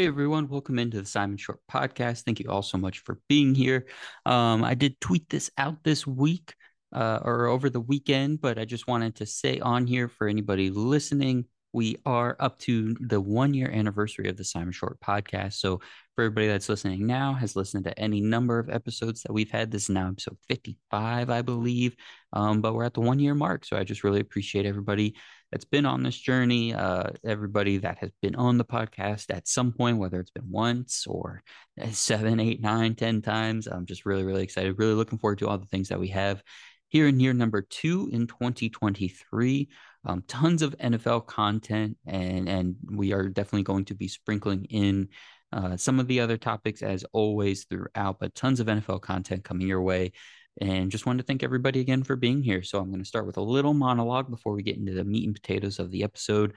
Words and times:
Hey 0.00 0.06
everyone, 0.06 0.48
welcome 0.48 0.78
into 0.78 0.98
the 0.98 1.06
Simon 1.06 1.36
Short 1.36 1.60
podcast. 1.70 2.22
Thank 2.22 2.40
you 2.40 2.48
all 2.48 2.62
so 2.62 2.78
much 2.78 3.00
for 3.00 3.18
being 3.28 3.54
here. 3.54 3.84
Um, 4.24 4.64
I 4.64 4.72
did 4.72 4.98
tweet 4.98 5.28
this 5.28 5.50
out 5.58 5.84
this 5.84 6.06
week 6.06 6.54
uh, 6.90 7.18
or 7.22 7.48
over 7.48 7.68
the 7.68 7.82
weekend, 7.82 8.40
but 8.40 8.58
I 8.58 8.64
just 8.64 8.88
wanted 8.88 9.16
to 9.16 9.26
say 9.26 9.60
on 9.60 9.86
here 9.86 10.08
for 10.08 10.26
anybody 10.26 10.70
listening, 10.70 11.44
we 11.74 11.96
are 12.06 12.34
up 12.40 12.58
to 12.60 12.96
the 12.98 13.20
one 13.20 13.52
year 13.52 13.70
anniversary 13.70 14.30
of 14.30 14.38
the 14.38 14.44
Simon 14.44 14.72
Short 14.72 14.98
podcast. 15.00 15.54
So 15.54 15.82
for 16.14 16.24
everybody 16.24 16.46
that's 16.46 16.70
listening 16.70 17.06
now, 17.06 17.34
has 17.34 17.54
listened 17.54 17.84
to 17.84 17.98
any 17.98 18.22
number 18.22 18.58
of 18.58 18.70
episodes 18.70 19.22
that 19.24 19.34
we've 19.34 19.50
had. 19.50 19.70
This 19.70 19.82
is 19.82 19.90
now 19.90 20.08
episode 20.08 20.38
55, 20.48 21.28
I 21.28 21.42
believe. 21.42 21.94
Um, 22.32 22.62
but 22.62 22.72
we're 22.72 22.84
at 22.84 22.94
the 22.94 23.00
one 23.00 23.18
year 23.18 23.34
mark. 23.34 23.66
So 23.66 23.76
I 23.76 23.84
just 23.84 24.02
really 24.02 24.20
appreciate 24.20 24.64
everybody 24.64 25.14
that's 25.50 25.64
been 25.64 25.86
on 25.86 26.02
this 26.02 26.16
journey, 26.16 26.74
uh, 26.74 27.10
everybody 27.24 27.78
that 27.78 27.98
has 27.98 28.10
been 28.22 28.36
on 28.36 28.58
the 28.58 28.64
podcast 28.64 29.34
at 29.34 29.48
some 29.48 29.72
point, 29.72 29.98
whether 29.98 30.20
it's 30.20 30.30
been 30.30 30.50
once 30.50 31.06
or 31.06 31.42
seven, 31.90 32.38
eight, 32.38 32.60
nine, 32.60 32.94
ten 32.94 33.20
times. 33.20 33.66
I'm 33.66 33.86
just 33.86 34.06
really, 34.06 34.24
really 34.24 34.44
excited, 34.44 34.78
really 34.78 34.94
looking 34.94 35.18
forward 35.18 35.38
to 35.38 35.48
all 35.48 35.58
the 35.58 35.66
things 35.66 35.88
that 35.88 36.00
we 36.00 36.08
have 36.08 36.42
here 36.88 37.08
in 37.08 37.20
year 37.20 37.32
number 37.32 37.62
two 37.62 38.08
in 38.12 38.26
2023. 38.26 39.68
Um, 40.06 40.22
tons 40.26 40.62
of 40.62 40.76
NFL 40.78 41.26
content, 41.26 41.98
and 42.06 42.48
and 42.48 42.76
we 42.90 43.12
are 43.12 43.28
definitely 43.28 43.64
going 43.64 43.84
to 43.86 43.94
be 43.94 44.08
sprinkling 44.08 44.64
in 44.66 45.08
uh, 45.52 45.76
some 45.76 45.98
of 45.98 46.06
the 46.06 46.20
other 46.20 46.36
topics 46.36 46.82
as 46.82 47.04
always 47.12 47.64
throughout, 47.64 48.18
but 48.20 48.34
tons 48.34 48.60
of 48.60 48.66
NFL 48.66 49.02
content 49.02 49.44
coming 49.44 49.66
your 49.66 49.82
way. 49.82 50.12
And 50.60 50.90
just 50.90 51.06
wanted 51.06 51.22
to 51.22 51.26
thank 51.26 51.42
everybody 51.42 51.80
again 51.80 52.02
for 52.02 52.16
being 52.16 52.42
here. 52.42 52.62
So 52.62 52.78
I'm 52.78 52.90
going 52.90 53.02
to 53.02 53.08
start 53.08 53.26
with 53.26 53.36
a 53.36 53.42
little 53.42 53.74
monologue 53.74 54.30
before 54.30 54.52
we 54.52 54.62
get 54.62 54.76
into 54.76 54.92
the 54.92 55.04
meat 55.04 55.26
and 55.26 55.34
potatoes 55.34 55.78
of 55.78 55.90
the 55.90 56.02
episode. 56.02 56.54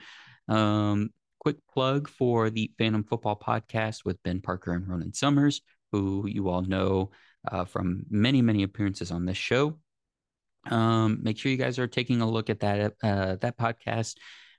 Um, 0.48 1.10
quick 1.40 1.56
plug 1.72 2.08
for 2.08 2.50
the 2.50 2.70
Phantom 2.78 3.04
Football 3.04 3.38
Podcast 3.38 4.04
with 4.04 4.22
Ben 4.22 4.40
Parker 4.40 4.72
and 4.72 4.88
Ronan 4.88 5.12
Summers, 5.12 5.62
who 5.92 6.26
you 6.26 6.48
all 6.48 6.62
know 6.62 7.10
uh, 7.50 7.64
from 7.64 8.04
many, 8.10 8.42
many 8.42 8.62
appearances 8.62 9.10
on 9.10 9.26
this 9.26 9.36
show. 9.36 9.78
Um, 10.70 11.20
make 11.22 11.38
sure 11.38 11.52
you 11.52 11.58
guys 11.58 11.78
are 11.78 11.86
taking 11.86 12.20
a 12.20 12.28
look 12.28 12.48
at 12.48 12.60
that 12.60 12.94
uh, 13.02 13.36
that 13.36 13.58
podcast. 13.58 14.16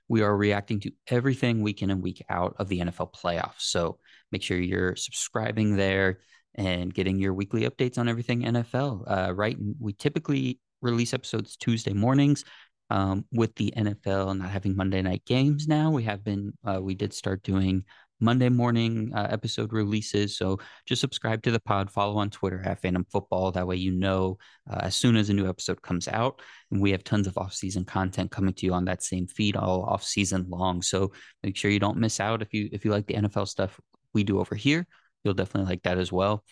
We 0.08 0.22
are 0.22 0.36
reacting 0.36 0.80
to 0.80 0.92
everything 1.08 1.62
week 1.62 1.82
in 1.82 1.90
and 1.90 2.00
week 2.00 2.24
out 2.28 2.54
of 2.58 2.68
the 2.68 2.80
NFL 2.80 3.12
playoffs. 3.12 3.62
So 3.62 3.98
make 4.30 4.42
sure 4.42 4.56
you're 4.56 4.94
subscribing 4.94 5.76
there 5.76 6.20
and 6.56 6.92
getting 6.92 7.18
your 7.18 7.34
weekly 7.34 7.68
updates 7.68 7.98
on 7.98 8.08
everything 8.08 8.42
NFL. 8.42 9.04
Uh, 9.06 9.32
right, 9.32 9.56
we 9.78 9.92
typically 9.92 10.58
release 10.82 11.14
episodes 11.14 11.56
Tuesday 11.56 11.92
mornings. 11.92 12.44
Um, 12.88 13.24
with 13.32 13.52
the 13.56 13.74
NFL 13.76 14.38
not 14.38 14.50
having 14.50 14.76
Monday 14.76 15.02
night 15.02 15.24
games 15.26 15.66
now, 15.66 15.90
we 15.90 16.04
have 16.04 16.22
been 16.22 16.52
uh, 16.64 16.80
we 16.80 16.94
did 16.94 17.12
start 17.12 17.42
doing 17.42 17.84
Monday 18.20 18.48
morning 18.48 19.12
uh, 19.14 19.26
episode 19.30 19.72
releases. 19.72 20.38
So 20.38 20.58
just 20.86 21.00
subscribe 21.00 21.42
to 21.42 21.50
the 21.50 21.60
pod, 21.60 21.90
follow 21.90 22.16
on 22.18 22.30
Twitter 22.30 22.62
at 22.64 22.80
Phantom 22.80 23.04
Football. 23.10 23.52
That 23.52 23.66
way 23.66 23.76
you 23.76 23.92
know 23.92 24.38
uh, 24.70 24.80
as 24.82 24.94
soon 24.96 25.16
as 25.16 25.28
a 25.28 25.34
new 25.34 25.48
episode 25.48 25.82
comes 25.82 26.08
out. 26.08 26.40
And 26.70 26.80
we 26.80 26.90
have 26.92 27.04
tons 27.04 27.26
of 27.26 27.36
off-season 27.36 27.84
content 27.84 28.30
coming 28.30 28.54
to 28.54 28.66
you 28.66 28.72
on 28.72 28.86
that 28.86 29.02
same 29.02 29.26
feed 29.26 29.56
all 29.56 29.82
off-season 29.82 30.46
long. 30.48 30.82
So 30.82 31.12
make 31.42 31.56
sure 31.56 31.70
you 31.70 31.80
don't 31.80 31.98
miss 31.98 32.20
out 32.20 32.42
if 32.42 32.54
you 32.54 32.68
if 32.72 32.84
you 32.84 32.90
like 32.90 33.06
the 33.06 33.14
NFL 33.14 33.48
stuff 33.48 33.78
we 34.14 34.24
do 34.24 34.40
over 34.40 34.54
here. 34.54 34.86
You'll 35.26 35.34
definitely 35.34 35.68
like 35.68 35.82
that 35.82 35.98
as 35.98 36.12
well. 36.12 36.44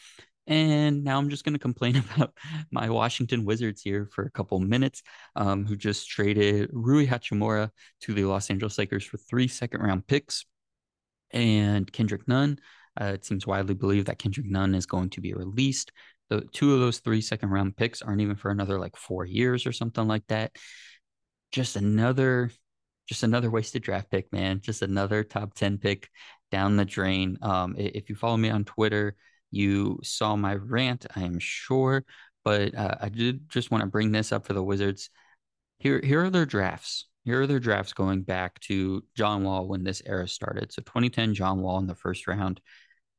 And 0.49 1.05
now 1.05 1.17
I'm 1.17 1.31
just 1.31 1.45
going 1.45 1.53
to 1.53 1.61
complain 1.61 1.97
about 2.17 2.35
my 2.73 2.91
Washington 2.91 3.45
Wizards 3.45 3.83
here 3.83 4.09
for 4.13 4.25
a 4.25 4.31
couple 4.33 4.59
minutes, 4.59 5.03
um, 5.37 5.65
who 5.65 5.77
just 5.77 6.09
traded 6.09 6.71
Rui 6.73 7.07
Hachimura 7.07 7.71
to 8.01 8.13
the 8.15 8.25
Los 8.25 8.51
Angeles 8.51 8.77
Lakers 8.77 9.05
for 9.05 9.17
three 9.17 9.47
second 9.47 9.81
round 9.81 10.09
picks 10.09 10.45
and 11.31 11.91
Kendrick 11.93 12.27
Nunn. 12.27 12.59
Uh, 13.01 13.13
it 13.15 13.25
seems 13.25 13.47
widely 13.47 13.75
believed 13.75 14.09
that 14.09 14.19
Kendrick 14.19 14.51
Nunn 14.51 14.75
is 14.75 14.87
going 14.87 15.11
to 15.11 15.21
be 15.21 15.35
released. 15.35 15.93
The 16.31 16.43
two 16.53 16.75
of 16.75 16.81
those 16.81 16.99
three 16.99 17.21
second 17.21 17.51
round 17.51 17.77
picks 17.77 18.03
aren't 18.03 18.21
even 18.21 18.35
for 18.35 18.51
another 18.51 18.81
like 18.81 18.97
four 18.97 19.25
years 19.25 19.67
or 19.67 19.73
something 19.73 20.09
like 20.09 20.27
that. 20.29 20.57
Just 21.53 21.77
another, 21.77 22.51
just 23.09 23.23
another 23.23 23.51
wasted 23.51 23.83
draft 23.83 24.11
pick, 24.11 24.33
man. 24.33 24.61
Just 24.61 24.83
another 24.83 25.23
top 25.23 25.55
ten 25.55 25.79
pick 25.79 26.09
down 26.55 26.77
the 26.77 26.85
drain. 26.85 27.39
Um, 27.43 27.75
if 27.77 28.09
you 28.09 28.15
follow 28.17 28.37
me 28.37 28.51
on 28.51 28.65
Twitter, 28.65 29.17
you 29.51 29.99
saw 30.03 30.37
my 30.37 30.55
rant, 30.55 31.07
I 31.17 31.23
am 31.23 31.39
sure. 31.39 32.05
But 32.45 32.75
uh, 32.75 32.97
I 33.01 33.09
did 33.09 33.49
just 33.49 33.71
want 33.71 33.83
to 33.83 33.91
bring 33.91 34.13
this 34.13 34.31
up 34.31 34.47
for 34.47 34.53
the 34.53 34.63
Wizards. 34.63 35.11
Here, 35.79 36.01
here 36.01 36.25
are 36.25 36.31
their 36.31 36.47
drafts 36.47 37.07
here 37.25 37.41
are 37.41 37.47
their 37.47 37.61
drafts 37.61 37.95
going 37.95 38.23
back 38.23 38.61
to 38.61 39.03
John 39.17 39.45
Wall 39.45 39.67
when 39.67 39.83
this 39.83 40.03
era 40.05 40.29
started. 40.29 40.73
So 40.73 40.83
2010, 40.83 41.35
John 41.35 41.61
Wall 41.61 41.79
in 41.79 41.87
the 41.87 41.95
first 41.95 42.27
round. 42.27 42.61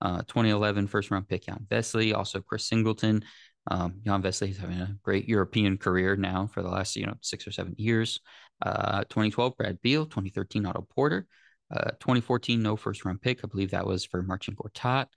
Uh, 0.02 0.20
2011, 0.28 0.88
first 0.88 1.10
round 1.10 1.28
pick, 1.28 1.46
Jan 1.46 1.66
Vesely, 1.70 2.14
also 2.14 2.40
Chris 2.40 2.68
Singleton. 2.68 3.24
Um, 3.72 4.02
Jan 4.06 4.22
Vesely 4.22 4.52
is 4.52 4.58
having 4.58 4.80
a 4.80 4.96
great 5.02 5.28
European 5.28 5.78
career 5.78 6.16
now 6.16 6.48
for 6.54 6.62
the 6.62 6.70
last, 6.70 6.96
you 6.96 7.08
know, 7.08 7.16
six 7.22 7.48
or 7.48 7.52
seven 7.52 7.74
years. 7.78 8.20
Uh, 8.62 9.00
2012, 9.06 9.58
Brad 9.58 9.82
Beal. 9.82 10.06
2013, 10.06 10.66
Otto 10.68 10.88
Porter. 10.94 11.26
Uh, 11.72 11.92
2014, 12.00 12.62
no 12.62 12.76
first 12.76 13.06
round 13.06 13.22
pick. 13.22 13.42
I 13.44 13.48
believe 13.48 13.72
that 13.72 13.88
was 13.88 14.06
for 14.06 14.22
Marcin 14.22 14.56
Gortat. 14.56 15.08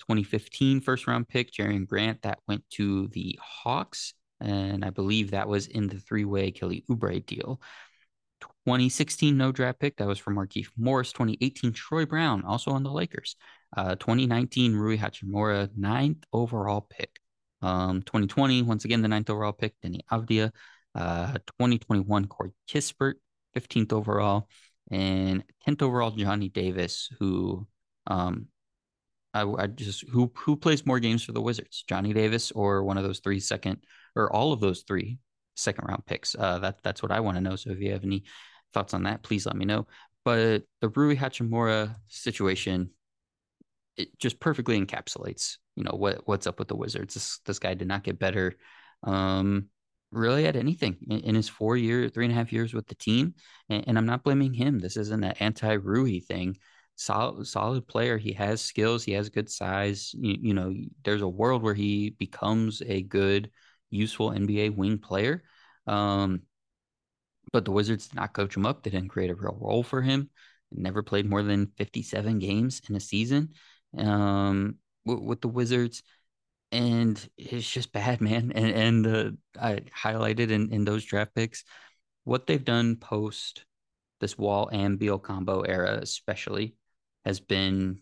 2015, 0.00 0.80
first 0.80 1.06
round 1.06 1.28
pick, 1.28 1.52
Jerian 1.52 1.86
Grant. 1.86 2.22
That 2.22 2.38
went 2.46 2.64
to 2.72 3.08
the 3.08 3.38
Hawks. 3.42 4.14
And 4.40 4.84
I 4.84 4.90
believe 4.90 5.32
that 5.32 5.48
was 5.48 5.66
in 5.66 5.88
the 5.88 5.98
three 5.98 6.24
way 6.24 6.50
Kelly 6.50 6.84
Oubre 6.88 7.24
deal. 7.24 7.60
2016 8.40 9.36
no 9.36 9.50
draft 9.50 9.80
pick 9.80 9.96
that 9.96 10.06
was 10.06 10.18
for 10.18 10.32
Markieff 10.32 10.68
Morris. 10.76 11.12
2018 11.12 11.72
Troy 11.72 12.06
Brown 12.06 12.44
also 12.44 12.70
on 12.70 12.82
the 12.82 12.90
Lakers. 12.90 13.36
Uh, 13.76 13.96
2019 13.96 14.74
Rui 14.74 14.96
Hachimura 14.96 15.68
ninth 15.76 16.24
overall 16.32 16.86
pick. 16.88 17.18
Um, 17.62 18.02
2020 18.02 18.62
once 18.62 18.84
again 18.84 19.02
the 19.02 19.08
ninth 19.08 19.30
overall 19.30 19.52
pick 19.52 19.74
Deni 19.84 20.00
Avdija. 20.10 20.52
Uh, 20.94 21.32
2021 21.58 22.26
Corey 22.26 22.52
Kispert 22.70 23.14
15th 23.56 23.92
overall 23.92 24.48
and 24.90 25.44
10th 25.66 25.82
overall 25.82 26.10
Johnny 26.10 26.48
Davis 26.48 27.10
who 27.18 27.66
um 28.06 28.46
I, 29.34 29.42
I 29.42 29.66
just 29.66 30.08
who 30.08 30.32
who 30.34 30.56
plays 30.56 30.86
more 30.86 30.98
games 31.00 31.22
for 31.22 31.32
the 31.32 31.42
Wizards 31.42 31.84
Johnny 31.88 32.12
Davis 32.12 32.50
or 32.50 32.82
one 32.82 32.96
of 32.96 33.04
those 33.04 33.20
three 33.20 33.40
second 33.40 33.84
or 34.16 34.32
all 34.32 34.52
of 34.52 34.60
those 34.60 34.82
three 34.82 35.18
second 35.54 35.86
round 35.86 36.06
picks. 36.06 36.34
Uh, 36.34 36.58
that 36.60 36.82
that's 36.82 37.02
what 37.02 37.12
I 37.12 37.20
want 37.20 37.36
to 37.36 37.40
know. 37.42 37.56
So 37.56 37.70
if 37.70 37.80
you 37.80 37.92
have 37.92 38.04
any 38.04 38.24
thoughts 38.72 38.94
on 38.94 39.02
that, 39.04 39.22
please 39.22 39.46
let 39.46 39.56
me 39.56 39.64
know. 39.64 39.86
But 40.24 40.64
the 40.80 40.88
Rui 40.88 41.16
Hachimura 41.16 41.94
situation, 42.08 42.90
it 43.96 44.18
just 44.18 44.40
perfectly 44.40 44.80
encapsulates, 44.80 45.56
you 45.76 45.84
know, 45.84 45.94
what 45.94 46.26
what's 46.26 46.46
up 46.46 46.58
with 46.58 46.68
the 46.68 46.76
Wizards. 46.76 47.14
This 47.14 47.40
this 47.44 47.58
guy 47.58 47.74
did 47.74 47.88
not 47.88 48.04
get 48.04 48.18
better, 48.18 48.54
um, 49.02 49.66
really 50.10 50.46
at 50.46 50.56
anything 50.56 50.96
in, 51.08 51.20
in 51.20 51.34
his 51.34 51.48
four 51.48 51.76
year, 51.76 52.08
three 52.08 52.24
and 52.24 52.32
a 52.32 52.36
half 52.36 52.52
years 52.52 52.74
with 52.74 52.86
the 52.86 52.94
team. 52.94 53.34
And, 53.68 53.84
and 53.88 53.98
I'm 53.98 54.06
not 54.06 54.24
blaming 54.24 54.54
him. 54.54 54.78
This 54.78 54.96
isn't 54.96 55.24
an 55.24 55.34
anti 55.40 55.72
Rui 55.74 56.20
thing. 56.20 56.56
Solid, 56.96 57.46
solid 57.46 57.86
player. 57.86 58.18
He 58.18 58.32
has 58.32 58.60
skills. 58.60 59.04
He 59.04 59.12
has 59.12 59.28
good 59.28 59.50
size. 59.50 60.12
You, 60.18 60.36
you 60.40 60.54
know, 60.54 60.74
there's 61.04 61.22
a 61.22 61.28
world 61.28 61.62
where 61.62 61.74
he 61.74 62.10
becomes 62.10 62.82
a 62.84 63.02
good 63.02 63.50
useful 63.90 64.30
NBA 64.30 64.74
wing 64.74 64.98
player. 64.98 65.42
Um, 65.86 66.42
but 67.52 67.64
the 67.64 67.72
Wizards 67.72 68.08
did 68.08 68.16
not 68.16 68.34
coach 68.34 68.56
him 68.56 68.66
up. 68.66 68.82
They 68.82 68.90
didn't 68.90 69.08
create 69.08 69.30
a 69.30 69.34
real 69.34 69.56
role 69.60 69.82
for 69.82 70.02
him. 70.02 70.30
Never 70.70 71.02
played 71.02 71.28
more 71.28 71.42
than 71.42 71.72
57 71.78 72.38
games 72.38 72.82
in 72.88 72.96
a 72.96 73.00
season 73.00 73.50
um, 73.96 74.76
with, 75.06 75.20
with 75.20 75.40
the 75.40 75.48
Wizards. 75.48 76.02
And 76.70 77.28
it's 77.36 77.70
just 77.70 77.92
bad, 77.92 78.20
man. 78.22 78.52
And 78.54 79.04
and 79.04 79.06
uh, 79.06 79.30
I 79.60 79.80
highlighted 79.96 80.50
in, 80.50 80.72
in 80.72 80.84
those 80.84 81.04
draft 81.04 81.34
picks 81.34 81.64
what 82.24 82.46
they've 82.46 82.64
done 82.64 82.96
post 82.96 83.64
this 84.20 84.36
Wall 84.36 84.68
and 84.70 84.98
Beal 84.98 85.18
combo 85.18 85.62
era, 85.62 85.98
especially, 86.02 86.74
has 87.24 87.40
been 87.40 88.00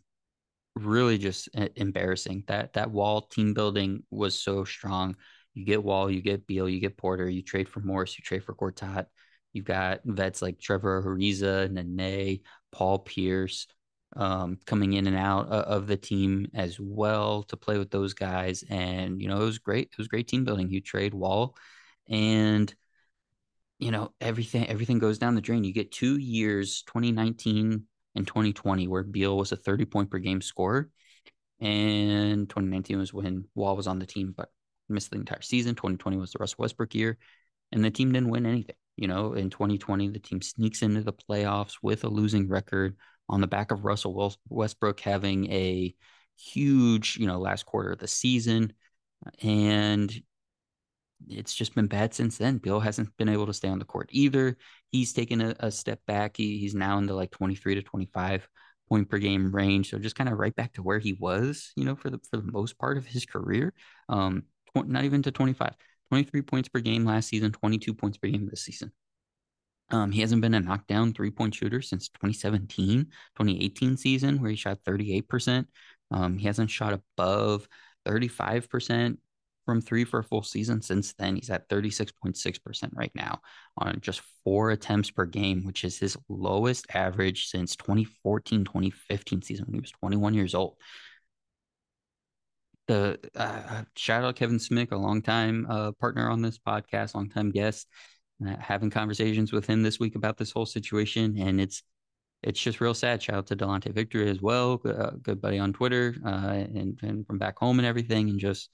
really 0.74 1.16
just 1.16 1.48
embarrassing. 1.76 2.44
That 2.48 2.72
that 2.72 2.90
Wall 2.90 3.22
team 3.22 3.54
building 3.54 4.02
was 4.10 4.40
so 4.40 4.64
strong. 4.64 5.16
You 5.54 5.64
get 5.64 5.84
Wall, 5.84 6.10
you 6.10 6.20
get 6.22 6.46
Beal, 6.46 6.68
you 6.68 6.80
get 6.80 6.96
Porter, 6.96 7.28
you 7.28 7.42
trade 7.42 7.68
for 7.68 7.80
Morris, 7.80 8.18
you 8.18 8.22
trade 8.24 8.44
for 8.44 8.54
Gortat. 8.54 9.06
You've 9.52 9.64
got 9.64 10.00
vets 10.04 10.42
like 10.42 10.58
Trevor 10.58 11.02
Ariza, 11.02 11.70
Nene, 11.70 12.40
Paul 12.72 12.98
Pierce 12.98 13.66
um, 14.16 14.58
coming 14.66 14.94
in 14.94 15.06
and 15.06 15.16
out 15.16 15.48
of 15.48 15.86
the 15.86 15.96
team 15.96 16.48
as 16.54 16.80
well 16.80 17.42
to 17.44 17.56
play 17.56 17.78
with 17.78 17.90
those 17.90 18.14
guys. 18.14 18.64
And, 18.68 19.20
you 19.20 19.28
know, 19.28 19.40
it 19.40 19.44
was 19.44 19.58
great. 19.58 19.88
It 19.92 19.98
was 19.98 20.08
great 20.08 20.28
team 20.28 20.44
building. 20.44 20.70
You 20.70 20.80
trade 20.80 21.14
Wall 21.14 21.56
and, 22.08 22.72
you 23.78 23.90
know, 23.90 24.12
everything, 24.20 24.66
everything 24.68 24.98
goes 24.98 25.18
down 25.18 25.34
the 25.34 25.40
drain. 25.40 25.64
You 25.64 25.72
get 25.72 25.92
two 25.92 26.18
years, 26.18 26.82
2019 26.86 27.84
and 28.14 28.26
2020, 28.26 28.88
where 28.88 29.02
Beal 29.02 29.36
was 29.36 29.52
a 29.52 29.56
30 29.56 29.84
point 29.84 30.10
per 30.10 30.18
game 30.18 30.40
scorer. 30.40 30.90
And 31.60 32.48
2019 32.48 32.98
was 32.98 33.12
when 33.12 33.46
Wall 33.54 33.76
was 33.76 33.86
on 33.86 33.98
the 33.98 34.06
team, 34.06 34.34
but 34.36 34.50
missed 34.88 35.10
the 35.10 35.16
entire 35.16 35.42
season. 35.42 35.74
2020 35.74 36.16
was 36.16 36.32
the 36.32 36.38
Russell 36.38 36.56
Westbrook 36.58 36.94
year, 36.94 37.18
and 37.72 37.84
the 37.84 37.90
team 37.90 38.12
didn't 38.12 38.30
win 38.30 38.46
anything. 38.46 38.76
You 38.96 39.08
know, 39.08 39.34
in 39.34 39.50
2020, 39.50 40.08
the 40.08 40.18
team 40.18 40.40
sneaks 40.40 40.82
into 40.82 41.02
the 41.02 41.12
playoffs 41.12 41.74
with 41.82 42.04
a 42.04 42.08
losing 42.08 42.48
record, 42.48 42.96
on 43.28 43.40
the 43.40 43.46
back 43.46 43.70
of 43.70 43.84
Russell 43.84 44.34
Westbrook 44.48 45.00
having 45.00 45.50
a 45.50 45.94
huge, 46.36 47.16
you 47.16 47.26
know, 47.26 47.38
last 47.38 47.66
quarter 47.66 47.92
of 47.92 47.98
the 47.98 48.08
season. 48.08 48.72
And 49.42 50.14
it's 51.28 51.54
just 51.54 51.74
been 51.74 51.86
bad 51.86 52.14
since 52.14 52.38
then. 52.38 52.58
Beal 52.58 52.80
hasn't 52.80 53.16
been 53.16 53.28
able 53.28 53.46
to 53.46 53.54
stay 53.54 53.68
on 53.68 53.78
the 53.78 53.84
court 53.84 54.08
either. 54.12 54.56
He's 54.90 55.12
taken 55.12 55.40
a, 55.40 55.54
a 55.60 55.70
step 55.70 56.00
back. 56.06 56.36
He, 56.36 56.58
he's 56.58 56.74
now 56.74 56.98
into 56.98 57.14
like 57.14 57.30
23 57.30 57.76
to 57.76 57.82
25 57.82 58.48
point 58.88 59.08
per 59.08 59.18
game 59.18 59.54
range. 59.54 59.90
So 59.90 59.98
just 59.98 60.16
kind 60.16 60.30
of 60.30 60.38
right 60.38 60.54
back 60.54 60.74
to 60.74 60.82
where 60.82 60.98
he 60.98 61.14
was, 61.14 61.72
you 61.76 61.84
know, 61.84 61.96
for 61.96 62.10
the 62.10 62.20
for 62.30 62.36
the 62.36 62.50
most 62.50 62.78
part 62.78 62.96
of 62.98 63.06
his 63.06 63.26
career. 63.26 63.72
Um, 64.08 64.44
tw- 64.76 64.88
not 64.88 65.04
even 65.04 65.22
to 65.22 65.30
25, 65.30 65.74
23 66.10 66.42
points 66.42 66.68
per 66.68 66.80
game 66.80 67.04
last 67.04 67.28
season, 67.28 67.52
22 67.52 67.94
points 67.94 68.18
per 68.18 68.28
game 68.28 68.48
this 68.48 68.62
season. 68.62 68.92
Um, 69.90 70.10
he 70.10 70.20
hasn't 70.20 70.42
been 70.42 70.54
a 70.54 70.60
knockdown 70.60 71.12
three 71.12 71.30
point 71.30 71.54
shooter 71.54 71.80
since 71.80 72.08
2017, 72.08 73.04
2018 73.04 73.96
season, 73.96 74.40
where 74.40 74.50
he 74.50 74.56
shot 74.56 74.78
38%. 74.84 75.66
Um, 76.10 76.38
he 76.38 76.46
hasn't 76.46 76.70
shot 76.70 76.92
above 76.92 77.68
35% 78.06 79.18
from 79.64 79.80
three 79.80 80.04
for 80.04 80.20
a 80.20 80.24
full 80.24 80.42
season 80.42 80.80
since 80.80 81.12
then. 81.14 81.36
He's 81.36 81.50
at 81.50 81.68
36.6% 81.68 82.90
right 82.94 83.10
now 83.14 83.40
on 83.76 83.98
just 84.00 84.22
four 84.44 84.70
attempts 84.70 85.10
per 85.10 85.26
game, 85.26 85.64
which 85.64 85.84
is 85.84 85.98
his 85.98 86.16
lowest 86.28 86.86
average 86.94 87.48
since 87.48 87.76
2014 87.76 88.64
2015 88.64 89.42
season 89.42 89.66
when 89.66 89.74
he 89.74 89.80
was 89.80 89.90
21 89.90 90.34
years 90.34 90.54
old. 90.54 90.76
The 92.86 93.18
uh, 93.34 93.62
uh, 93.68 93.82
shout 93.96 94.22
out 94.22 94.36
Kevin 94.36 94.60
Smith, 94.60 94.92
a 94.92 94.96
longtime 94.96 95.66
uh, 95.68 95.92
partner 95.92 96.30
on 96.30 96.40
this 96.40 96.56
podcast, 96.56 97.16
longtime 97.16 97.50
guest, 97.50 97.88
having 98.58 98.90
conversations 98.90 99.52
with 99.52 99.66
him 99.66 99.82
this 99.82 99.98
week 99.98 100.14
about 100.14 100.36
this 100.36 100.52
whole 100.52 100.66
situation. 100.66 101.36
And 101.38 101.60
it's 101.60 101.82
it's 102.42 102.60
just 102.60 102.80
real 102.80 102.94
sad. 102.94 103.22
Shout 103.22 103.36
out 103.36 103.46
to 103.48 103.56
Delonte 103.56 103.92
Victory 103.92 104.28
as 104.28 104.40
well, 104.40 104.80
uh, 104.84 105.12
good 105.22 105.40
buddy 105.40 105.58
on 105.58 105.72
Twitter 105.72 106.14
uh, 106.24 106.64
and, 106.74 106.98
and 107.02 107.26
from 107.26 107.38
back 107.38 107.58
home 107.58 107.78
and 107.78 107.86
everything. 107.86 108.28
And 108.28 108.38
just 108.38 108.70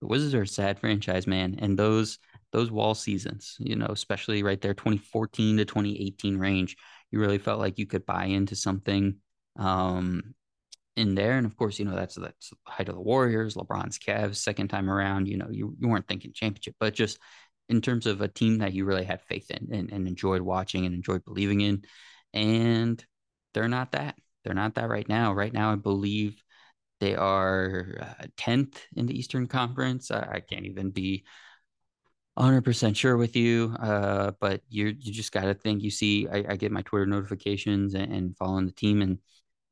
the 0.00 0.06
Wizards 0.06 0.34
are 0.34 0.42
a 0.42 0.46
sad 0.46 0.78
franchise, 0.78 1.26
man. 1.26 1.56
And 1.58 1.78
those 1.78 2.18
those 2.52 2.70
Wall 2.70 2.94
seasons, 2.94 3.56
you 3.60 3.76
know, 3.76 3.86
especially 3.86 4.42
right 4.42 4.60
there, 4.60 4.74
2014 4.74 5.58
to 5.58 5.64
2018 5.64 6.36
range, 6.36 6.76
you 7.10 7.20
really 7.20 7.38
felt 7.38 7.60
like 7.60 7.78
you 7.78 7.86
could 7.86 8.04
buy 8.06 8.24
into 8.24 8.56
something 8.56 9.16
um, 9.56 10.34
in 10.96 11.14
there. 11.14 11.38
And 11.38 11.46
of 11.46 11.56
course, 11.56 11.78
you 11.78 11.84
know, 11.84 11.94
that's 11.94 12.16
that's 12.16 12.50
the 12.50 12.56
height 12.66 12.88
of 12.88 12.94
the 12.94 13.00
Warriors, 13.00 13.54
LeBron's 13.54 13.98
Cavs, 13.98 14.36
second 14.36 14.68
time 14.68 14.90
around, 14.90 15.28
you 15.28 15.36
know, 15.36 15.48
you, 15.50 15.76
you 15.78 15.88
weren't 15.88 16.08
thinking 16.08 16.32
championship, 16.32 16.74
but 16.80 16.94
just 16.94 17.18
in 17.70 17.80
terms 17.80 18.06
of 18.06 18.20
a 18.20 18.28
team 18.28 18.58
that 18.58 18.72
you 18.74 18.84
really 18.84 19.04
had 19.04 19.22
faith 19.22 19.50
in 19.50 19.72
and, 19.72 19.92
and 19.92 20.08
enjoyed 20.08 20.42
watching 20.42 20.86
and 20.86 20.94
enjoyed 20.94 21.24
believing 21.24 21.60
in. 21.60 21.84
And 22.34 23.02
they're 23.54 23.68
not 23.68 23.92
that. 23.92 24.16
They're 24.44 24.54
not 24.54 24.74
that 24.74 24.88
right 24.88 25.08
now. 25.08 25.32
Right 25.32 25.52
now, 25.52 25.72
I 25.72 25.76
believe 25.76 26.42
they 26.98 27.14
are 27.14 27.96
uh, 28.00 28.26
10th 28.36 28.76
in 28.96 29.06
the 29.06 29.18
Eastern 29.18 29.46
Conference. 29.46 30.10
I, 30.10 30.28
I 30.32 30.40
can't 30.40 30.66
even 30.66 30.90
be 30.90 31.24
100% 32.38 32.96
sure 32.96 33.16
with 33.16 33.36
you, 33.36 33.74
uh, 33.80 34.32
but 34.40 34.62
you 34.68 34.86
you 34.98 35.12
just 35.12 35.32
got 35.32 35.42
to 35.42 35.54
think. 35.54 35.82
You 35.82 35.90
see, 35.90 36.26
I, 36.28 36.44
I, 36.50 36.56
get 36.56 36.72
my 36.72 36.82
Twitter 36.82 37.06
notifications 37.06 37.94
and, 37.94 38.12
and 38.12 38.36
following 38.36 38.66
the 38.66 38.72
team, 38.72 39.02
and 39.02 39.18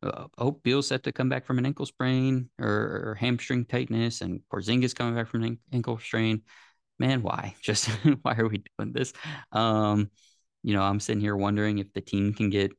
uh, 0.02 0.26
oh, 0.36 0.50
Beal's 0.50 0.88
set 0.88 1.02
to 1.04 1.12
come 1.12 1.28
back 1.28 1.46
from 1.46 1.58
an 1.58 1.66
ankle 1.66 1.86
sprain 1.86 2.50
or, 2.58 2.68
or 2.68 3.16
hamstring 3.18 3.64
tightness, 3.64 4.20
and 4.20 4.40
Porzingis 4.52 4.94
coming 4.94 5.14
back 5.14 5.28
from 5.28 5.44
an 5.44 5.58
ankle 5.72 5.98
strain. 5.98 6.42
Man, 6.98 7.22
why? 7.22 7.54
Just 7.62 7.88
why 8.22 8.34
are 8.36 8.48
we 8.48 8.62
doing 8.78 8.92
this? 8.92 9.12
Um, 9.52 10.10
you 10.62 10.74
know, 10.74 10.82
I'm 10.82 11.00
sitting 11.00 11.20
here 11.20 11.36
wondering 11.36 11.78
if 11.78 11.92
the 11.92 12.00
team 12.00 12.34
can 12.34 12.50
get 12.50 12.72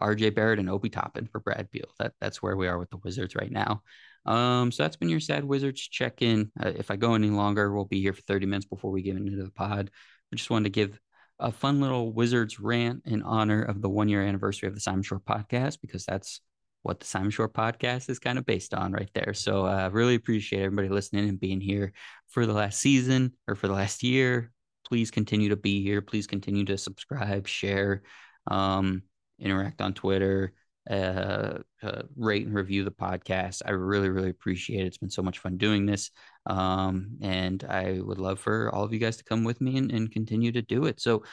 RJ 0.00 0.34
Barrett 0.34 0.58
and 0.58 0.70
Obi 0.70 0.88
Toppin 0.88 1.26
for 1.26 1.40
Brad 1.40 1.70
Beal. 1.70 1.86
That 1.98 2.12
that's 2.20 2.42
where 2.42 2.56
we 2.56 2.68
are 2.68 2.78
with 2.78 2.90
the 2.90 2.98
Wizards 2.98 3.34
right 3.34 3.50
now. 3.50 3.82
Um, 4.26 4.70
so 4.70 4.82
that's 4.82 4.96
been 4.96 5.08
your 5.08 5.20
sad 5.20 5.44
Wizards 5.44 5.80
check 5.80 6.22
in. 6.22 6.50
Uh, 6.60 6.72
if 6.76 6.90
I 6.90 6.96
go 6.96 7.14
any 7.14 7.30
longer, 7.30 7.72
we'll 7.72 7.84
be 7.86 8.00
here 8.00 8.12
for 8.12 8.22
30 8.22 8.46
minutes 8.46 8.66
before 8.66 8.90
we 8.90 9.02
get 9.02 9.16
into 9.16 9.42
the 9.42 9.50
pod. 9.50 9.90
I 10.32 10.36
just 10.36 10.50
wanted 10.50 10.64
to 10.64 10.70
give 10.70 11.00
a 11.38 11.50
fun 11.50 11.80
little 11.80 12.12
Wizards 12.12 12.60
rant 12.60 13.02
in 13.06 13.22
honor 13.22 13.62
of 13.62 13.80
the 13.80 13.88
one 13.88 14.08
year 14.08 14.22
anniversary 14.22 14.68
of 14.68 14.74
the 14.74 14.80
Simon 14.80 15.02
Short 15.02 15.24
podcast 15.24 15.78
because 15.80 16.04
that's 16.04 16.40
what 16.82 17.00
the 17.00 17.06
Simon 17.06 17.30
Short 17.30 17.52
podcast 17.52 18.08
is 18.08 18.18
kind 18.18 18.38
of 18.38 18.46
based 18.46 18.74
on 18.74 18.92
right 18.92 19.10
there. 19.14 19.34
So 19.34 19.64
I 19.66 19.84
uh, 19.84 19.90
really 19.90 20.14
appreciate 20.14 20.62
everybody 20.62 20.88
listening 20.88 21.28
and 21.28 21.38
being 21.38 21.60
here 21.60 21.92
for 22.28 22.46
the 22.46 22.52
last 22.52 22.80
season 22.80 23.32
or 23.46 23.54
for 23.54 23.68
the 23.68 23.74
last 23.74 24.02
year. 24.02 24.50
Please 24.86 25.10
continue 25.10 25.50
to 25.50 25.56
be 25.56 25.82
here. 25.82 26.00
Please 26.00 26.26
continue 26.26 26.64
to 26.64 26.78
subscribe, 26.78 27.46
share. 27.46 28.02
Um, 28.46 29.02
interact 29.40 29.80
on 29.80 29.94
Twitter, 29.94 30.52
uh, 30.88 31.58
uh, 31.82 32.02
rate 32.16 32.46
and 32.46 32.54
review 32.54 32.84
the 32.84 32.90
podcast. 32.90 33.62
I 33.64 33.72
really, 33.72 34.08
really 34.08 34.30
appreciate 34.30 34.82
it. 34.82 34.86
It's 34.86 34.98
been 34.98 35.10
so 35.10 35.22
much 35.22 35.38
fun 35.38 35.56
doing 35.56 35.86
this. 35.86 36.10
Um, 36.46 37.18
and 37.20 37.62
I 37.64 38.00
would 38.00 38.18
love 38.18 38.40
for 38.40 38.74
all 38.74 38.84
of 38.84 38.92
you 38.92 38.98
guys 38.98 39.16
to 39.18 39.24
come 39.24 39.44
with 39.44 39.60
me 39.60 39.76
and, 39.76 39.90
and 39.90 40.10
continue 40.10 40.52
to 40.52 40.62
do 40.62 40.86
it. 40.86 41.00
So, 41.00 41.24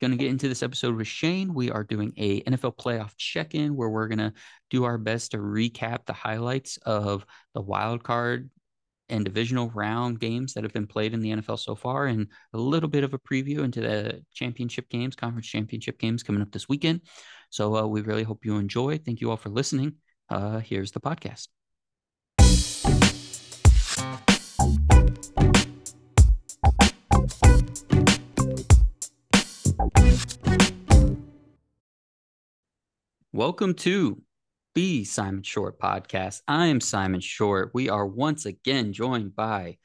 going 0.00 0.10
to 0.10 0.16
get 0.16 0.28
into 0.30 0.48
this 0.48 0.62
episode 0.62 0.96
with 0.96 1.06
Shane. 1.06 1.54
We 1.54 1.70
are 1.70 1.84
doing 1.84 2.12
a 2.16 2.42
NFL 2.42 2.76
playoff 2.76 3.12
check-in 3.16 3.74
where 3.76 3.88
we're 3.88 4.08
going 4.08 4.18
to 4.18 4.32
do 4.70 4.84
our 4.84 4.98
best 4.98 5.30
to 5.32 5.38
recap 5.38 6.06
the 6.06 6.12
highlights 6.12 6.78
of 6.78 7.24
the 7.54 7.62
wild 7.62 8.02
card 8.02 8.50
and 9.08 9.24
divisional 9.24 9.70
round 9.70 10.18
games 10.20 10.54
that 10.54 10.64
have 10.64 10.72
been 10.72 10.86
played 10.86 11.14
in 11.14 11.20
the 11.20 11.30
NFL 11.30 11.58
so 11.58 11.74
far, 11.74 12.06
and 12.06 12.26
a 12.52 12.58
little 12.58 12.88
bit 12.88 13.04
of 13.04 13.14
a 13.14 13.18
preview 13.18 13.60
into 13.60 13.80
the 13.80 14.22
championship 14.34 14.88
games, 14.88 15.14
conference 15.14 15.46
championship 15.46 15.98
games 15.98 16.22
coming 16.22 16.42
up 16.42 16.50
this 16.50 16.68
weekend. 16.68 17.00
So 17.50 17.76
uh, 17.76 17.86
we 17.86 18.02
really 18.02 18.24
hope 18.24 18.44
you 18.44 18.56
enjoy. 18.56 18.98
Thank 18.98 19.20
you 19.20 19.30
all 19.30 19.36
for 19.36 19.50
listening. 19.50 19.94
Uh, 20.28 20.58
here's 20.58 20.90
the 20.90 21.00
podcast. 21.00 21.48
Welcome 33.36 33.74
to 33.74 34.22
the 34.74 35.04
Simon 35.04 35.42
Short 35.42 35.78
podcast. 35.78 36.40
I 36.48 36.68
am 36.68 36.80
Simon 36.80 37.20
Short. 37.20 37.70
We 37.74 37.90
are 37.90 38.06
once 38.06 38.46
again 38.46 38.94
joined 38.94 39.36
by 39.36 39.76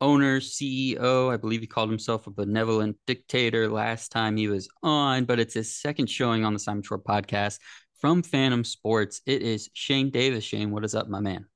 owner, 0.00 0.40
CEO. 0.40 1.32
I 1.32 1.36
believe 1.36 1.60
he 1.60 1.68
called 1.68 1.90
himself 1.90 2.26
a 2.26 2.32
benevolent 2.32 2.96
dictator 3.06 3.68
last 3.68 4.10
time 4.10 4.36
he 4.36 4.48
was 4.48 4.68
on, 4.82 5.26
but 5.26 5.38
it's 5.38 5.54
his 5.54 5.72
second 5.72 6.10
showing 6.10 6.44
on 6.44 6.54
the 6.54 6.58
Simon 6.58 6.82
Short 6.82 7.04
podcast 7.04 7.60
from 8.00 8.24
Phantom 8.24 8.64
Sports. 8.64 9.20
It 9.26 9.42
is 9.42 9.70
Shane 9.74 10.10
Davis. 10.10 10.42
Shane, 10.42 10.72
what 10.72 10.84
is 10.84 10.96
up, 10.96 11.06
my 11.06 11.20
man? 11.20 11.46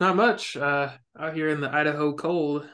Not 0.00 0.16
much. 0.16 0.56
Uh, 0.56 0.88
out 1.20 1.34
here 1.34 1.50
in 1.50 1.60
the 1.60 1.70
Idaho 1.70 2.14
cold. 2.14 2.66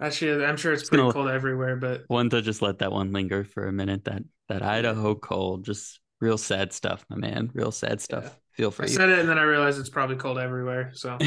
Actually, 0.00 0.44
I'm 0.44 0.56
sure 0.56 0.72
it's 0.72 0.88
pretty 0.88 1.10
cold 1.10 1.28
everywhere, 1.28 1.74
but 1.74 2.02
one 2.06 2.30
to 2.30 2.40
just 2.40 2.62
let 2.62 2.78
that 2.78 2.92
one 2.92 3.12
linger 3.12 3.42
for 3.42 3.66
a 3.66 3.72
minute. 3.72 4.04
That 4.04 4.22
that 4.48 4.62
Idaho 4.62 5.14
cold 5.14 5.64
just 5.64 6.00
real 6.20 6.38
sad 6.38 6.72
stuff, 6.72 7.04
my 7.08 7.16
man. 7.16 7.50
Real 7.52 7.72
sad 7.72 8.00
stuff. 8.00 8.24
Yeah. 8.24 8.30
Feel 8.56 8.70
free. 8.70 8.86
I 8.86 8.88
said 8.88 9.10
it 9.10 9.18
and 9.18 9.28
then 9.28 9.38
I 9.38 9.42
realized 9.42 9.78
it's 9.78 9.90
probably 9.90 10.16
cold 10.16 10.38
everywhere. 10.38 10.90
So 10.94 11.18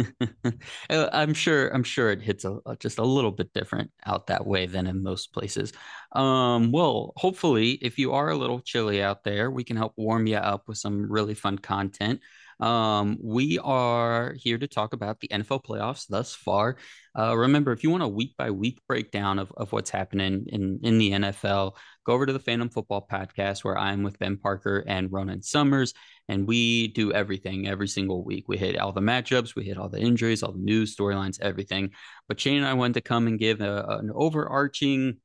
uh, 0.90 1.08
I'm 1.10 1.32
sure 1.32 1.68
I'm 1.68 1.82
sure 1.82 2.10
it 2.10 2.20
hits 2.20 2.44
a, 2.44 2.58
just 2.78 2.98
a 2.98 3.02
little 3.02 3.30
bit 3.30 3.50
different 3.54 3.90
out 4.04 4.26
that 4.26 4.46
way 4.46 4.66
than 4.66 4.86
in 4.86 5.02
most 5.02 5.32
places. 5.32 5.72
Um, 6.12 6.72
well, 6.72 7.14
hopefully, 7.16 7.72
if 7.80 7.98
you 7.98 8.12
are 8.12 8.28
a 8.28 8.36
little 8.36 8.60
chilly 8.60 9.02
out 9.02 9.24
there, 9.24 9.50
we 9.50 9.64
can 9.64 9.78
help 9.78 9.94
warm 9.96 10.26
you 10.26 10.36
up 10.36 10.68
with 10.68 10.76
some 10.76 11.10
really 11.10 11.34
fun 11.34 11.58
content. 11.58 12.20
Um, 12.58 13.18
we 13.22 13.58
are 13.58 14.34
here 14.38 14.56
to 14.58 14.66
talk 14.66 14.94
about 14.94 15.20
the 15.20 15.28
NFL 15.28 15.64
playoffs 15.64 16.06
thus 16.08 16.34
far. 16.34 16.76
Uh, 17.18 17.36
remember, 17.36 17.72
if 17.72 17.82
you 17.82 17.90
want 17.90 18.02
a 18.02 18.08
week 18.08 18.34
by 18.36 18.50
week 18.50 18.80
breakdown 18.88 19.38
of, 19.38 19.52
of 19.56 19.72
what's 19.72 19.90
happening 19.90 20.46
in, 20.48 20.80
in 20.82 20.98
the 20.98 21.10
NFL, 21.12 21.76
go 22.04 22.12
over 22.12 22.24
to 22.24 22.32
the 22.32 22.38
Phantom 22.38 22.68
Football 22.70 23.06
Podcast 23.10 23.64
where 23.64 23.78
I'm 23.78 24.02
with 24.02 24.18
Ben 24.18 24.36
Parker 24.38 24.84
and 24.86 25.12
Ronan 25.12 25.42
Summers. 25.42 25.92
And 26.28 26.46
we 26.46 26.88
do 26.88 27.12
everything 27.12 27.68
every 27.68 27.88
single 27.88 28.24
week. 28.24 28.44
We 28.48 28.56
hit 28.56 28.78
all 28.78 28.92
the 28.92 29.00
matchups, 29.00 29.54
we 29.54 29.64
hit 29.64 29.78
all 29.78 29.88
the 29.88 30.00
injuries, 30.00 30.42
all 30.42 30.52
the 30.52 30.58
news, 30.58 30.96
storylines, 30.96 31.40
everything. 31.40 31.90
But 32.26 32.40
Shane 32.40 32.58
and 32.58 32.66
I 32.66 32.74
wanted 32.74 32.94
to 32.94 33.00
come 33.02 33.26
and 33.26 33.38
give 33.38 33.60
a, 33.60 33.84
an 34.00 34.10
overarching 34.14 35.18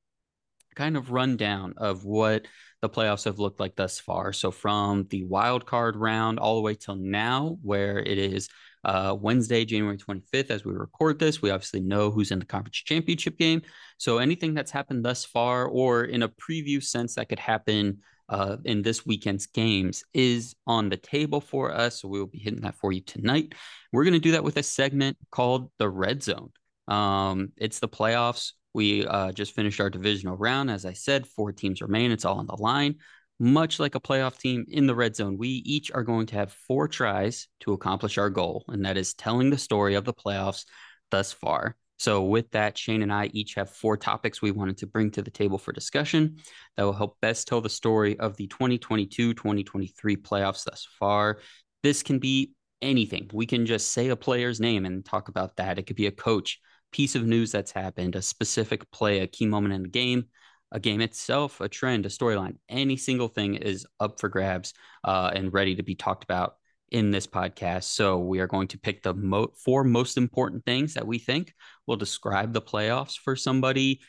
kind 0.75 0.95
of 0.95 1.11
rundown 1.11 1.73
of 1.77 2.05
what 2.05 2.45
the 2.81 2.89
playoffs 2.89 3.25
have 3.25 3.39
looked 3.39 3.59
like 3.59 3.75
thus 3.75 3.99
far. 3.99 4.33
So 4.33 4.51
from 4.51 5.05
the 5.09 5.23
wild 5.23 5.65
card 5.65 5.95
round 5.95 6.39
all 6.39 6.55
the 6.55 6.61
way 6.61 6.73
till 6.73 6.95
now, 6.95 7.57
where 7.61 7.99
it 7.99 8.17
is 8.17 8.49
uh, 8.83 9.15
Wednesday, 9.19 9.63
January 9.63 9.97
25th, 9.97 10.49
as 10.49 10.65
we 10.65 10.73
record 10.73 11.19
this, 11.19 11.41
we 11.41 11.51
obviously 11.51 11.79
know 11.79 12.09
who's 12.09 12.31
in 12.31 12.39
the 12.39 12.45
conference 12.45 12.77
championship 12.77 13.37
game. 13.37 13.61
So 13.97 14.17
anything 14.17 14.55
that's 14.55 14.71
happened 14.71 15.05
thus 15.05 15.23
far, 15.23 15.67
or 15.67 16.05
in 16.05 16.23
a 16.23 16.29
preview 16.29 16.83
sense 16.83 17.15
that 17.15 17.29
could 17.29 17.39
happen 17.39 17.99
uh, 18.29 18.57
in 18.65 18.81
this 18.81 19.05
weekend's 19.05 19.45
games, 19.45 20.03
is 20.13 20.55
on 20.65 20.89
the 20.89 20.97
table 20.97 21.41
for 21.41 21.71
us. 21.71 22.01
So 22.01 22.07
we 22.07 22.19
will 22.19 22.27
be 22.27 22.39
hitting 22.39 22.61
that 22.61 22.75
for 22.75 22.91
you 22.91 23.01
tonight. 23.01 23.53
We're 23.93 24.05
going 24.05 24.13
to 24.13 24.19
do 24.19 24.31
that 24.31 24.43
with 24.43 24.57
a 24.57 24.63
segment 24.63 25.17
called 25.29 25.69
the 25.77 25.89
Red 25.89 26.23
Zone. 26.23 26.49
Um, 26.87 27.51
it's 27.57 27.79
the 27.79 27.87
playoffs 27.87 28.53
we 28.73 29.05
uh, 29.05 29.31
just 29.31 29.53
finished 29.53 29.79
our 29.79 29.89
divisional 29.89 30.37
round. 30.37 30.71
As 30.71 30.85
I 30.85 30.93
said, 30.93 31.27
four 31.27 31.51
teams 31.51 31.81
remain. 31.81 32.11
It's 32.11 32.25
all 32.25 32.39
on 32.39 32.47
the 32.47 32.55
line. 32.55 32.95
much 33.39 33.79
like 33.79 33.95
a 33.95 33.99
playoff 33.99 34.37
team 34.37 34.65
in 34.69 34.85
the 34.85 34.95
red 34.95 35.15
zone, 35.15 35.37
we 35.37 35.47
each 35.49 35.91
are 35.91 36.03
going 36.03 36.27
to 36.27 36.35
have 36.35 36.53
four 36.67 36.87
tries 36.87 37.47
to 37.61 37.73
accomplish 37.73 38.17
our 38.17 38.29
goal, 38.29 38.63
and 38.67 38.85
that 38.85 38.97
is 38.97 39.13
telling 39.13 39.49
the 39.49 39.57
story 39.57 39.95
of 39.95 40.05
the 40.05 40.13
playoffs 40.13 40.65
thus 41.09 41.31
far. 41.31 41.75
So, 41.97 42.23
with 42.23 42.49
that, 42.51 42.79
Shane 42.79 43.03
and 43.03 43.13
I 43.13 43.29
each 43.33 43.53
have 43.55 43.69
four 43.69 43.95
topics 43.95 44.41
we 44.41 44.49
wanted 44.49 44.77
to 44.77 44.87
bring 44.87 45.11
to 45.11 45.21
the 45.21 45.29
table 45.29 45.59
for 45.59 45.71
discussion 45.71 46.37
that 46.75 46.83
will 46.83 46.93
help 46.93 47.17
best 47.21 47.47
tell 47.47 47.61
the 47.61 47.69
story 47.69 48.17
of 48.19 48.35
the 48.37 48.47
2022 48.47 49.35
2023 49.35 50.17
playoffs 50.17 50.63
thus 50.63 50.87
far. 50.99 51.39
This 51.83 52.01
can 52.01 52.17
be 52.17 52.53
anything. 52.81 53.29
We 53.31 53.45
can 53.45 53.65
just 53.65 53.91
say 53.91 54.09
a 54.09 54.15
player's 54.15 54.59
name 54.59 54.85
and 54.85 55.05
talk 55.05 55.27
about 55.27 55.57
that. 55.57 55.77
It 55.77 55.83
could 55.83 55.95
be 55.95 56.07
a 56.07 56.11
coach, 56.11 56.59
piece 56.91 57.15
of 57.15 57.25
news 57.25 57.51
that's 57.51 57.71
happened, 57.71 58.15
a 58.15 58.21
specific 58.21 58.89
play, 58.91 59.19
a 59.19 59.27
key 59.27 59.45
moment 59.45 59.73
in 59.73 59.83
the 59.83 59.89
game, 59.89 60.25
a 60.71 60.79
game 60.79 61.01
itself, 61.01 61.61
a 61.61 61.67
trend, 61.67 62.05
a 62.05 62.09
storyline. 62.09 62.57
Any 62.69 62.97
single 62.97 63.27
thing 63.27 63.55
is 63.55 63.85
up 63.99 64.19
for 64.19 64.29
grabs 64.29 64.73
uh, 65.03 65.31
and 65.33 65.53
ready 65.53 65.75
to 65.75 65.83
be 65.83 65.95
talked 65.95 66.23
about 66.23 66.55
in 66.89 67.11
this 67.11 67.27
podcast. 67.27 67.83
So 67.83 68.19
we 68.19 68.39
are 68.39 68.47
going 68.47 68.67
to 68.69 68.79
pick 68.79 69.01
the 69.01 69.13
mo- 69.13 69.53
four 69.63 69.83
most 69.83 70.17
important 70.17 70.65
things 70.65 70.93
that 70.93 71.07
we 71.07 71.19
think 71.19 71.53
will 71.87 71.95
describe 71.95 72.53
the 72.53 72.61
playoffs 72.61 73.17
for 73.17 73.35
somebody 73.35 74.01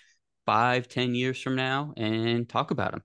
five, 0.47 0.89
ten 0.89 1.15
years 1.15 1.41
from 1.41 1.57
now 1.57 1.93
and 1.97 2.49
talk 2.49 2.73
about 2.73 2.91
them. 2.91 3.03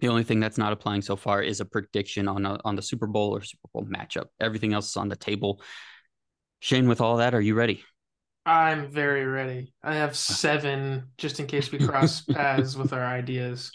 The 0.00 0.08
only 0.08 0.24
thing 0.24 0.40
that's 0.40 0.58
not 0.58 0.72
applying 0.72 1.02
so 1.02 1.16
far 1.16 1.42
is 1.42 1.60
a 1.60 1.64
prediction 1.64 2.26
on 2.28 2.44
a, 2.46 2.58
on 2.64 2.76
the 2.76 2.82
Super 2.82 3.06
Bowl 3.06 3.36
or 3.36 3.42
Super 3.42 3.68
Bowl 3.72 3.84
matchup. 3.84 4.26
Everything 4.40 4.72
else 4.72 4.88
is 4.88 4.96
on 4.96 5.08
the 5.08 5.16
table. 5.16 5.60
Shane, 6.60 6.88
with 6.88 7.00
all 7.00 7.18
that, 7.18 7.34
are 7.34 7.40
you 7.40 7.54
ready? 7.54 7.84
I'm 8.46 8.90
very 8.90 9.24
ready. 9.24 9.72
I 9.82 9.94
have 9.94 10.14
seven 10.14 11.04
just 11.16 11.40
in 11.40 11.46
case 11.46 11.72
we 11.72 11.78
cross 11.78 12.20
paths 12.30 12.76
with 12.76 12.92
our 12.92 13.04
ideas. 13.04 13.70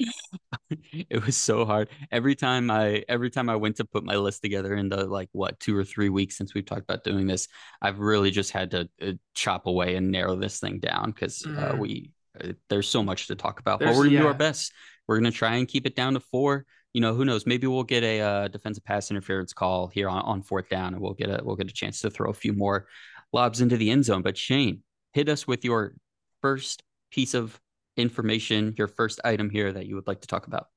It 0.92 1.26
was 1.26 1.36
so 1.36 1.66
hard. 1.66 1.90
Every 2.12 2.36
time 2.36 2.70
I 2.70 3.04
every 3.10 3.32
time 3.32 3.50
I 3.50 3.56
went 3.56 3.78
to 3.78 3.86
put 3.86 4.04
my 4.04 4.16
list 4.16 4.44
together 4.44 4.76
in 4.76 4.90
the 4.90 5.06
like 5.06 5.30
what 5.32 5.60
two 5.60 5.76
or 5.76 5.84
three 5.84 6.10
weeks 6.10 6.38
since 6.38 6.54
we've 6.54 6.66
talked 6.66 6.84
about 6.84 7.04
doing 7.04 7.26
this, 7.26 7.48
I've 7.82 8.00
really 8.00 8.30
just 8.30 8.52
had 8.52 8.72
to 8.72 8.90
uh, 9.02 9.12
chop 9.34 9.66
away 9.66 9.96
and 9.96 10.12
narrow 10.12 10.36
this 10.36 10.60
thing 10.60 10.80
down 10.80 11.12
because 11.12 11.42
mm. 11.42 11.58
uh, 11.58 11.72
mm-hmm. 11.72 11.80
we 11.80 12.12
uh, 12.40 12.54
there's 12.70 12.88
so 12.88 13.02
much 13.02 13.28
to 13.28 13.36
talk 13.36 13.60
about. 13.60 13.80
There's, 13.80 13.92
but 13.92 13.98
we're 13.98 14.04
gonna 14.06 14.16
yeah. 14.16 14.22
do 14.22 14.28
our 14.28 14.34
best. 14.36 14.72
We're 15.08 15.18
gonna 15.18 15.32
try 15.32 15.56
and 15.56 15.68
keep 15.68 15.88
it 15.88 15.96
down 15.96 16.14
to 16.14 16.20
four. 16.20 16.66
You 16.94 17.02
know, 17.02 17.16
who 17.16 17.26
knows? 17.26 17.48
Maybe 17.48 17.66
we'll 17.66 17.84
get 17.84 18.04
a 18.04 18.22
uh, 18.22 18.48
defensive 18.50 18.84
pass 18.84 19.10
interference 19.10 19.54
call 19.54 19.88
here 19.88 20.10
on, 20.10 20.22
on 20.22 20.44
fourth 20.44 20.70
down, 20.70 20.94
and 20.94 21.02
we'll 21.02 21.14
get 21.14 21.30
a 21.30 21.44
we'll 21.44 21.56
get 21.56 21.70
a 21.70 21.74
chance 21.74 22.02
to 22.02 22.12
throw 22.12 22.30
a 22.30 22.34
few 22.34 22.54
more 22.54 22.88
lobs 23.34 23.62
into 23.62 23.78
the 23.78 23.90
end 23.90 24.06
zone. 24.06 24.22
But 24.22 24.38
Shane, 24.38 24.84
hit 25.14 25.30
us 25.30 25.48
with 25.48 25.64
your 25.64 25.94
first 26.42 26.84
piece 27.12 27.34
of 27.34 27.60
information, 27.98 28.76
your 28.78 28.88
first 28.88 29.20
item 29.24 29.50
here 29.50 29.72
that 29.72 29.86
you 29.86 29.96
would 29.96 30.08
like 30.08 30.22
to 30.22 30.28
talk 30.28 30.48
about. 30.48 30.68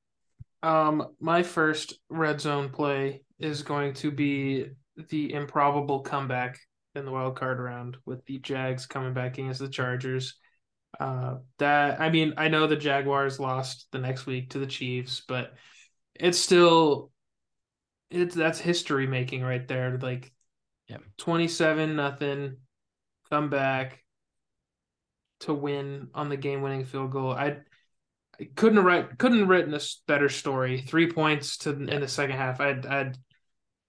Um, 0.61 1.07
my 1.19 1.43
first 1.43 1.93
red 2.09 2.39
zone 2.39 2.69
play 2.69 3.23
is 3.39 3.63
going 3.63 3.93
to 3.95 4.11
be 4.11 4.67
the 5.09 5.33
improbable 5.33 5.99
comeback 5.99 6.59
in 6.95 7.05
the 7.05 7.11
wild 7.11 7.35
card 7.35 7.59
round 7.59 7.97
with 8.05 8.23
the 8.25 8.39
Jags 8.39 8.85
coming 8.85 9.13
back 9.13 9.37
against 9.37 9.59
the 9.59 9.67
Chargers. 9.67 10.35
Uh, 10.99 11.37
that 11.57 11.99
I 11.99 12.09
mean, 12.09 12.33
I 12.37 12.49
know 12.49 12.67
the 12.67 12.75
Jaguars 12.75 13.39
lost 13.39 13.87
the 13.91 13.99
next 13.99 14.25
week 14.25 14.51
to 14.51 14.59
the 14.59 14.67
Chiefs, 14.67 15.23
but 15.27 15.53
it's 16.15 16.37
still 16.37 17.11
it's 18.11 18.35
that's 18.35 18.59
history 18.59 19.07
making 19.07 19.41
right 19.41 19.67
there. 19.67 19.97
Like, 19.97 20.31
yeah, 20.87 20.97
twenty 21.17 21.47
seven 21.47 21.95
nothing, 21.95 22.57
come 23.29 23.49
back 23.49 24.03
to 25.41 25.53
win 25.53 26.09
on 26.13 26.29
the 26.29 26.37
game 26.37 26.61
winning 26.61 26.85
field 26.85 27.11
goal. 27.11 27.31
I, 27.31 27.57
I 28.39 28.49
couldn't 28.55 28.83
write 28.83 29.17
couldn't 29.17 29.39
have 29.39 29.49
written 29.49 29.73
a 29.73 29.79
better 30.07 30.29
story. 30.29 30.81
Three 30.81 31.11
points 31.11 31.57
to 31.59 31.71
in 31.71 32.01
the 32.01 32.07
second 32.07 32.37
half. 32.37 32.61
I 32.61 32.71
I 32.89 33.11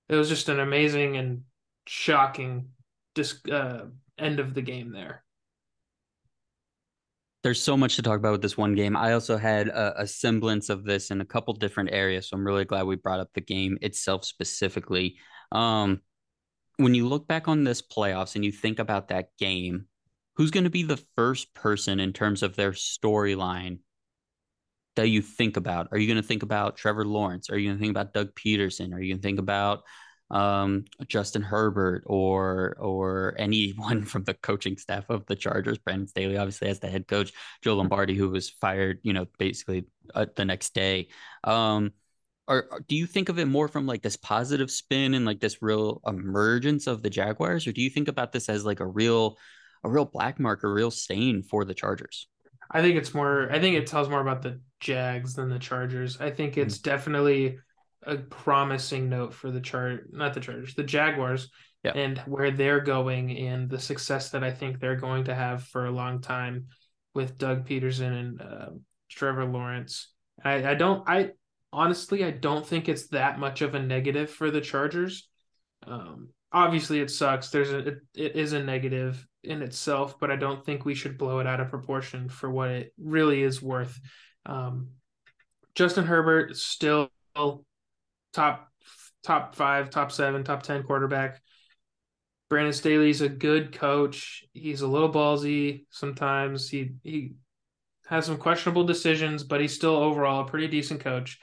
it 0.09 0.17
was 0.17 0.29
just 0.29 0.49
an 0.49 0.61
amazing 0.61 1.17
and 1.17 1.43
shocking 1.87 2.69
dis, 3.15 3.41
uh, 3.51 3.87
end 4.19 4.41
of 4.41 4.55
the 4.55 4.63
game 4.63 4.93
there. 4.93 5.23
There's 7.43 7.61
so 7.61 7.77
much 7.77 7.97
to 7.97 8.03
talk 8.03 8.19
about 8.19 8.33
with 8.33 8.43
this 8.43 8.57
one 8.57 8.75
game. 8.75 8.97
I 8.97 9.13
also 9.13 9.37
had 9.37 9.69
a, 9.69 10.03
a 10.03 10.07
semblance 10.07 10.71
of 10.71 10.85
this 10.85 11.11
in 11.11 11.21
a 11.21 11.27
couple 11.27 11.53
different 11.53 11.91
areas, 11.93 12.29
so 12.29 12.37
I'm 12.37 12.47
really 12.47 12.65
glad 12.65 12.87
we 12.87 12.97
brought 12.97 13.21
up 13.21 13.29
the 13.35 13.43
game 13.43 13.77
itself 13.83 14.25
specifically. 14.25 15.17
Um, 15.53 16.01
when 16.77 16.95
you 16.95 17.07
look 17.07 17.27
back 17.29 17.49
on 17.49 17.65
this 17.65 17.83
playoffs 17.83 18.35
and 18.35 18.45
you 18.45 18.53
think 18.53 18.79
about 18.79 19.09
that 19.09 19.31
game, 19.39 19.87
who's 20.37 20.51
going 20.51 20.65
to 20.65 20.71
be 20.71 20.83
the 20.83 21.03
first 21.17 21.55
person 21.55 22.01
in 22.01 22.13
terms 22.13 22.43
of 22.43 22.57
their 22.57 22.73
storyline 22.73 23.79
that 24.97 25.09
you 25.09 25.23
think 25.23 25.57
about? 25.57 25.89
Are 25.93 25.99
you 25.99 26.07
going 26.07 26.21
to 26.21 26.27
think 26.27 26.43
about 26.43 26.77
Trevor 26.77 27.05
Lawrence? 27.05 27.51
Are 27.51 27.59
you 27.59 27.69
going 27.69 27.79
to 27.79 27.83
think 27.83 27.91
about 27.91 28.13
Doug 28.13 28.35
Pederson? 28.35 28.93
Are 28.93 29.01
you 29.01 29.13
going 29.13 29.21
to 29.21 29.27
think 29.27 29.39
about 29.39 29.83
um, 30.31 30.85
Justin 31.07 31.43
Herbert 31.43 32.05
or 32.07 32.77
or 32.81 33.35
anyone 33.39 34.05
from 34.05 34.25
the 34.25 34.35
coaching 34.35 34.77
staff 34.77 35.05
of 35.11 35.27
the 35.27 35.37
Chargers? 35.37 35.79
Brandon 35.79 36.09
Staley, 36.09 36.37
obviously, 36.37 36.69
as 36.69 36.81
the 36.81 36.89
head 36.89 37.07
coach, 37.07 37.33
Joe 37.63 37.77
Lombardi, 37.77 38.15
who 38.15 38.29
was 38.31 38.51
fired, 38.51 38.99
you 39.03 39.13
know, 39.13 39.27
basically 39.39 39.87
uh, 40.15 40.27
the 40.35 40.45
next 40.45 40.75
day. 40.75 41.09
Um, 41.45 41.93
or 42.47 42.83
do 42.89 42.97
you 42.97 43.07
think 43.07 43.29
of 43.29 43.39
it 43.39 43.47
more 43.47 43.69
from 43.69 43.87
like 43.87 44.03
this 44.03 44.17
positive 44.17 44.71
spin 44.71 45.15
and 45.15 45.25
like 45.25 45.41
this 45.41 45.63
real 45.63 46.01
emergence 46.07 46.87
of 46.87 47.03
the 47.03 47.11
Jaguars, 47.11 47.67
or 47.67 47.73
do 47.73 47.81
you 47.83 47.91
think 47.91 48.09
about 48.09 48.33
this 48.33 48.49
as 48.49 48.65
like 48.65 48.81
a 48.81 48.87
real 48.87 49.37
a 49.85 49.91
real 49.91 50.07
black 50.07 50.41
mark, 50.41 50.65
a 50.65 50.69
real 50.69 50.91
stain 50.91 51.43
for 51.43 51.65
the 51.65 51.75
Chargers. 51.75 52.27
I 52.71 52.81
think 52.81 52.97
it's 52.97 53.15
more. 53.15 53.53
I 53.53 53.61
think 53.61 53.77
it 53.77 53.87
tells 53.87 54.09
more 54.09 54.21
about 54.21 54.43
the 54.43 54.61
Jags 54.81 55.35
than 55.35 55.51
the 55.51 55.59
Chargers. 55.59 56.21
I 56.21 56.31
think 56.31 56.57
it's 56.57 56.79
mm-hmm. 56.79 56.91
definitely 56.91 57.59
a 58.03 58.17
promising 58.17 59.09
note 59.09 59.33
for 59.35 59.51
the 59.51 59.61
chart, 59.61 60.13
not 60.13 60.35
the 60.35 60.41
Chargers, 60.41 60.75
the 60.75 60.83
Jaguars, 60.83 61.51
yeah. 61.85 61.93
and 61.93 62.19
where 62.21 62.51
they're 62.51 62.81
going 62.81 63.37
and 63.37 63.69
the 63.71 63.79
success 63.79 64.31
that 64.31 64.43
I 64.43 64.51
think 64.51 64.81
they're 64.81 64.97
going 64.97 65.25
to 65.25 65.35
have 65.35 65.63
for 65.65 65.87
a 65.87 65.91
long 65.91 66.21
time 66.21 66.67
with 67.15 67.39
Doug 67.39 67.69
Pederson 67.69 68.19
and 68.19 68.43
uh, 68.43 68.71
Trevor 69.11 69.45
Lawrence. 69.45 70.11
I, 70.43 70.71
I 70.71 70.75
don't. 70.75 71.09
I 71.09 71.31
honestly, 71.75 72.25
I 72.25 72.31
don't 72.31 72.67
think 72.67 72.89
it's 72.89 73.09
that 73.09 73.39
much 73.39 73.63
of 73.63 73.75
a 73.75 73.83
negative 73.83 74.31
for 74.31 74.51
the 74.51 74.61
Chargers. 74.61 75.29
Um, 75.87 76.31
obviously, 76.53 77.01
it 77.01 77.11
sucks. 77.11 77.51
There's 77.51 77.71
a. 77.71 77.79
It, 77.79 77.99
it 78.15 78.37
is 78.37 78.53
a 78.53 78.63
negative 78.63 79.27
in 79.43 79.63
itself, 79.63 80.19
but 80.19 80.31
I 80.31 80.37
don't 80.37 80.65
think 80.65 80.85
we 80.85 80.95
should 80.95 81.19
blow 81.19 81.41
it 81.41 81.47
out 81.47 81.61
of 81.61 81.69
proportion 81.69 82.29
for 82.29 82.51
what 82.51 82.71
it 82.71 82.93
really 82.99 83.43
is 83.43 83.61
worth. 83.61 84.01
Um, 84.47 84.91
Justin 85.75 86.05
Herbert 86.05 86.57
still 86.57 87.11
top 88.33 88.69
top 89.23 89.55
five, 89.55 89.91
top 89.91 90.13
seven, 90.13 90.45
top 90.45 90.63
ten 90.63 90.83
quarterback. 90.83 91.41
Brandon 92.49 92.73
Staley's 92.73 93.21
a 93.21 93.29
good 93.29 93.73
coach. 93.73 94.45
He's 94.53 94.83
a 94.83 94.87
little 94.87 95.13
ballsy 95.13 95.87
sometimes. 95.91 96.69
He 96.69 96.93
he 97.03 97.33
has 98.07 98.27
some 98.27 98.37
questionable 98.37 98.85
decisions, 98.85 99.43
but 99.43 99.61
he's 99.61 99.75
still 99.75 99.97
overall 99.97 100.43
a 100.43 100.49
pretty 100.49 100.69
decent 100.69 101.01
coach. 101.01 101.41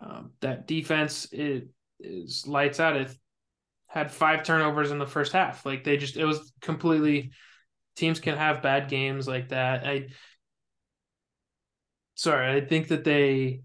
Um, 0.00 0.32
that 0.40 0.66
defense 0.66 1.26
it 1.32 1.68
is 2.00 2.46
lights 2.46 2.80
out. 2.80 2.96
It 2.96 3.10
had 3.86 4.12
five 4.12 4.42
turnovers 4.42 4.90
in 4.90 4.98
the 4.98 5.06
first 5.06 5.32
half. 5.32 5.64
Like 5.64 5.84
they 5.84 5.96
just, 5.96 6.16
it 6.16 6.24
was 6.24 6.52
completely. 6.60 7.32
Teams 7.96 8.20
can 8.20 8.36
have 8.36 8.60
bad 8.60 8.90
games 8.90 9.26
like 9.26 9.48
that. 9.48 9.86
I, 9.86 10.08
sorry, 12.14 12.54
I 12.54 12.60
think 12.66 12.88
that 12.88 13.04
they, 13.04 13.62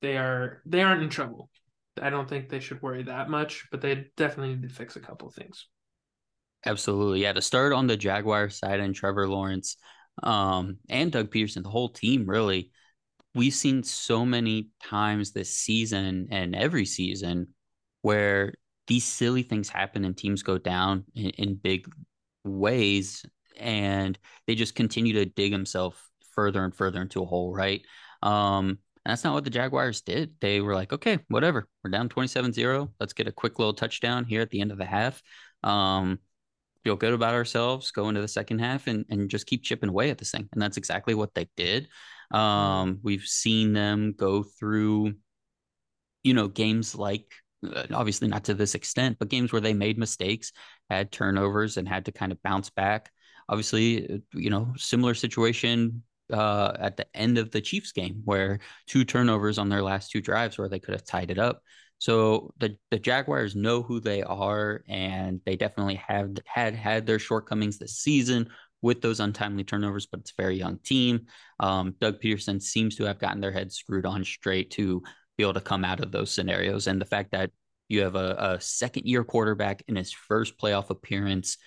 they 0.00 0.16
are 0.16 0.62
they 0.64 0.82
aren't 0.82 1.02
in 1.02 1.10
trouble. 1.10 1.50
I 2.00 2.08
don't 2.08 2.26
think 2.26 2.48
they 2.48 2.60
should 2.60 2.80
worry 2.80 3.02
that 3.02 3.28
much, 3.28 3.66
but 3.70 3.82
they 3.82 4.06
definitely 4.16 4.54
need 4.54 4.62
to 4.62 4.74
fix 4.74 4.96
a 4.96 5.00
couple 5.00 5.28
of 5.28 5.34
things. 5.34 5.66
Absolutely, 6.64 7.20
yeah. 7.20 7.34
To 7.34 7.42
start 7.42 7.74
on 7.74 7.86
the 7.86 7.96
Jaguar 7.96 8.48
side 8.48 8.80
and 8.80 8.94
Trevor 8.94 9.28
Lawrence, 9.28 9.76
um, 10.22 10.78
and 10.88 11.12
Doug 11.12 11.30
Pederson, 11.30 11.62
the 11.62 11.68
whole 11.68 11.90
team 11.90 12.24
really. 12.26 12.70
We've 13.34 13.54
seen 13.54 13.82
so 13.82 14.26
many 14.26 14.68
times 14.82 15.32
this 15.32 15.56
season 15.56 16.28
and 16.30 16.54
every 16.54 16.84
season 16.84 17.48
where 18.02 18.54
these 18.86 19.04
silly 19.04 19.42
things 19.42 19.68
happen 19.68 20.04
and 20.04 20.16
teams 20.16 20.42
go 20.42 20.58
down 20.58 21.04
in, 21.14 21.30
in 21.30 21.54
big 21.54 21.86
ways 22.44 23.24
and 23.58 24.18
they 24.46 24.54
just 24.54 24.74
continue 24.74 25.14
to 25.14 25.26
dig 25.26 25.52
themselves 25.52 25.96
further 26.34 26.64
and 26.64 26.74
further 26.74 27.00
into 27.00 27.22
a 27.22 27.26
hole, 27.26 27.54
right? 27.54 27.82
Um, 28.22 28.78
that's 29.04 29.24
not 29.24 29.34
what 29.34 29.44
the 29.44 29.50
Jaguars 29.50 30.00
did. 30.02 30.34
They 30.40 30.60
were 30.60 30.74
like, 30.74 30.92
okay, 30.92 31.18
whatever. 31.28 31.68
We're 31.82 31.90
down 31.90 32.08
27 32.08 32.52
0. 32.52 32.92
Let's 33.00 33.12
get 33.12 33.28
a 33.28 33.32
quick 33.32 33.58
little 33.58 33.74
touchdown 33.74 34.24
here 34.24 34.40
at 34.40 34.50
the 34.50 34.60
end 34.60 34.72
of 34.72 34.78
the 34.78 34.84
half. 34.84 35.22
Um, 35.64 36.18
feel 36.84 36.96
good 36.96 37.12
about 37.12 37.34
ourselves, 37.34 37.90
go 37.90 38.08
into 38.08 38.20
the 38.20 38.28
second 38.28 38.58
half 38.58 38.86
and, 38.86 39.04
and 39.08 39.28
just 39.28 39.46
keep 39.46 39.62
chipping 39.62 39.88
away 39.88 40.10
at 40.10 40.18
this 40.18 40.30
thing. 40.30 40.48
And 40.52 40.60
that's 40.60 40.76
exactly 40.76 41.14
what 41.14 41.34
they 41.34 41.48
did. 41.56 41.88
Um, 42.32 42.98
we've 43.02 43.24
seen 43.24 43.72
them 43.72 44.14
go 44.16 44.42
through, 44.42 45.14
you 46.22 46.34
know, 46.34 46.48
games 46.48 46.94
like 46.94 47.26
uh, 47.64 47.84
obviously 47.92 48.28
not 48.28 48.44
to 48.44 48.54
this 48.54 48.74
extent, 48.74 49.18
but 49.18 49.28
games 49.28 49.52
where 49.52 49.60
they 49.60 49.74
made 49.74 49.98
mistakes, 49.98 50.52
had 50.90 51.12
turnovers, 51.12 51.76
and 51.76 51.88
had 51.88 52.06
to 52.06 52.12
kind 52.12 52.32
of 52.32 52.42
bounce 52.42 52.70
back. 52.70 53.10
Obviously, 53.48 54.08
uh, 54.08 54.16
you 54.34 54.50
know, 54.50 54.72
similar 54.76 55.14
situation 55.14 56.02
uh, 56.32 56.72
at 56.78 56.96
the 56.96 57.06
end 57.14 57.38
of 57.38 57.50
the 57.50 57.60
Chiefs 57.60 57.92
game, 57.92 58.22
where 58.24 58.60
two 58.86 59.04
turnovers 59.04 59.58
on 59.58 59.68
their 59.68 59.82
last 59.82 60.10
two 60.10 60.20
drives, 60.20 60.58
where 60.58 60.68
they 60.68 60.80
could 60.80 60.94
have 60.94 61.04
tied 61.04 61.30
it 61.30 61.38
up. 61.38 61.62
So 61.98 62.52
the 62.58 62.76
the 62.90 62.98
Jaguars 62.98 63.54
know 63.54 63.82
who 63.82 64.00
they 64.00 64.22
are, 64.22 64.82
and 64.88 65.40
they 65.44 65.56
definitely 65.56 66.00
have 66.08 66.30
had 66.46 66.74
had 66.74 67.06
their 67.06 67.18
shortcomings 67.20 67.78
this 67.78 67.98
season 67.98 68.48
with 68.82 69.00
those 69.00 69.20
untimely 69.20 69.64
turnovers. 69.64 70.06
But 70.06 70.20
it's 70.20 70.32
a 70.36 70.42
very 70.42 70.56
young 70.56 70.78
team. 70.78 71.26
Um, 71.60 71.94
Doug 72.00 72.20
Pederson 72.20 72.60
seems 72.60 72.96
to 72.96 73.04
have 73.04 73.18
gotten 73.18 73.40
their 73.40 73.52
heads 73.52 73.76
screwed 73.76 74.06
on 74.06 74.24
straight 74.24 74.70
to 74.72 75.02
be 75.38 75.44
able 75.44 75.54
to 75.54 75.60
come 75.60 75.84
out 75.84 76.00
of 76.00 76.12
those 76.12 76.30
scenarios, 76.30 76.86
and 76.86 77.00
the 77.00 77.06
fact 77.06 77.32
that 77.32 77.50
you 77.88 78.02
have 78.02 78.14
a, 78.14 78.36
a 78.38 78.60
second 78.60 79.06
year 79.06 79.24
quarterback 79.24 79.82
in 79.88 79.96
his 79.96 80.12
first 80.12 80.58
playoff 80.58 80.90
appearance 80.90 81.58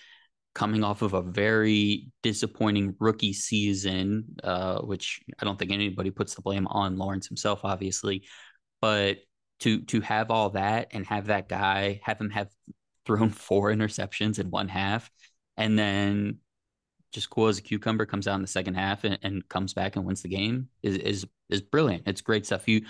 coming 0.55 0.84
off 0.84 1.01
of 1.01 1.13
a 1.13 1.22
very 1.22 2.07
disappointing 2.24 2.95
rookie 3.00 3.34
season, 3.34 4.24
uh, 4.43 4.79
which 4.79 5.22
I 5.39 5.45
don't 5.45 5.60
think 5.60 5.72
anybody 5.72 6.10
puts 6.10 6.34
the 6.34 6.41
blame 6.41 6.65
on 6.67 6.98
Lawrence 6.98 7.27
himself, 7.27 7.60
obviously, 7.63 8.24
but 8.81 9.17
to 9.60 9.81
to 9.84 10.01
have 10.01 10.31
all 10.31 10.50
that 10.51 10.88
and 10.91 11.05
have 11.05 11.27
that 11.27 11.48
guy 11.48 12.01
have 12.03 12.19
him 12.19 12.29
have 12.31 12.50
thrown 13.05 13.29
four 13.48 13.72
interceptions 13.72 14.39
in 14.39 14.50
one 14.50 14.69
half, 14.69 15.12
and 15.57 15.77
then 15.77 16.39
just 17.15 17.29
cool 17.29 17.48
as 17.48 17.57
a 17.57 17.62
cucumber 17.62 18.05
comes 18.05 18.27
out 18.27 18.36
in 18.36 18.41
the 18.41 18.48
second 18.48 18.75
half 18.75 19.03
and, 19.05 19.17
and 19.24 19.48
comes 19.50 19.74
back 19.74 19.95
and 19.95 20.05
wins 20.05 20.22
the 20.22 20.27
game 20.29 20.69
is 20.84 20.98
is 20.98 21.25
is 21.50 21.62
brilliant. 21.62 22.03
It's 22.07 22.22
great 22.22 22.45
stuff. 22.45 22.67
You 22.67 22.86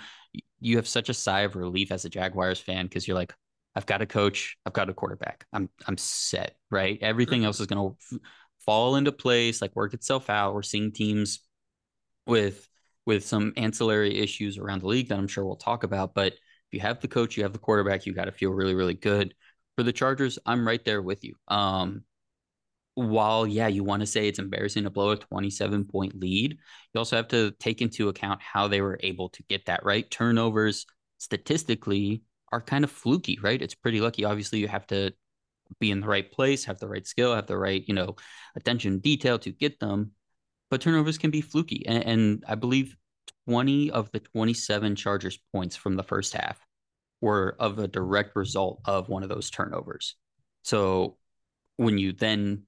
you 0.60 0.76
have 0.76 0.88
such 0.88 1.08
a 1.08 1.14
sigh 1.14 1.40
of 1.40 1.56
relief 1.56 1.92
as 1.92 2.04
a 2.04 2.10
Jaguars 2.10 2.60
fan 2.60 2.86
because 2.86 3.06
you're 3.06 3.16
like, 3.16 3.34
I've 3.74 3.86
got 3.86 4.02
a 4.02 4.06
coach, 4.06 4.56
I've 4.66 4.72
got 4.72 4.90
a 4.90 4.94
quarterback. 4.94 5.46
I'm 5.52 5.70
I'm 5.86 5.96
set, 5.96 6.56
right? 6.70 6.98
Everything 7.00 7.44
else 7.44 7.60
is 7.60 7.66
going 7.66 7.90
to 7.90 7.96
f- 8.16 8.20
fall 8.64 8.96
into 8.96 9.12
place, 9.12 9.62
like 9.62 9.76
work 9.76 9.94
itself 9.94 10.28
out. 10.28 10.54
We're 10.54 10.62
seeing 10.62 10.92
teams 10.92 11.40
with 12.26 12.68
with 13.06 13.24
some 13.24 13.52
ancillary 13.56 14.18
issues 14.18 14.58
around 14.58 14.82
the 14.82 14.88
league 14.88 15.08
that 15.08 15.18
I'm 15.18 15.28
sure 15.28 15.44
we'll 15.44 15.56
talk 15.56 15.84
about, 15.84 16.14
but 16.14 16.32
if 16.32 16.72
you 16.72 16.80
have 16.80 17.00
the 17.00 17.08
coach, 17.08 17.36
you 17.36 17.44
have 17.44 17.52
the 17.52 17.60
quarterback, 17.60 18.04
you 18.06 18.12
got 18.12 18.24
to 18.24 18.32
feel 18.32 18.50
really 18.50 18.74
really 18.74 18.94
good. 18.94 19.34
For 19.76 19.82
the 19.84 19.92
Chargers, 19.92 20.38
I'm 20.46 20.66
right 20.66 20.84
there 20.84 21.02
with 21.02 21.22
you. 21.24 21.36
Um 21.48 22.04
while 22.96 23.46
yeah, 23.46 23.68
you 23.68 23.84
want 23.84 24.00
to 24.00 24.06
say 24.06 24.26
it's 24.26 24.38
embarrassing 24.38 24.84
to 24.84 24.90
blow 24.90 25.10
a 25.10 25.16
27 25.16 25.84
point 25.84 26.18
lead, 26.18 26.52
you 26.52 26.98
also 26.98 27.16
have 27.16 27.28
to 27.28 27.52
take 27.60 27.82
into 27.82 28.08
account 28.08 28.40
how 28.40 28.66
they 28.66 28.80
were 28.80 28.98
able 29.02 29.28
to 29.28 29.42
get 29.44 29.66
that 29.66 29.84
right. 29.84 30.10
Turnovers 30.10 30.86
statistically 31.18 32.22
are 32.52 32.60
kind 32.62 32.84
of 32.84 32.90
fluky, 32.90 33.38
right? 33.42 33.60
It's 33.60 33.74
pretty 33.74 34.00
lucky. 34.00 34.24
Obviously, 34.24 34.60
you 34.60 34.68
have 34.68 34.86
to 34.88 35.12
be 35.78 35.90
in 35.90 36.00
the 36.00 36.06
right 36.06 36.30
place, 36.32 36.64
have 36.64 36.78
the 36.78 36.88
right 36.88 37.06
skill, 37.06 37.34
have 37.34 37.46
the 37.46 37.58
right, 37.58 37.84
you 37.86 37.92
know, 37.92 38.16
attention 38.56 38.98
detail 38.98 39.38
to 39.40 39.52
get 39.52 39.78
them. 39.78 40.12
But 40.70 40.80
turnovers 40.80 41.18
can 41.18 41.30
be 41.30 41.42
fluky. 41.42 41.84
And, 41.86 42.04
and 42.04 42.44
I 42.48 42.54
believe 42.54 42.96
20 43.46 43.90
of 43.90 44.10
the 44.10 44.20
27 44.20 44.96
Chargers 44.96 45.38
points 45.52 45.76
from 45.76 45.96
the 45.96 46.02
first 46.02 46.32
half 46.32 46.58
were 47.20 47.56
of 47.58 47.78
a 47.78 47.88
direct 47.88 48.36
result 48.36 48.80
of 48.86 49.10
one 49.10 49.22
of 49.22 49.28
those 49.28 49.50
turnovers. 49.50 50.16
So 50.62 51.18
when 51.76 51.98
you 51.98 52.12
then 52.12 52.62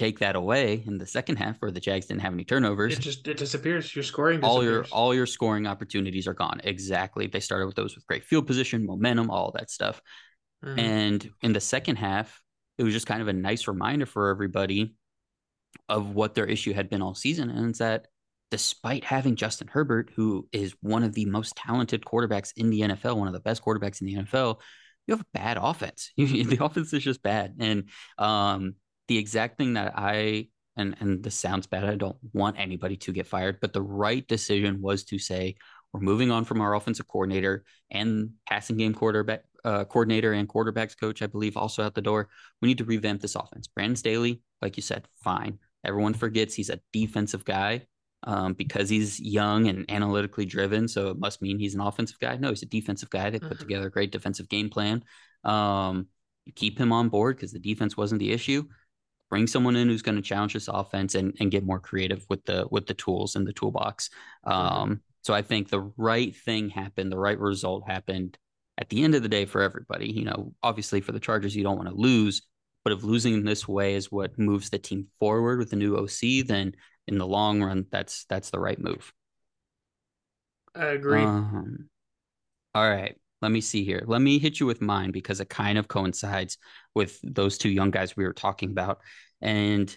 take 0.00 0.18
that 0.20 0.34
away 0.34 0.82
in 0.86 0.96
the 0.96 1.06
second 1.06 1.36
half 1.36 1.56
where 1.58 1.70
the 1.70 1.80
Jags 1.80 2.06
didn't 2.06 2.22
have 2.22 2.32
any 2.32 2.44
turnovers, 2.44 2.94
it 2.94 3.00
just 3.00 3.28
it 3.28 3.36
disappears. 3.36 3.94
Your 3.94 4.02
scoring 4.02 4.42
all 4.42 4.64
your 4.64 4.86
all 4.90 5.14
your 5.14 5.26
scoring 5.26 5.66
opportunities 5.66 6.26
are 6.26 6.34
gone. 6.34 6.60
Exactly. 6.64 7.26
They 7.26 7.40
started 7.40 7.66
with 7.66 7.76
those 7.76 7.94
with 7.94 8.06
great 8.06 8.24
field 8.24 8.46
position, 8.46 8.86
momentum, 8.86 9.30
all 9.30 9.52
that 9.56 9.70
stuff. 9.70 10.00
Mm-hmm. 10.64 10.78
And 10.78 11.30
in 11.42 11.52
the 11.52 11.60
second 11.60 11.96
half, 11.96 12.40
it 12.78 12.82
was 12.82 12.94
just 12.94 13.06
kind 13.06 13.20
of 13.20 13.28
a 13.28 13.32
nice 13.32 13.68
reminder 13.68 14.06
for 14.06 14.30
everybody 14.30 14.94
of 15.88 16.14
what 16.14 16.34
their 16.34 16.46
issue 16.46 16.72
had 16.72 16.88
been 16.88 17.02
all 17.02 17.14
season. 17.14 17.50
And 17.50 17.70
it's 17.70 17.78
that 17.80 18.06
despite 18.50 19.04
having 19.04 19.36
Justin 19.36 19.68
Herbert, 19.68 20.10
who 20.16 20.48
is 20.50 20.74
one 20.80 21.02
of 21.02 21.12
the 21.12 21.26
most 21.26 21.54
talented 21.56 22.04
quarterbacks 22.04 22.52
in 22.56 22.70
the 22.70 22.80
NFL, 22.80 23.16
one 23.16 23.28
of 23.28 23.34
the 23.34 23.40
best 23.40 23.62
quarterbacks 23.62 24.00
in 24.00 24.06
the 24.06 24.14
NFL, 24.14 24.60
you 25.06 25.12
have 25.12 25.20
a 25.20 25.38
bad 25.38 25.58
offense. 25.60 26.10
the 26.16 26.58
offense 26.60 26.92
is 26.92 27.02
just 27.02 27.22
bad. 27.22 27.54
And 27.58 27.90
um, 28.18 28.74
the 29.10 29.18
exact 29.18 29.58
thing 29.58 29.72
that 29.74 29.92
I 29.96 30.46
and 30.76 30.94
and 31.00 31.20
this 31.20 31.34
sounds 31.34 31.66
bad. 31.66 31.84
I 31.84 31.96
don't 31.96 32.16
want 32.32 32.60
anybody 32.60 32.96
to 32.98 33.12
get 33.12 33.26
fired, 33.26 33.58
but 33.60 33.72
the 33.72 33.82
right 33.82 34.26
decision 34.28 34.80
was 34.80 35.02
to 35.06 35.18
say 35.18 35.56
we're 35.92 35.98
moving 35.98 36.30
on 36.30 36.44
from 36.44 36.60
our 36.60 36.76
offensive 36.76 37.08
coordinator 37.08 37.64
and 37.90 38.30
passing 38.48 38.76
game 38.76 38.94
quarterback 38.94 39.42
uh, 39.64 39.84
coordinator 39.84 40.32
and 40.32 40.48
quarterbacks 40.48 40.96
coach, 40.96 41.22
I 41.22 41.26
believe, 41.26 41.56
also 41.56 41.82
out 41.82 41.96
the 41.96 42.00
door. 42.00 42.28
We 42.62 42.68
need 42.68 42.78
to 42.78 42.84
revamp 42.84 43.20
this 43.20 43.34
offense. 43.34 43.66
Brandon 43.66 43.96
Staley, 43.96 44.42
like 44.62 44.76
you 44.76 44.82
said, 44.84 45.08
fine. 45.24 45.58
Everyone 45.84 46.14
forgets 46.14 46.54
he's 46.54 46.70
a 46.70 46.78
defensive 46.92 47.44
guy 47.44 47.86
um, 48.22 48.52
because 48.52 48.88
he's 48.88 49.18
young 49.18 49.66
and 49.66 49.90
analytically 49.90 50.46
driven. 50.46 50.86
So 50.86 51.10
it 51.10 51.18
must 51.18 51.42
mean 51.42 51.58
he's 51.58 51.74
an 51.74 51.80
offensive 51.80 52.20
guy. 52.20 52.36
No, 52.36 52.50
he's 52.50 52.62
a 52.62 52.66
defensive 52.66 53.10
guy. 53.10 53.28
They 53.30 53.40
put 53.40 53.50
mm-hmm. 53.50 53.58
together 53.58 53.86
a 53.88 53.90
great 53.90 54.12
defensive 54.12 54.48
game 54.48 54.70
plan. 54.70 55.02
Um, 55.42 56.06
keep 56.54 56.78
him 56.78 56.92
on 56.92 57.08
board 57.08 57.36
because 57.36 57.52
the 57.52 57.58
defense 57.58 57.96
wasn't 57.96 58.20
the 58.20 58.30
issue 58.30 58.64
bring 59.30 59.46
someone 59.46 59.76
in 59.76 59.88
who's 59.88 60.02
going 60.02 60.16
to 60.16 60.22
challenge 60.22 60.54
this 60.54 60.68
offense 60.68 61.14
and, 61.14 61.34
and 61.40 61.50
get 61.50 61.64
more 61.64 61.80
creative 61.80 62.26
with 62.28 62.44
the 62.44 62.66
with 62.70 62.86
the 62.86 62.94
tools 62.94 63.36
in 63.36 63.44
the 63.44 63.52
toolbox. 63.52 64.10
Mm-hmm. 64.46 64.52
Um. 64.52 65.00
So 65.22 65.34
I 65.34 65.42
think 65.42 65.68
the 65.68 65.92
right 65.96 66.34
thing 66.34 66.70
happened, 66.70 67.12
the 67.12 67.18
right 67.18 67.38
result 67.38 67.86
happened 67.86 68.38
at 68.78 68.88
the 68.88 69.04
end 69.04 69.14
of 69.14 69.22
the 69.22 69.28
day 69.28 69.44
for 69.44 69.62
everybody. 69.62 70.10
You 70.10 70.24
know, 70.24 70.54
obviously 70.62 71.00
for 71.00 71.12
the 71.12 71.20
Chargers, 71.20 71.54
you 71.54 71.62
don't 71.62 71.76
want 71.76 71.88
to 71.88 71.94
lose, 71.94 72.42
but 72.84 72.92
if 72.92 73.02
losing 73.02 73.34
in 73.34 73.44
this 73.44 73.68
way 73.68 73.94
is 73.94 74.10
what 74.10 74.38
moves 74.38 74.70
the 74.70 74.78
team 74.78 75.08
forward 75.18 75.58
with 75.58 75.70
the 75.70 75.76
new 75.76 75.96
OC, 75.96 76.46
then 76.46 76.74
in 77.06 77.18
the 77.18 77.26
long 77.26 77.62
run, 77.62 77.86
that's 77.90 78.24
that's 78.24 78.50
the 78.50 78.58
right 78.58 78.78
move. 78.78 79.12
I 80.74 80.86
agree. 80.86 81.22
Um, 81.22 81.88
all 82.74 82.88
right 82.88 83.16
let 83.42 83.50
me 83.50 83.60
see 83.60 83.84
here. 83.84 84.02
Let 84.06 84.20
me 84.20 84.38
hit 84.38 84.60
you 84.60 84.66
with 84.66 84.80
mine 84.80 85.10
because 85.12 85.40
it 85.40 85.48
kind 85.48 85.78
of 85.78 85.88
coincides 85.88 86.58
with 86.94 87.18
those 87.22 87.58
two 87.58 87.70
young 87.70 87.90
guys 87.90 88.16
we 88.16 88.24
were 88.24 88.32
talking 88.32 88.70
about. 88.70 89.00
And 89.40 89.96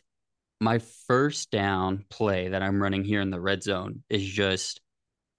my 0.62 0.80
first 1.08 1.52
down 1.52 2.06
play 2.10 2.50
that 2.50 2.64
I'm 2.64 2.82
running 2.82 3.04
here 3.04 3.22
in 3.22 3.30
the 3.30 3.42
red 3.42 3.64
zone 3.64 4.04
is 4.10 4.24
just 4.24 4.82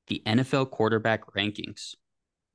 the 0.08 0.22
NFL 0.26 0.70
quarterback 0.70 1.26
rankings 1.34 1.94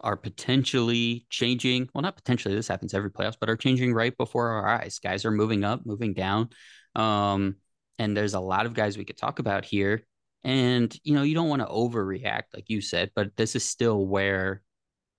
are 0.01 0.15
potentially 0.15 1.25
changing. 1.29 1.89
Well, 1.93 2.03
not 2.03 2.15
potentially, 2.15 2.55
this 2.55 2.67
happens 2.67 2.93
every 2.93 3.11
playoffs, 3.11 3.37
but 3.39 3.49
are 3.49 3.57
changing 3.57 3.93
right 3.93 4.15
before 4.15 4.49
our 4.49 4.67
eyes. 4.67 4.99
Guys 4.99 5.25
are 5.25 5.31
moving 5.31 5.63
up, 5.63 5.85
moving 5.85 6.13
down. 6.13 6.49
Um, 6.95 7.55
and 7.97 8.15
there's 8.15 8.33
a 8.33 8.39
lot 8.39 8.65
of 8.65 8.73
guys 8.73 8.97
we 8.97 9.03
could 9.03 9.17
talk 9.17 9.39
about 9.39 9.65
here. 9.65 10.05
And, 10.43 10.95
you 11.03 11.15
know, 11.15 11.23
you 11.23 11.35
don't 11.35 11.49
want 11.49 11.61
to 11.61 11.67
overreact, 11.67 12.53
like 12.53 12.69
you 12.69 12.79
said, 12.79 13.11
but 13.13 13.35
this 13.35 13.55
is 13.55 13.65
still 13.65 14.05
where 14.05 14.61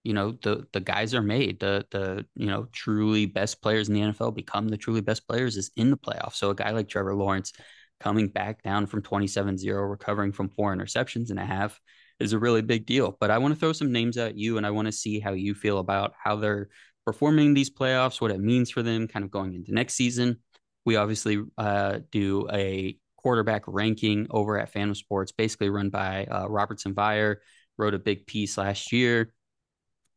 you 0.02 0.14
know 0.14 0.32
the 0.42 0.66
the 0.72 0.80
guys 0.80 1.14
are 1.14 1.22
made 1.22 1.60
the 1.60 1.84
the 1.90 2.24
you 2.34 2.46
know 2.46 2.66
truly 2.72 3.26
best 3.26 3.60
players 3.60 3.88
in 3.88 3.94
the 3.94 4.00
NFL 4.00 4.34
become 4.34 4.68
the 4.68 4.76
truly 4.76 5.00
best 5.00 5.26
players 5.28 5.56
is 5.56 5.70
in 5.76 5.90
the 5.90 5.96
playoffs. 5.96 6.34
So 6.34 6.50
a 6.50 6.54
guy 6.54 6.70
like 6.70 6.88
Trevor 6.88 7.14
Lawrence 7.14 7.52
coming 8.00 8.28
back 8.28 8.62
down 8.62 8.86
from 8.86 9.02
27-0 9.02 9.90
recovering 9.90 10.32
from 10.32 10.48
four 10.48 10.74
interceptions 10.74 11.28
and 11.28 11.38
a 11.38 11.44
half 11.44 11.78
is 12.18 12.32
a 12.32 12.38
really 12.38 12.62
big 12.62 12.86
deal. 12.86 13.16
But 13.20 13.30
I 13.30 13.36
want 13.38 13.52
to 13.52 13.60
throw 13.60 13.74
some 13.74 13.92
names 13.92 14.16
at 14.16 14.36
you 14.36 14.56
and 14.56 14.66
I 14.66 14.70
want 14.70 14.86
to 14.86 14.92
see 14.92 15.20
how 15.20 15.32
you 15.32 15.54
feel 15.54 15.78
about 15.78 16.14
how 16.22 16.36
they're 16.36 16.68
performing 17.04 17.52
these 17.52 17.70
playoffs 17.70 18.20
what 18.20 18.30
it 18.30 18.40
means 18.40 18.70
for 18.70 18.82
them 18.82 19.06
kind 19.06 19.24
of 19.24 19.30
going 19.30 19.54
into 19.54 19.74
next 19.74 19.94
season. 19.94 20.38
We 20.86 20.96
obviously 20.96 21.42
uh, 21.58 21.98
do 22.10 22.48
a 22.50 22.96
quarterback 23.18 23.64
ranking 23.66 24.26
over 24.30 24.58
at 24.58 24.72
Phantom 24.72 24.94
Sports 24.94 25.32
basically 25.32 25.68
run 25.68 25.90
by 25.90 26.24
uh, 26.24 26.46
Robertson 26.46 26.94
Vire 26.94 27.42
wrote 27.76 27.94
a 27.94 27.98
big 27.98 28.26
piece 28.26 28.56
last 28.56 28.92
year 28.92 29.32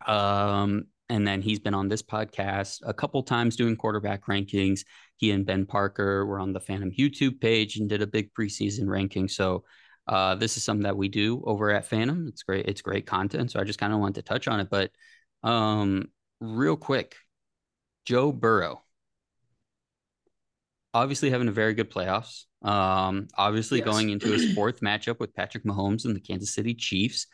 um, 0.08 0.86
and 1.10 1.28
then 1.28 1.42
he's 1.42 1.60
been 1.60 1.74
on 1.74 1.90
this 1.90 2.02
podcast 2.02 2.80
a 2.84 2.94
couple 2.94 3.22
times 3.24 3.56
doing 3.56 3.76
quarterback 3.76 4.26
rankings. 4.26 4.82
He 5.18 5.32
and 5.32 5.46
Ben 5.46 5.66
Parker 5.66 6.26
were 6.26 6.40
on 6.40 6.54
the 6.54 6.60
Phantom 6.60 6.92
YouTube 6.92 7.40
page 7.40 7.78
and 7.78 7.90
did 7.90 8.02
a 8.02 8.08
big 8.08 8.34
preseason 8.34 8.88
ranking. 8.88 9.28
So 9.28 9.64
uh, 10.08 10.36
this 10.36 10.58
is 10.58 10.64
something 10.64 10.84
that 10.84 10.98
we 10.98 11.10
do 11.10 11.44
over 11.46 11.72
at 11.72 11.86
Phantom. 11.86 12.28
It's 12.28 12.44
great. 12.44 12.66
It's 12.66 12.82
great 12.82 13.06
content. 13.06 13.52
So 13.52 13.60
I 13.60 13.64
just 13.64 13.80
kind 13.80 13.94
of 13.94 14.00
wanted 14.00 14.16
to 14.16 14.22
touch 14.24 14.48
on 14.48 14.60
it. 14.60 14.70
But 14.70 14.92
um, 15.44 16.10
real 16.40 16.76
quick, 16.76 17.16
Joe 18.06 18.32
Burrow, 18.32 18.82
obviously 20.94 21.30
having 21.30 21.48
a 21.48 21.54
very 21.54 21.74
good 21.74 21.92
playoffs. 21.92 22.46
Um, 22.62 23.28
obviously 23.38 23.80
yes. 23.80 23.86
going 23.86 24.10
into 24.10 24.28
his 24.28 24.54
fourth 24.54 24.80
matchup 24.82 25.20
with 25.20 25.36
Patrick 25.36 25.64
Mahomes 25.64 26.06
and 26.06 26.16
the 26.16 26.22
Kansas 26.22 26.54
City 26.54 26.74
Chiefs. 26.74 27.28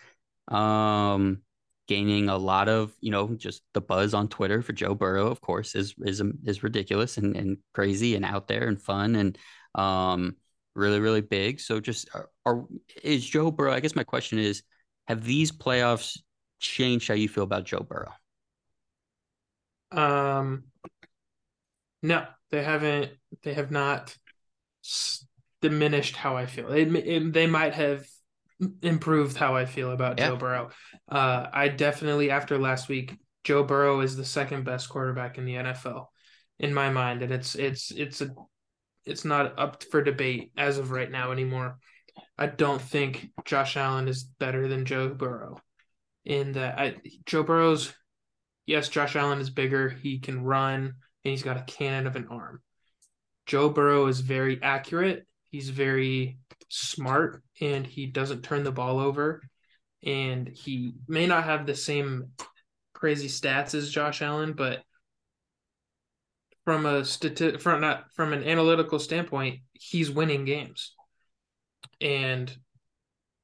Um, 0.48 1.42
gaining 1.90 2.30
a 2.30 2.38
lot 2.38 2.70
of 2.70 2.94
you 3.02 3.10
know 3.10 3.30
just 3.36 3.64
the 3.74 3.82
buzz 3.82 4.14
on 4.14 4.28
Twitter 4.28 4.62
for 4.62 4.74
Joe 4.74 4.94
Burrow, 4.94 5.28
of 5.28 5.42
course, 5.42 5.74
is 5.74 5.96
is 6.06 6.22
is 6.46 6.62
ridiculous 6.62 7.18
and, 7.18 7.36
and 7.36 7.58
crazy 7.74 8.16
and 8.16 8.24
out 8.24 8.48
there 8.48 8.68
and 8.68 8.80
fun 8.80 9.16
and 9.16 9.38
um 9.74 10.36
really 10.76 11.00
really 11.00 11.22
big. 11.22 11.60
So 11.60 11.80
just 11.80 12.08
are, 12.14 12.30
are 12.46 12.66
is 13.04 13.26
Joe 13.26 13.50
Burrow? 13.50 13.74
I 13.74 13.80
guess 13.80 13.96
my 13.96 14.04
question 14.04 14.38
is, 14.38 14.62
have 15.08 15.24
these 15.24 15.52
playoffs 15.52 16.20
changed 16.60 17.08
how 17.08 17.16
you 17.16 17.28
feel 17.28 17.44
about 17.44 17.66
Joe 17.66 17.86
Burrow? 17.90 18.14
Um, 19.92 20.66
no, 22.04 22.24
they 22.52 22.64
haven't. 22.64 23.14
They 23.42 23.56
have 23.56 23.72
not 23.72 24.16
diminished 25.60 26.16
how 26.16 26.38
I 26.38 26.46
feel. 26.46 26.72
It, 26.72 26.96
it, 26.96 27.34
they 27.34 27.48
might 27.48 27.74
have 27.74 28.06
improved 28.82 29.38
how 29.38 29.56
I 29.56 29.66
feel 29.66 29.92
about 29.92 30.20
yeah. 30.20 30.30
Joe 30.30 30.36
Burrow. 30.36 30.70
Uh, 31.10 31.48
I 31.52 31.70
definitely 31.70 32.32
after 32.32 32.58
last 32.58 32.90
week, 32.90 33.18
Joe 33.44 33.64
Burrow 33.64 34.02
is 34.02 34.16
the 34.16 34.26
second 34.26 34.66
best 34.66 34.90
quarterback 34.90 35.38
in 35.38 35.46
the 35.46 35.56
NFL 35.56 36.08
in 36.60 36.74
my 36.74 36.90
mind, 36.90 37.22
and 37.22 37.32
it's 37.32 37.56
it's 37.56 37.92
it's 37.92 38.22
a 38.22 38.30
it's 39.06 39.26
not 39.26 39.58
up 39.58 39.84
for 39.84 40.04
debate 40.04 40.52
as 40.58 40.78
of 40.78 40.92
right 40.92 41.10
now 41.10 41.32
anymore. 41.32 41.78
I 42.38 42.48
don't 42.48 42.82
think 42.82 43.30
Josh 43.46 43.78
Allen 43.78 44.08
is 44.08 44.24
better 44.24 44.68
than 44.68 44.86
Joe 44.86 45.10
Burrow. 45.10 45.60
In 46.26 46.54
that, 46.54 46.78
I, 46.78 46.96
Joe 47.26 47.44
Burrow's 47.44 47.94
yes, 48.66 48.90
Josh 48.90 49.16
Allen 49.16 49.40
is 49.40 49.50
bigger. 49.50 49.90
He 49.90 50.20
can 50.20 50.44
run, 50.44 50.82
and 50.82 50.94
he's 51.24 51.44
got 51.44 51.58
a 51.58 51.64
cannon 51.64 52.08
of 52.08 52.16
an 52.16 52.28
arm. 52.30 52.62
Joe 53.46 53.70
Burrow 53.70 54.08
is 54.08 54.20
very 54.20 54.62
accurate. 54.62 55.26
He's 55.50 55.70
very 55.70 56.38
smart, 56.70 57.44
and 57.60 57.86
he 57.86 58.06
doesn't 58.06 58.44
turn 58.44 58.64
the 58.64 58.72
ball 58.72 59.00
over. 59.00 59.42
And 60.06 60.48
he 60.48 60.94
may 61.08 61.28
not 61.28 61.44
have 61.44 61.66
the 61.66 61.76
same 61.76 62.32
crazy 62.94 63.28
stats 63.28 63.74
as 63.74 63.92
Josh 63.92 64.22
Allen, 64.22 64.54
but 64.54 64.82
from 66.64 66.86
a 66.86 67.02
stati- 67.02 67.60
from 67.60 67.82
not 67.82 68.06
from 68.16 68.32
an 68.32 68.44
analytical 68.44 69.00
standpoint, 69.00 69.62
he's 69.74 70.12
winning 70.12 70.46
games. 70.46 70.94
And 72.00 72.56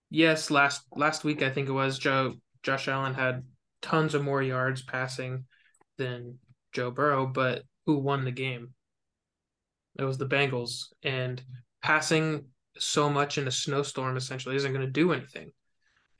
yes, 0.10 0.52
last 0.52 0.84
last 0.96 1.24
week 1.24 1.42
I 1.42 1.50
think 1.50 1.68
it 1.68 1.74
was 1.74 1.98
Joe 1.98 2.36
Josh 2.64 2.88
Allen 2.88 3.14
had 3.14 3.44
tons 3.82 4.14
of 4.14 4.24
more 4.24 4.42
yards 4.42 4.84
passing 4.84 5.46
than 5.98 6.40
Joe 6.72 6.92
Burrow, 6.92 7.26
but 7.26 7.64
who 7.86 7.98
won 7.98 8.26
the 8.26 8.32
game? 8.32 8.74
It 9.98 10.04
was 10.04 10.18
the 10.18 10.28
Bengals, 10.28 10.88
and 11.04 11.42
passing 11.86 12.46
so 12.80 13.12
much 13.12 13.38
in 13.38 13.48
a 13.48 13.52
snowstorm 13.52 14.18
essentially 14.18 14.56
isn't 14.56 14.74
going 14.74 14.84
to 14.84 14.92
do 14.92 15.14
anything. 15.14 15.52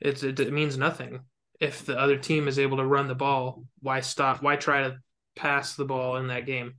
It's 0.00 0.22
it, 0.22 0.38
it 0.38 0.52
means 0.52 0.78
nothing 0.78 1.20
if 1.58 1.84
the 1.84 1.98
other 1.98 2.16
team 2.16 2.46
is 2.46 2.60
able 2.60 2.76
to 2.76 2.86
run 2.86 3.08
the 3.08 3.16
ball. 3.16 3.64
Why 3.80 3.98
stop? 3.98 4.42
Why 4.42 4.54
try 4.54 4.82
to 4.82 4.98
pass 5.34 5.74
the 5.74 5.84
ball 5.84 6.18
in 6.18 6.28
that 6.28 6.46
game? 6.46 6.74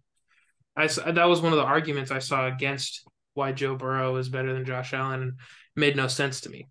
I 0.77 0.87
that 0.87 1.27
was 1.27 1.41
one 1.41 1.51
of 1.51 1.57
the 1.57 1.65
arguments 1.65 2.11
I 2.11 2.19
saw 2.19 2.47
against 2.47 3.05
why 3.33 3.51
Joe 3.51 3.75
Burrow 3.75 4.15
is 4.15 4.29
better 4.29 4.53
than 4.53 4.63
Josh 4.63 4.93
Allen. 4.93 5.21
And 5.21 5.33
made 5.75 5.97
no 5.97 6.07
sense 6.07 6.41
to 6.41 6.49
me. 6.49 6.67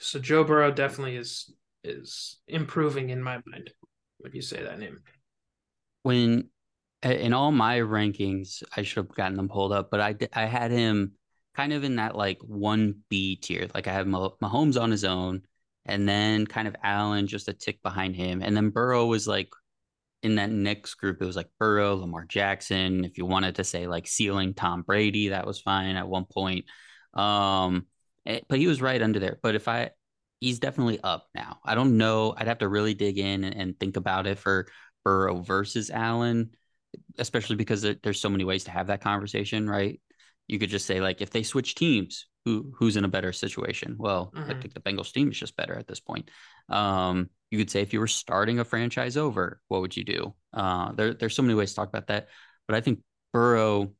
So 0.00 0.18
Joe 0.18 0.42
Burrow 0.42 0.72
definitely 0.72 1.16
is 1.16 1.52
is 1.84 2.38
improving 2.48 3.10
in 3.10 3.22
my 3.22 3.40
mind 3.46 3.70
when 4.18 4.32
you 4.32 4.40
say 4.40 4.62
that 4.62 4.78
name. 4.78 5.00
When 6.02 6.48
in 7.02 7.34
all 7.34 7.52
my 7.52 7.80
rankings, 7.80 8.62
I 8.74 8.82
should 8.82 9.04
have 9.04 9.14
gotten 9.14 9.36
them 9.36 9.50
pulled 9.50 9.72
up, 9.72 9.90
but 9.90 10.00
I 10.00 10.16
I 10.32 10.46
had 10.46 10.70
him 10.70 11.12
kind 11.56 11.72
of 11.72 11.84
in 11.84 11.96
that 11.96 12.16
like 12.16 12.38
one 12.42 13.02
B 13.08 13.36
tier. 13.36 13.68
Like 13.74 13.88
I 13.88 13.92
have 13.92 14.06
Mahomes 14.06 14.80
on 14.80 14.90
his 14.90 15.04
own, 15.04 15.42
and 15.84 16.08
then 16.08 16.46
kind 16.46 16.68
of 16.68 16.76
Allen 16.82 17.26
just 17.26 17.48
a 17.48 17.52
tick 17.52 17.82
behind 17.82 18.16
him, 18.16 18.42
and 18.42 18.56
then 18.56 18.70
Burrow 18.70 19.06
was 19.06 19.26
like 19.26 19.48
in 20.22 20.36
that 20.36 20.50
next 20.50 20.94
group, 20.94 21.22
it 21.22 21.26
was 21.26 21.36
like 21.36 21.48
Burrow, 21.58 21.94
Lamar 21.94 22.24
Jackson. 22.24 23.04
If 23.04 23.18
you 23.18 23.26
wanted 23.26 23.56
to 23.56 23.64
say 23.64 23.86
like 23.86 24.06
ceiling 24.08 24.54
Tom 24.54 24.82
Brady, 24.82 25.28
that 25.28 25.46
was 25.46 25.60
fine 25.60 25.94
at 25.96 26.08
one 26.08 26.24
point. 26.24 26.64
Um, 27.14 27.86
eh, 28.26 28.40
but 28.48 28.58
he 28.58 28.66
was 28.66 28.82
right 28.82 29.00
under 29.00 29.20
there. 29.20 29.38
But 29.42 29.54
if 29.54 29.68
I, 29.68 29.90
he's 30.40 30.58
definitely 30.58 30.98
up 31.02 31.28
now. 31.34 31.58
I 31.64 31.74
don't 31.74 31.96
know. 31.96 32.34
I'd 32.36 32.48
have 32.48 32.58
to 32.58 32.68
really 32.68 32.94
dig 32.94 33.18
in 33.18 33.44
and, 33.44 33.54
and 33.54 33.78
think 33.78 33.96
about 33.96 34.26
it 34.26 34.38
for 34.38 34.66
Burrow 35.04 35.42
versus 35.42 35.90
Allen, 35.90 36.50
especially 37.18 37.56
because 37.56 37.82
there, 37.82 37.96
there's 38.02 38.20
so 38.20 38.28
many 38.28 38.44
ways 38.44 38.64
to 38.64 38.72
have 38.72 38.88
that 38.88 39.02
conversation, 39.02 39.68
right? 39.70 40.00
You 40.46 40.58
could 40.58 40.70
just 40.70 40.86
say 40.86 41.00
like 41.00 41.20
if 41.20 41.30
they 41.30 41.42
switch 41.42 41.74
teams, 41.74 42.26
who 42.44 42.72
who's 42.76 42.96
in 42.96 43.04
a 43.04 43.08
better 43.08 43.32
situation? 43.32 43.96
Well, 43.98 44.32
mm-hmm. 44.34 44.50
I 44.50 44.54
think 44.54 44.74
the 44.74 44.80
Bengals 44.80 45.12
team 45.12 45.30
is 45.30 45.38
just 45.38 45.56
better 45.56 45.74
at 45.74 45.88
this 45.88 46.00
point. 46.00 46.30
Um, 46.68 47.28
you 47.50 47.58
could 47.58 47.70
say 47.70 47.82
if 47.82 47.92
you 47.92 48.00
were 48.00 48.06
starting 48.06 48.60
a 48.60 48.64
franchise 48.64 49.16
over, 49.16 49.60
what 49.68 49.80
would 49.80 49.96
you 49.96 50.04
do? 50.04 50.34
Uh, 50.52 50.92
there, 50.92 51.14
there's 51.14 51.34
so 51.34 51.42
many 51.42 51.54
ways 51.54 51.70
to 51.70 51.76
talk 51.76 51.88
about 51.88 52.06
that, 52.08 52.28
but 52.68 52.76
I 52.76 52.80
think 52.80 53.00
Burrow 53.32 53.92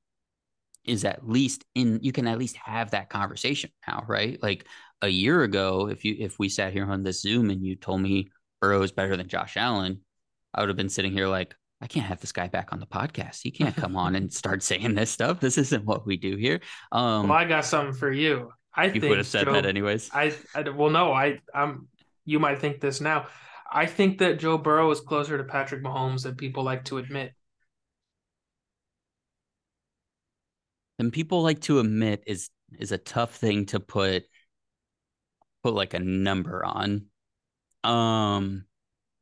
is 0.85 1.05
at 1.05 1.29
least 1.29 1.65
in. 1.75 1.99
You 2.03 2.13
can 2.13 2.29
at 2.29 2.39
least 2.39 2.57
have 2.57 2.93
that 2.93 3.11
conversation 3.11 3.71
now, 3.87 4.05
right? 4.07 4.41
Like 4.41 4.67
a 5.03 5.09
year 5.09 5.43
ago, 5.43 5.89
if 5.89 6.05
you 6.05 6.17
if 6.19 6.39
we 6.39 6.49
sat 6.49 6.73
here 6.73 6.91
on 6.91 7.03
this 7.03 7.21
Zoom 7.21 7.51
and 7.51 7.65
you 7.65 7.75
told 7.75 8.01
me 8.01 8.31
Burrow 8.61 8.83
is 8.83 8.93
better 8.93 9.17
than 9.17 9.29
Josh 9.29 9.57
Allen, 9.57 10.01
I 10.55 10.61
would 10.61 10.69
have 10.69 10.77
been 10.77 10.89
sitting 10.89 11.13
here 11.13 11.29
like, 11.29 11.55
I 11.81 11.87
can't 11.87 12.07
have 12.07 12.21
this 12.21 12.33
guy 12.33 12.49
back 12.49 12.73
on 12.73 12.81
the 12.81 12.87
podcast. 12.87 13.41
He 13.43 13.51
can't 13.51 13.77
come 13.77 13.97
on 13.97 14.15
and 14.17 14.33
start 14.33 14.62
saying 14.62 14.95
this 14.95 15.11
stuff. 15.11 15.41
This 15.41 15.59
isn't 15.59 15.85
what 15.85 16.07
we 16.07 16.17
do 16.17 16.37
here. 16.37 16.61
Um, 16.93 17.29
well, 17.29 17.39
I 17.39 17.45
got 17.45 17.65
something 17.65 17.95
for 17.95 18.11
you. 18.11 18.51
I 18.75 18.87
you 18.87 19.09
would 19.09 19.19
have 19.19 19.27
said 19.27 19.47
Joe, 19.47 19.53
that 19.53 19.67
anyways. 19.67 20.11
I, 20.12 20.35
I 20.55 20.69
well, 20.69 20.91
no, 20.91 21.12
I 21.12 21.41
I'm 21.55 21.89
you 22.25 22.39
might 22.39 22.61
think 22.61 22.81
this 22.81 23.01
now. 23.01 23.27
I 23.71 23.87
think 23.87 24.19
that 24.19 24.39
Joe 24.39 24.59
Burrow 24.59 24.91
is 24.91 25.01
closer 25.01 25.39
to 25.39 25.45
Patrick 25.45 25.83
Mahomes 25.83 26.23
than 26.23 26.37
people 26.37 26.62
like 26.62 26.85
to 26.87 26.99
admit. 26.99 27.33
And 30.99 31.12
people 31.12 31.43
like 31.43 31.61
to 31.62 31.81
admit 31.81 32.25
is 32.27 32.51
is 32.79 32.93
a 32.93 32.99
tough 32.99 33.35
thing 33.37 33.67
to 33.67 33.81
put 33.81 34.25
put 35.62 35.75
like 35.75 35.95
a 35.95 35.99
number 35.99 36.65
on. 36.65 37.07
Um 37.83 38.67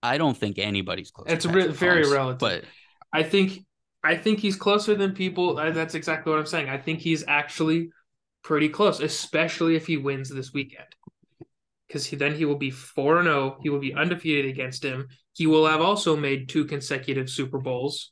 I 0.04 0.18
don't 0.18 0.36
think 0.36 0.58
anybody's 0.58 1.10
close. 1.10 1.26
It's 1.30 1.46
re- 1.46 1.68
very 1.68 2.08
relative. 2.08 2.38
But 2.38 2.64
I 3.12 3.22
think 3.22 3.64
I 4.02 4.16
think 4.16 4.38
he's 4.38 4.54
closer 4.54 4.94
than 4.94 5.12
people. 5.12 5.54
That's 5.54 5.94
exactly 5.94 6.30
what 6.30 6.38
I'm 6.38 6.46
saying. 6.46 6.68
I 6.68 6.76
think 6.76 7.00
he's 7.00 7.24
actually 7.26 7.90
pretty 8.42 8.68
close, 8.68 9.00
especially 9.00 9.76
if 9.76 9.86
he 9.86 9.96
wins 9.96 10.28
this 10.28 10.52
weekend 10.52 10.86
because 11.88 12.04
he, 12.04 12.16
then 12.16 12.34
he 12.34 12.44
will 12.44 12.58
be 12.58 12.70
4 12.70 13.22
0. 13.22 13.58
He 13.62 13.70
will 13.70 13.78
be 13.78 13.94
undefeated 13.94 14.50
against 14.50 14.84
him. 14.84 15.08
He 15.32 15.46
will 15.46 15.66
have 15.66 15.80
also 15.80 16.16
made 16.16 16.48
two 16.50 16.66
consecutive 16.66 17.30
Super 17.30 17.58
Bowls. 17.58 18.10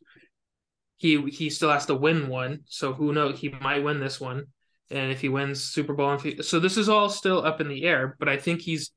He 0.97 1.21
he 1.31 1.51
still 1.51 1.71
has 1.71 1.87
to 1.87 1.95
win 1.95 2.29
one, 2.29 2.61
so 2.67 2.95
who 2.95 3.13
knows? 3.13 3.39
He 3.39 3.51
might 3.61 3.83
win 3.83 4.01
this 4.01 4.21
one, 4.21 4.47
and 4.91 5.13
if 5.13 5.21
he 5.21 5.29
wins 5.29 5.63
Super 5.63 5.95
Bowl, 5.95 6.19
so 6.41 6.59
this 6.59 6.77
is 6.77 6.89
all 6.89 7.11
still 7.11 7.45
up 7.45 7.61
in 7.61 7.69
the 7.69 7.85
air. 7.85 8.17
But 8.19 8.29
I 8.29 8.39
think 8.39 8.61
he's 8.61 8.93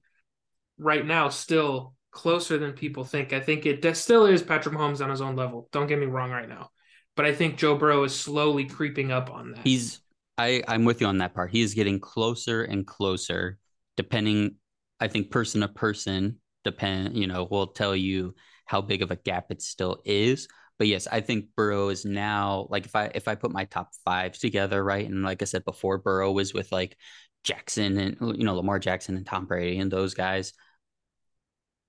right 0.78 1.06
now 1.06 1.30
still 1.30 1.96
closer 2.16 2.58
than 2.58 2.72
people 2.72 3.04
think. 3.04 3.34
I 3.34 3.42
think 3.42 3.66
it 3.66 3.96
still 3.96 4.26
is 4.26 4.42
Patrick 4.42 4.74
Mahomes 4.74 5.04
on 5.04 5.10
his 5.12 5.22
own 5.22 5.36
level. 5.36 5.68
Don't 5.72 5.86
get 5.86 6.00
me 6.00 6.06
wrong 6.06 6.32
right 6.32 6.50
now, 6.50 6.72
but 7.16 7.26
I 7.26 7.36
think 7.36 7.58
Joe 7.58 7.76
Burrow 7.76 8.04
is 8.06 8.16
slowly 8.16 8.66
creeping 8.66 9.12
up 9.12 9.30
on 9.30 9.52
that. 9.52 9.68
He's 9.68 10.00
I 10.38 10.64
I'm 10.68 10.86
with 10.86 11.02
you 11.02 11.08
on 11.08 11.20
that 11.20 11.36
part. 11.36 11.52
He 11.52 11.62
is 11.62 11.76
getting 11.76 12.00
closer 12.00 12.64
and 12.64 12.88
closer, 12.88 13.60
depending 13.98 14.56
I 15.00 15.10
think 15.10 15.30
person 15.30 15.62
to 15.62 15.68
person 15.68 16.40
depend, 16.64 17.18
you 17.18 17.28
know, 17.28 17.48
will 17.52 17.68
tell 17.68 17.96
you 17.96 18.34
how 18.66 18.82
big 18.82 19.02
of 19.02 19.12
a 19.12 19.18
gap 19.18 19.52
it 19.52 19.62
still 19.62 20.02
is. 20.06 20.48
But 20.80 20.88
yes, 20.88 21.08
I 21.12 21.20
think 21.20 21.48
Burrow 21.56 21.90
is 21.90 22.06
now 22.06 22.68
like 22.70 22.86
if 22.86 22.96
I 22.96 23.12
if 23.14 23.28
I 23.28 23.36
put 23.36 23.52
my 23.52 23.66
top 23.66 23.90
five 24.06 24.38
together, 24.38 24.82
right? 24.84 25.06
And 25.06 25.22
like 25.22 25.42
I 25.42 25.46
said 25.46 25.66
before, 25.66 25.98
Burrow 25.98 26.32
was 26.32 26.54
with 26.54 26.72
like 26.72 26.98
Jackson 27.44 28.00
and 28.00 28.38
you 28.38 28.46
know, 28.46 28.56
Lamar 28.56 28.80
Jackson 28.80 29.18
and 29.18 29.26
Tom 29.26 29.46
Brady 29.46 29.80
and 29.80 29.92
those 29.92 30.14
guys. 30.14 30.54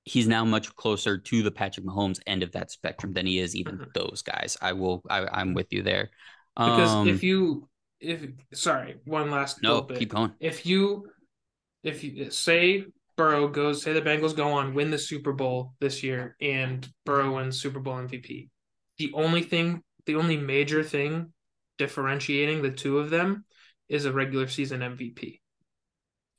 He's 0.06 0.28
now 0.28 0.44
much 0.44 0.74
closer 0.76 1.18
to 1.18 1.42
the 1.42 1.50
Patrick 1.50 1.84
Mahomes 1.84 2.20
end 2.26 2.42
of 2.42 2.52
that 2.52 2.70
spectrum 2.70 3.12
than 3.12 3.26
he 3.26 3.40
is 3.40 3.56
even 3.56 3.76
mm-hmm. 3.76 3.90
those 3.92 4.22
guys. 4.22 4.56
I 4.62 4.72
will 4.72 5.02
I, 5.10 5.26
I'm 5.30 5.52
with 5.52 5.72
you 5.72 5.82
there. 5.82 6.10
Because 6.54 6.90
um, 6.90 7.08
if 7.08 7.22
you 7.22 7.68
if 8.00 8.24
sorry, 8.54 8.96
one 9.04 9.30
last 9.30 9.62
no, 9.62 9.82
keep 9.82 10.10
going. 10.10 10.32
If 10.40 10.64
you 10.64 11.08
if 11.82 12.04
you 12.04 12.30
say 12.30 12.86
Burrow 13.16 13.48
goes, 13.48 13.82
say 13.82 13.92
the 13.92 14.02
Bengals 14.02 14.36
go 14.36 14.52
on, 14.52 14.74
win 14.74 14.90
the 14.90 14.98
Super 14.98 15.32
Bowl 15.32 15.74
this 15.80 16.02
year, 16.02 16.36
and 16.40 16.86
Burrow 17.04 17.34
wins 17.34 17.60
Super 17.60 17.80
Bowl 17.80 17.94
MVP. 17.94 18.48
The 18.98 19.12
only 19.14 19.42
thing, 19.42 19.82
the 20.04 20.16
only 20.16 20.36
major 20.36 20.82
thing 20.82 21.32
differentiating 21.78 22.62
the 22.62 22.70
two 22.70 22.98
of 22.98 23.10
them 23.10 23.44
is 23.88 24.04
a 24.04 24.12
regular 24.12 24.48
season 24.48 24.80
MVP. 24.80 25.40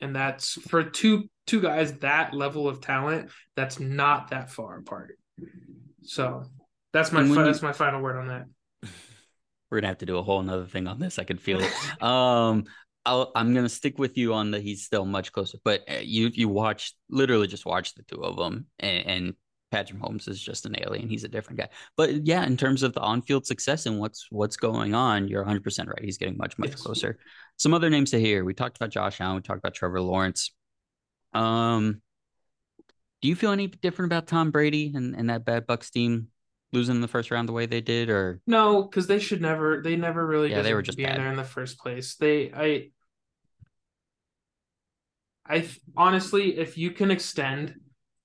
And 0.01 0.15
that's 0.15 0.53
for 0.53 0.83
two 0.83 1.29
two 1.47 1.61
guys 1.61 1.93
that 1.99 2.33
level 2.33 2.67
of 2.67 2.81
talent, 2.81 3.31
that's 3.55 3.79
not 3.79 4.29
that 4.29 4.51
far 4.51 4.77
apart. 4.77 5.17
So 6.03 6.43
that's 6.93 7.11
my 7.11 7.23
fi- 7.23 7.29
you, 7.29 7.43
that's 7.43 7.61
my 7.61 7.73
final 7.73 8.01
word 8.01 8.17
on 8.17 8.27
that. 8.27 8.45
We're 9.71 9.79
gonna 9.79 9.87
have 9.87 9.97
to 9.99 10.05
do 10.05 10.17
a 10.17 10.23
whole 10.23 10.39
another 10.39 10.65
thing 10.65 10.87
on 10.87 10.99
this. 10.99 11.17
I 11.17 11.23
can 11.23 11.37
feel 11.37 11.59
it. 11.61 12.03
um, 12.03 12.65
i 13.05 13.25
am 13.35 13.53
gonna 13.53 13.69
stick 13.69 13.97
with 13.97 14.17
you 14.17 14.33
on 14.33 14.51
the 14.51 14.59
he's 14.59 14.83
still 14.83 15.05
much 15.05 15.31
closer. 15.31 15.57
But 15.63 15.81
uh, 15.89 15.99
you 16.01 16.29
you 16.33 16.49
watch 16.49 16.93
literally 17.09 17.47
just 17.47 17.65
watch 17.65 17.95
the 17.95 18.03
two 18.03 18.23
of 18.23 18.37
them, 18.37 18.67
and, 18.79 19.07
and 19.07 19.33
Patrick 19.71 19.99
Mahomes 19.99 20.27
is 20.29 20.41
just 20.41 20.65
an 20.65 20.75
alien. 20.79 21.09
He's 21.09 21.23
a 21.23 21.29
different 21.29 21.59
guy. 21.59 21.69
But 21.95 22.25
yeah, 22.25 22.45
in 22.45 22.55
terms 22.55 22.83
of 22.83 22.93
the 22.93 23.01
on-field 23.01 23.45
success 23.45 23.85
and 23.85 23.99
what's 23.99 24.27
what's 24.29 24.57
going 24.57 24.93
on, 24.93 25.27
you're 25.27 25.41
100 25.41 25.63
percent 25.63 25.89
right. 25.89 26.03
He's 26.03 26.17
getting 26.17 26.37
much 26.37 26.57
much 26.57 26.71
yes. 26.71 26.81
closer. 26.81 27.19
Some 27.57 27.73
other 27.73 27.89
names 27.89 28.11
to 28.11 28.19
hear. 28.19 28.43
We 28.45 28.53
talked 28.53 28.77
about 28.77 28.91
Josh 28.91 29.19
Allen. 29.19 29.37
We 29.37 29.41
talked 29.41 29.59
about 29.59 29.73
Trevor 29.73 30.01
Lawrence. 30.01 30.51
Um, 31.33 32.01
do 33.21 33.27
you 33.27 33.35
feel 33.35 33.51
any 33.51 33.67
different 33.67 34.11
about 34.11 34.27
Tom 34.27 34.51
Brady 34.51 34.91
and, 34.95 35.15
and 35.15 35.29
that 35.29 35.45
bad 35.45 35.65
Bucks 35.65 35.89
team 35.89 36.27
losing 36.71 36.95
in 36.95 37.01
the 37.01 37.07
first 37.07 37.31
round 37.31 37.49
the 37.49 37.53
way 37.53 37.65
they 37.65 37.81
did, 37.81 38.09
or 38.09 38.41
no? 38.45 38.83
Because 38.83 39.07
they 39.07 39.19
should 39.19 39.41
never. 39.41 39.81
They 39.81 39.95
never 39.95 40.25
really. 40.25 40.51
Yeah, 40.51 40.61
they 40.61 40.73
were 40.73 40.81
just 40.81 40.97
be 40.97 41.05
bad. 41.05 41.17
there 41.17 41.29
in 41.29 41.37
the 41.37 41.43
first 41.43 41.79
place. 41.79 42.15
They 42.15 42.51
I 42.53 42.91
I 45.47 45.67
honestly, 45.95 46.57
if 46.57 46.77
you 46.77 46.91
can 46.91 47.11
extend 47.11 47.75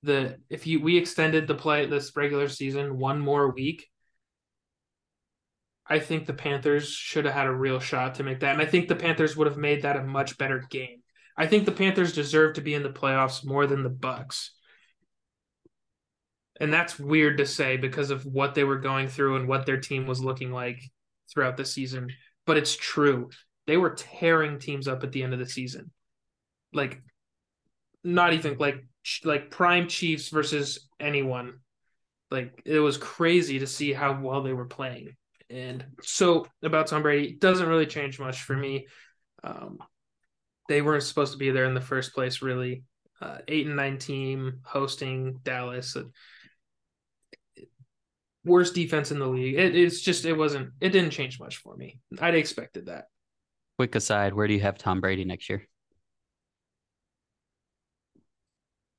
the 0.03 0.39
if 0.51 0.67
you 0.67 0.81
we 0.81 0.97
extended 0.97 1.47
the 1.47 1.55
play 1.55 1.87
this 1.87 2.15
regular 2.17 2.49
season 2.49 2.99
one 2.99 3.21
more 3.21 3.53
week, 3.53 3.89
I 5.87 5.99
think 5.99 6.27
the 6.27 6.35
Panthers 6.35 6.89
should 6.89 7.25
have 7.25 7.35
had 7.35 7.47
a 7.47 7.53
real 7.53 7.79
shot 7.79 8.17
to 8.17 8.25
make 8.25 8.41
that. 8.41 8.53
And 8.53 8.63
I 8.63 8.67
think 8.67 8.89
the 8.89 8.97
Panthers 8.97 9.37
would 9.37 9.47
have 9.47 9.57
made 9.57 9.83
that 9.83 9.97
a 9.97 10.03
much 10.03 10.39
better 10.39 10.65
game. 10.71 11.02
I 11.37 11.47
think 11.47 11.65
the 11.65 11.73
Panthers 11.73 12.13
deserve 12.13 12.55
to 12.55 12.61
be 12.61 12.75
in 12.75 12.83
the 12.83 12.91
playoffs 12.91 13.45
more 13.45 13.67
than 13.67 13.83
the 13.83 13.89
Bucks. 13.89 14.53
And 16.61 16.73
that's 16.73 16.99
weird 16.99 17.39
to 17.39 17.47
say 17.47 17.77
because 17.77 18.11
of 18.11 18.25
what 18.27 18.55
they 18.55 18.65
were 18.65 18.79
going 18.79 19.09
through 19.09 19.37
and 19.37 19.49
what 19.49 19.67
their 19.67 19.81
team 19.81 20.07
was 20.07 20.23
looking 20.23 20.53
like 20.53 20.81
throughout 21.33 21.57
the 21.57 21.65
season, 21.65 22.09
but 22.47 22.57
it's 22.57 22.77
true. 22.77 23.31
They 23.67 23.77
were 23.77 23.95
tearing 23.95 24.59
teams 24.59 24.87
up 24.87 25.03
at 25.03 25.13
the 25.13 25.23
end 25.23 25.33
of 25.33 25.39
the 25.39 25.47
season. 25.47 25.91
Like 26.73 27.03
not 28.05 28.33
even 28.33 28.59
like 28.59 28.85
like 29.25 29.51
prime 29.51 29.89
Chiefs 29.89 30.29
versus 30.29 30.89
anyone. 31.01 31.59
Like 32.31 32.63
it 32.65 32.79
was 32.79 32.97
crazy 32.97 33.59
to 33.59 33.67
see 33.67 33.93
how 33.93 34.21
well 34.21 34.43
they 34.43 34.53
were 34.53 34.67
playing. 34.67 35.17
And 35.51 35.85
so 36.03 36.47
about 36.63 36.87
Tom 36.87 37.03
Brady, 37.03 37.35
doesn't 37.35 37.69
really 37.69 37.87
change 37.87 38.19
much 38.19 38.43
for 38.43 38.57
me. 38.57 38.87
Um, 39.45 39.79
they 40.69 40.83
weren't 40.83 41.03
supposed 41.03 41.33
to 41.33 41.39
be 41.39 41.51
there 41.51 41.65
in 41.65 41.75
the 41.75 41.81
first 41.81 42.15
place, 42.15 42.43
really. 42.43 42.85
Uh, 43.21 43.39
eight 43.47 43.67
and 43.67 43.77
nine 43.77 43.99
team 43.99 44.61
hosting 44.65 45.39
Dallas. 45.45 45.97
Worst 48.45 48.75
defense 48.75 49.13
in 49.13 49.21
the 49.21 49.29
league. 49.29 49.55
It, 49.55 49.77
it's 49.77 50.01
just 50.01 50.25
it 50.25 50.33
wasn't. 50.33 50.71
It 50.81 50.91
didn't 50.91 51.11
change 51.11 51.39
much 51.39 51.59
for 51.59 51.77
me. 51.77 52.01
I'd 52.21 52.35
expected 52.35 52.87
that. 52.87 53.05
Quick 53.79 53.95
aside, 53.95 54.35
where 54.35 54.49
do 54.49 54.55
you 54.55 54.61
have 54.61 54.79
Tom 54.79 55.01
Brady 55.01 55.25
next 55.25 55.49
year? 55.49 55.69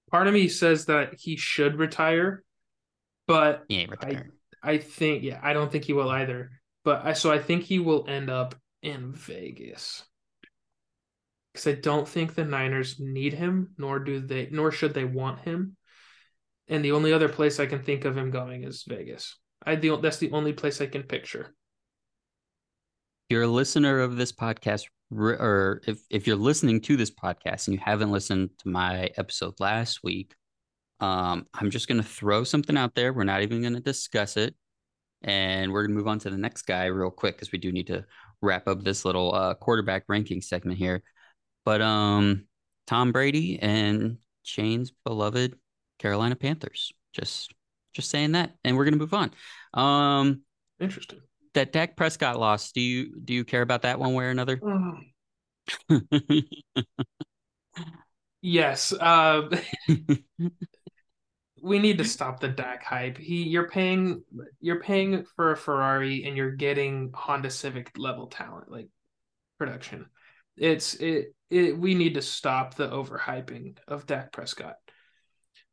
Part 0.10 0.28
of 0.28 0.34
me 0.34 0.48
says 0.48 0.86
that 0.86 1.16
he 1.20 1.36
should 1.36 1.78
retire, 1.78 2.44
but 3.28 3.64
he 3.68 3.80
ain't 3.80 3.92
retiring. 3.92 4.32
I 4.62 4.78
think 4.78 5.24
yeah, 5.24 5.40
I 5.44 5.54
don't 5.54 5.72
think 5.72 5.84
he 5.84 5.94
will 5.94 6.10
either. 6.10 6.52
But 6.86 7.06
I 7.06 7.14
so 7.14 7.32
I 7.32 7.40
think 7.40 7.64
he 7.64 7.80
will 7.80 8.06
end 8.08 8.30
up 8.30 8.56
in 8.82 9.12
Vegas. 9.14 10.04
Cuz 11.54 11.68
I 11.68 11.74
don't 11.74 12.08
think 12.08 12.34
the 12.34 12.46
Niners 12.46 13.00
need 13.00 13.34
him, 13.34 13.74
nor 13.78 14.00
do 14.00 14.20
they 14.20 14.50
nor 14.52 14.72
should 14.72 14.94
they 14.94 15.06
want 15.06 15.42
him. 15.42 15.78
And 16.68 16.84
the 16.84 16.94
only 16.94 17.14
other 17.14 17.30
place 17.30 17.60
I 17.60 17.66
can 17.66 17.84
think 17.84 18.06
of 18.06 18.18
him 18.18 18.32
going 18.32 18.64
is 18.64 18.84
Vegas. 18.88 19.38
I 19.66 19.76
the 19.76 19.98
that's 19.98 20.18
the 20.18 20.32
only 20.32 20.54
place 20.54 20.82
I 20.82 20.88
can 20.88 21.04
picture. 21.04 21.56
You're 23.30 23.44
a 23.44 23.48
listener 23.48 24.00
of 24.00 24.18
this 24.18 24.32
podcast 24.32 24.86
or 25.12 25.82
if 25.86 26.02
if 26.10 26.28
you're 26.28 26.36
listening 26.36 26.82
to 26.82 26.98
this 26.98 27.12
podcast 27.12 27.68
and 27.68 27.76
you 27.76 27.82
haven't 27.84 28.12
listened 28.12 28.50
to 28.60 28.70
my 28.70 29.12
episode 29.18 29.60
last 29.60 30.04
week, 30.04 30.36
um, 31.00 31.48
I'm 31.54 31.70
just 31.70 31.88
going 31.88 32.02
to 32.02 32.08
throw 32.08 32.44
something 32.44 32.78
out 32.78 32.96
there. 32.96 33.12
We're 33.12 33.26
not 33.26 33.42
even 33.42 33.62
going 33.62 33.74
to 33.74 33.82
discuss 33.82 34.38
it. 34.38 34.56
And 35.22 35.72
we're 35.72 35.84
going 35.84 35.92
to 35.92 35.98
move 35.98 36.08
on 36.08 36.20
to 36.20 36.30
the 36.30 36.38
next 36.38 36.64
guy 36.64 36.86
real 36.86 37.12
quick 37.12 37.36
because 37.36 37.52
we 37.52 37.60
do 37.60 37.72
need 37.72 37.88
to 37.88 38.06
wrap 38.42 38.68
up 38.68 38.84
this 38.84 39.06
little 39.06 39.34
uh, 39.34 39.54
quarterback 39.56 40.04
ranking 40.08 40.42
segment 40.42 40.78
here. 40.78 41.02
But 41.66 41.82
um, 41.82 42.46
Tom 42.88 43.12
Brady 43.12 43.60
and 43.62 44.18
Shane's 44.44 44.92
beloved 45.06 45.56
Carolina 46.00 46.36
Panthers. 46.36 46.92
Just 47.14 47.54
just 47.94 48.10
saying 48.10 48.34
that. 48.34 48.56
And 48.64 48.76
we're 48.76 48.86
going 48.86 48.94
to 48.94 49.00
move 49.00 49.14
on. 49.14 49.32
Um, 49.74 50.42
Interesting. 50.80 51.20
That 51.54 51.72
Dak 51.72 51.96
Prescott 51.96 52.40
loss. 52.40 52.72
Do 52.72 52.82
you 52.82 53.20
do 53.24 53.34
you 53.34 53.46
care 53.46 53.62
about 53.62 53.84
that 53.84 54.00
one 54.00 54.14
way 54.14 54.26
or 54.26 54.30
another? 54.30 54.60
yes. 58.42 58.92
Uh, 58.92 59.44
we 61.62 61.80
need 61.80 62.00
to 62.00 62.04
stop 62.04 62.40
the 62.40 62.50
Dak 62.50 62.84
hype. 62.84 63.18
He 63.18 63.44
you're 63.44 63.70
paying 63.70 64.24
you're 64.60 64.82
paying 64.82 65.26
for 65.36 65.52
a 65.52 65.58
Ferrari 65.58 66.26
and 66.26 66.36
you're 66.36 66.52
getting 66.52 67.12
Honda 67.14 67.52
Civic 67.52 67.92
level 67.98 68.28
talent 68.28 68.72
like 68.72 68.90
production. 69.60 70.08
It's 70.58 70.96
it 70.96 71.34
it 71.54 71.78
we 71.78 71.96
need 71.96 72.16
to 72.16 72.22
stop 72.22 72.76
the 72.76 72.90
overhyping 72.90 73.78
of 73.88 74.06
Dak 74.06 74.32
Prescott. 74.32 74.76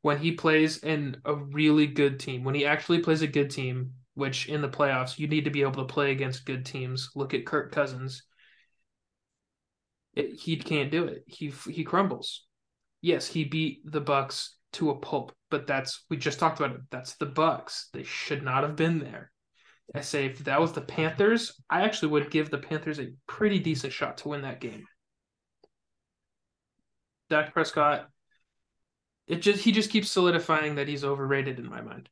When 0.02 0.18
he 0.18 0.32
plays 0.32 0.78
in 0.78 1.16
a 1.24 1.34
really 1.34 1.86
good 1.86 2.20
team, 2.20 2.44
when 2.44 2.54
he 2.54 2.64
actually 2.64 3.00
plays 3.00 3.22
a 3.22 3.26
good 3.26 3.50
team, 3.50 3.92
which 4.14 4.48
in 4.48 4.60
the 4.60 4.68
playoffs 4.68 5.18
you 5.18 5.28
need 5.28 5.44
to 5.44 5.50
be 5.50 5.62
able 5.62 5.86
to 5.86 5.92
play 5.92 6.12
against 6.12 6.46
good 6.46 6.64
teams. 6.66 7.10
Look 7.14 7.34
at 7.34 7.46
Kirk 7.46 7.72
Cousins. 7.72 8.22
It, 10.14 10.34
he 10.34 10.56
can't 10.56 10.90
do 10.90 11.04
it. 11.04 11.24
He 11.26 11.52
he 11.70 11.84
crumbles. 11.84 12.46
Yes, 13.00 13.26
he 13.26 13.44
beat 13.44 13.80
the 13.90 14.00
Bucks 14.00 14.56
to 14.74 14.90
a 14.90 14.98
pulp. 14.98 15.32
But 15.50 15.66
that's 15.66 16.04
we 16.10 16.16
just 16.16 16.38
talked 16.38 16.60
about 16.60 16.76
it. 16.76 16.82
That's 16.90 17.14
the 17.16 17.26
Bucks. 17.26 17.88
They 17.92 18.02
should 18.02 18.42
not 18.42 18.62
have 18.62 18.76
been 18.76 18.98
there. 18.98 19.30
I 19.94 20.02
say 20.02 20.26
if 20.26 20.38
that 20.40 20.60
was 20.60 20.72
the 20.72 20.80
Panthers, 20.80 21.60
I 21.68 21.82
actually 21.82 22.12
would 22.12 22.30
give 22.30 22.50
the 22.50 22.58
Panthers 22.58 23.00
a 23.00 23.12
pretty 23.26 23.58
decent 23.58 23.92
shot 23.92 24.18
to 24.18 24.28
win 24.28 24.42
that 24.42 24.60
game. 24.60 24.84
Dak 27.30 27.54
Prescott, 27.54 28.08
it 29.26 29.36
just 29.36 29.62
he 29.62 29.72
just 29.72 29.90
keeps 29.90 30.10
solidifying 30.10 30.74
that 30.74 30.88
he's 30.88 31.04
overrated 31.04 31.58
in 31.58 31.68
my 31.68 31.80
mind. 31.80 32.08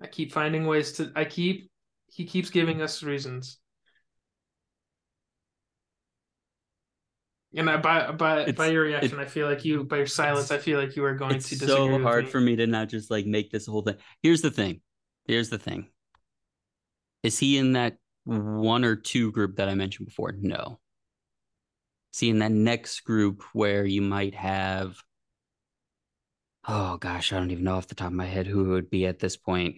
I 0.00 0.06
keep 0.06 0.32
finding 0.32 0.66
ways 0.66 0.92
to 0.92 1.12
I 1.14 1.24
keep 1.24 1.70
he 2.08 2.24
keeps 2.24 2.50
giving 2.50 2.82
us 2.82 3.02
reasons. 3.02 3.58
And 7.54 7.70
I, 7.70 7.76
by 7.76 8.12
by 8.12 8.40
it's, 8.42 8.56
by 8.56 8.68
your 8.68 8.82
reaction, 8.82 9.18
it, 9.18 9.22
I 9.22 9.26
feel 9.26 9.46
like 9.46 9.64
you 9.64 9.84
by 9.84 9.98
your 9.98 10.06
silence, 10.06 10.50
I 10.50 10.58
feel 10.58 10.78
like 10.78 10.96
you 10.96 11.04
are 11.04 11.14
going 11.14 11.38
to 11.38 11.38
disagree. 11.38 11.68
so 11.68 12.02
hard 12.02 12.24
me. 12.24 12.30
for 12.30 12.40
me 12.40 12.56
to 12.56 12.66
not 12.66 12.88
just 12.88 13.10
like 13.10 13.26
make 13.26 13.50
this 13.50 13.66
whole 13.66 13.82
thing. 13.82 13.96
Here's 14.22 14.42
the 14.42 14.50
thing. 14.50 14.80
Here's 15.26 15.48
the 15.48 15.58
thing. 15.58 15.88
Is 17.22 17.38
he 17.38 17.58
in 17.58 17.72
that 17.72 17.96
one 18.24 18.84
or 18.84 18.96
two 18.96 19.32
group 19.32 19.56
that 19.56 19.68
I 19.68 19.74
mentioned 19.74 20.06
before? 20.06 20.34
No. 20.38 20.78
See 22.12 22.30
in 22.30 22.38
that 22.38 22.52
next 22.52 23.00
group 23.00 23.42
where 23.52 23.84
you 23.84 24.02
might 24.02 24.34
have 24.34 25.02
oh 26.68 26.96
gosh, 26.96 27.32
I 27.32 27.38
don't 27.38 27.50
even 27.50 27.64
know 27.64 27.76
off 27.76 27.86
the 27.86 27.94
top 27.94 28.08
of 28.08 28.12
my 28.12 28.26
head 28.26 28.46
who 28.46 28.64
it 28.64 28.68
would 28.74 28.90
be 28.90 29.06
at 29.06 29.18
this 29.18 29.36
point. 29.36 29.76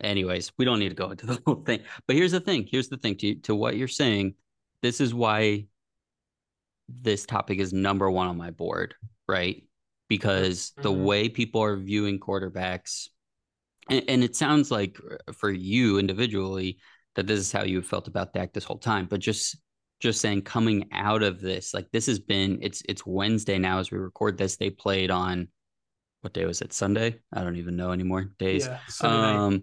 Anyways, 0.00 0.52
we 0.58 0.64
don't 0.64 0.78
need 0.78 0.90
to 0.90 0.94
go 0.94 1.10
into 1.10 1.26
the 1.26 1.40
whole 1.46 1.62
thing. 1.62 1.80
But 2.06 2.16
here's 2.16 2.32
the 2.32 2.40
thing. 2.40 2.66
Here's 2.70 2.88
the 2.88 2.96
thing 2.96 3.16
to 3.16 3.34
to 3.36 3.54
what 3.54 3.76
you're 3.76 3.88
saying 3.88 4.34
this 4.82 5.00
is 5.00 5.14
why 5.14 5.66
this 6.88 7.24
topic 7.24 7.58
is 7.58 7.72
number 7.72 8.10
one 8.10 8.26
on 8.26 8.36
my 8.36 8.50
board, 8.50 8.94
right? 9.28 9.64
Because 10.08 10.72
mm-hmm. 10.72 10.82
the 10.82 10.92
way 10.92 11.28
people 11.28 11.62
are 11.62 11.76
viewing 11.76 12.18
quarterbacks, 12.18 13.08
and, 13.88 14.04
and, 14.08 14.24
it 14.24 14.36
sounds 14.36 14.70
like 14.70 14.98
uh, 15.28 15.32
for 15.32 15.50
you 15.50 15.98
individually 15.98 16.78
that 17.14 17.26
this 17.26 17.38
is 17.38 17.52
how 17.52 17.62
you 17.62 17.80
felt 17.80 18.08
about 18.08 18.32
Dak 18.32 18.52
this 18.52 18.64
whole 18.64 18.78
time, 18.78 19.06
but 19.08 19.20
just 19.20 19.56
just 20.02 20.20
saying 20.20 20.42
coming 20.42 20.88
out 20.90 21.22
of 21.22 21.40
this, 21.40 21.72
like 21.72 21.90
this 21.92 22.06
has 22.06 22.18
been 22.18 22.58
it's 22.60 22.82
it's 22.88 23.06
Wednesday 23.06 23.56
now 23.56 23.78
as 23.78 23.92
we 23.92 23.98
record 23.98 24.36
this. 24.36 24.56
They 24.56 24.68
played 24.68 25.12
on 25.12 25.46
what 26.22 26.34
day 26.34 26.44
was 26.44 26.60
it? 26.60 26.72
Sunday? 26.72 27.20
I 27.32 27.42
don't 27.42 27.56
even 27.56 27.76
know 27.76 27.92
anymore. 27.92 28.24
Days. 28.38 28.66
Yeah, 28.66 28.80
um, 29.08 29.62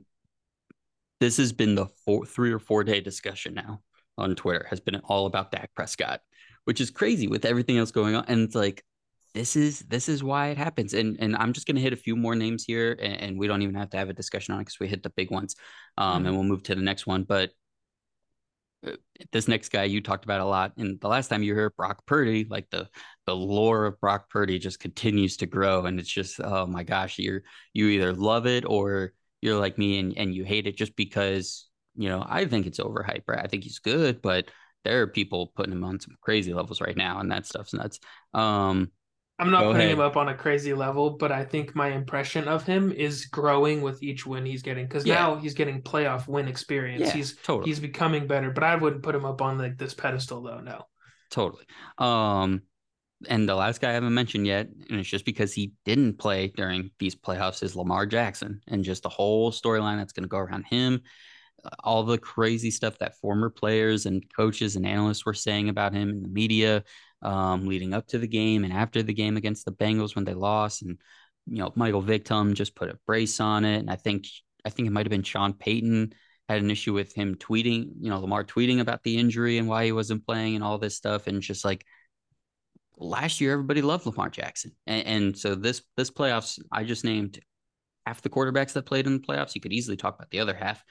this 1.19 1.35
has 1.37 1.51
been 1.51 1.75
the 1.75 1.87
four, 2.05 2.25
three 2.25 2.53
or 2.53 2.59
four 2.59 2.85
day 2.85 3.01
discussion 3.01 3.53
now 3.53 3.81
on 4.17 4.33
Twitter 4.33 4.65
has 4.69 4.79
been 4.79 4.95
all 5.05 5.25
about 5.25 5.51
Dak 5.51 5.71
Prescott, 5.75 6.21
which 6.63 6.79
is 6.79 6.89
crazy 6.89 7.27
with 7.27 7.45
everything 7.45 7.77
else 7.77 7.91
going 7.91 8.15
on. 8.15 8.23
And 8.27 8.41
it's 8.41 8.55
like, 8.55 8.83
this 9.33 9.55
is 9.55 9.79
this 9.81 10.09
is 10.09 10.23
why 10.23 10.47
it 10.47 10.57
happens. 10.57 10.93
And 10.93 11.17
and 11.19 11.35
I'm 11.35 11.51
just 11.51 11.67
gonna 11.67 11.81
hit 11.81 11.93
a 11.93 11.97
few 11.97 12.15
more 12.15 12.33
names 12.33 12.63
here, 12.63 12.97
and, 13.01 13.21
and 13.21 13.39
we 13.39 13.47
don't 13.47 13.61
even 13.61 13.75
have 13.75 13.89
to 13.89 13.97
have 13.97 14.09
a 14.09 14.13
discussion 14.13 14.53
on 14.53 14.61
it 14.61 14.63
because 14.63 14.79
we 14.79 14.87
hit 14.87 15.03
the 15.03 15.11
big 15.11 15.31
ones, 15.31 15.55
um, 15.97 16.19
mm-hmm. 16.19 16.27
and 16.27 16.35
we'll 16.35 16.45
move 16.45 16.63
to 16.63 16.75
the 16.75 16.81
next 16.81 17.05
one. 17.05 17.23
But 17.23 17.51
this 19.31 19.47
next 19.47 19.69
guy 19.69 19.83
you 19.83 20.01
talked 20.01 20.23
about 20.23 20.41
a 20.41 20.45
lot, 20.45 20.73
and 20.77 20.99
the 20.99 21.07
last 21.07 21.27
time 21.27 21.43
you 21.43 21.53
heard 21.55 21.75
Brock 21.75 22.05
Purdy, 22.05 22.45
like 22.49 22.69
the 22.69 22.87
the 23.25 23.35
lore 23.35 23.85
of 23.85 23.99
Brock 23.99 24.29
Purdy 24.29 24.59
just 24.59 24.79
continues 24.79 25.37
to 25.37 25.45
grow, 25.45 25.85
and 25.85 25.99
it's 25.99 26.09
just 26.09 26.39
oh 26.41 26.65
my 26.65 26.83
gosh, 26.83 27.19
you're 27.19 27.43
you 27.73 27.87
either 27.87 28.13
love 28.13 28.47
it 28.47 28.65
or 28.65 29.13
you're 29.41 29.59
like 29.59 29.77
me 29.77 29.99
and 29.99 30.17
and 30.17 30.33
you 30.33 30.43
hate 30.43 30.67
it 30.67 30.77
just 30.77 30.95
because 30.95 31.67
you 31.95 32.07
know, 32.07 32.25
I 32.27 32.45
think 32.45 32.65
it's 32.65 32.79
overhyped. 32.79 33.23
Right? 33.27 33.43
I 33.43 33.47
think 33.47 33.63
he's 33.63 33.79
good, 33.79 34.21
but 34.21 34.49
there 34.85 35.01
are 35.01 35.07
people 35.07 35.51
putting 35.55 35.73
him 35.73 35.83
on 35.83 35.99
some 35.99 36.15
crazy 36.21 36.53
levels 36.53 36.81
right 36.81 36.95
now, 36.95 37.19
and 37.19 37.31
that 37.31 37.45
stuff's 37.45 37.73
nuts. 37.73 37.99
Um, 38.33 38.91
I'm 39.39 39.51
not 39.51 39.63
putting 39.63 39.77
ahead. 39.77 39.91
him 39.91 39.99
up 40.01 40.17
on 40.17 40.27
a 40.27 40.35
crazy 40.35 40.73
level, 40.73 41.11
but 41.11 41.31
I 41.31 41.45
think 41.45 41.73
my 41.73 41.87
impression 41.87 42.47
of 42.47 42.65
him 42.65 42.91
is 42.91 43.25
growing 43.25 43.81
with 43.81 44.03
each 44.03 44.25
win 44.25 44.45
he's 44.45 44.61
getting 44.61 44.85
because 44.85 45.05
yeah. 45.05 45.15
now 45.15 45.35
he's 45.35 45.53
getting 45.53 45.81
playoff 45.81 46.27
win 46.27 46.47
experience. 46.47 47.07
Yeah, 47.07 47.13
he's 47.13 47.35
totally. 47.37 47.69
he's 47.69 47.79
becoming 47.79 48.27
better, 48.27 48.51
but 48.51 48.63
I 48.63 48.75
wouldn't 48.75 49.01
put 49.01 49.15
him 49.15 49.25
up 49.25 49.41
on 49.41 49.57
like 49.57 49.77
this 49.77 49.93
pedestal 49.93 50.43
though. 50.43 50.59
No, 50.59 50.83
totally. 51.31 51.63
Um, 51.97 52.63
and 53.27 53.47
the 53.47 53.55
last 53.55 53.79
guy 53.79 53.91
I 53.91 53.93
haven't 53.93 54.13
mentioned 54.13 54.45
yet, 54.45 54.67
and 54.89 54.99
it's 54.99 55.09
just 55.09 55.25
because 55.25 55.53
he 55.53 55.71
didn't 55.85 56.19
play 56.19 56.51
during 56.55 56.91
these 56.99 57.15
playoffs, 57.15 57.63
is 57.63 57.75
Lamar 57.75 58.05
Jackson, 58.05 58.61
and 58.67 58.83
just 58.83 59.03
the 59.03 59.09
whole 59.09 59.51
storyline 59.51 59.97
that's 59.97 60.13
going 60.13 60.23
to 60.23 60.29
go 60.29 60.37
around 60.37 60.63
him 60.63 61.01
all 61.83 62.03
the 62.03 62.17
crazy 62.17 62.71
stuff 62.71 62.97
that 62.99 63.17
former 63.17 63.49
players 63.49 64.05
and 64.05 64.23
coaches 64.35 64.75
and 64.75 64.85
analysts 64.85 65.25
were 65.25 65.33
saying 65.33 65.69
about 65.69 65.93
him 65.93 66.09
in 66.09 66.21
the 66.21 66.29
media 66.29 66.83
um, 67.21 67.67
leading 67.67 67.93
up 67.93 68.07
to 68.07 68.17
the 68.17 68.27
game 68.27 68.63
and 68.63 68.73
after 68.73 69.03
the 69.03 69.13
game 69.13 69.37
against 69.37 69.65
the 69.65 69.71
Bengals 69.71 70.15
when 70.15 70.25
they 70.25 70.33
lost. 70.33 70.81
And, 70.81 70.97
you 71.47 71.57
know, 71.57 71.71
Michael 71.75 72.01
Vick 72.01 72.25
just 72.53 72.75
put 72.75 72.89
a 72.89 72.99
brace 73.05 73.39
on 73.39 73.65
it. 73.65 73.77
And 73.77 73.89
I 73.89 73.95
think, 73.95 74.25
I 74.65 74.69
think 74.69 74.87
it 74.87 74.91
might 74.91 75.05
have 75.05 75.11
been 75.11 75.23
Sean 75.23 75.53
Payton 75.53 76.13
had 76.47 76.61
an 76.61 76.71
issue 76.71 76.93
with 76.93 77.13
him 77.13 77.35
tweeting, 77.35 77.91
you 77.99 78.09
know, 78.09 78.19
Lamar 78.19 78.43
tweeting 78.43 78.79
about 78.79 79.03
the 79.03 79.17
injury 79.17 79.57
and 79.59 79.67
why 79.67 79.85
he 79.85 79.91
wasn't 79.91 80.25
playing 80.25 80.55
and 80.55 80.63
all 80.63 80.79
this 80.79 80.95
stuff. 80.95 81.27
And 81.27 81.41
just 81.41 81.63
like 81.63 81.85
last 82.97 83.39
year, 83.39 83.53
everybody 83.53 83.81
loved 83.81 84.05
Lamar 84.05 84.29
Jackson. 84.29 84.71
And, 84.87 85.05
and 85.05 85.37
so 85.37 85.55
this, 85.55 85.83
this 85.95 86.09
playoffs, 86.09 86.59
I 86.71 86.83
just 86.83 87.05
named 87.05 87.39
half 88.05 88.21
the 88.21 88.29
quarterbacks 88.29 88.73
that 88.73 88.87
played 88.87 89.05
in 89.05 89.13
the 89.13 89.19
playoffs. 89.19 89.53
You 89.53 89.61
could 89.61 89.73
easily 89.73 89.97
talk 89.97 90.15
about 90.15 90.31
the 90.31 90.39
other 90.39 90.55
half. 90.55 90.83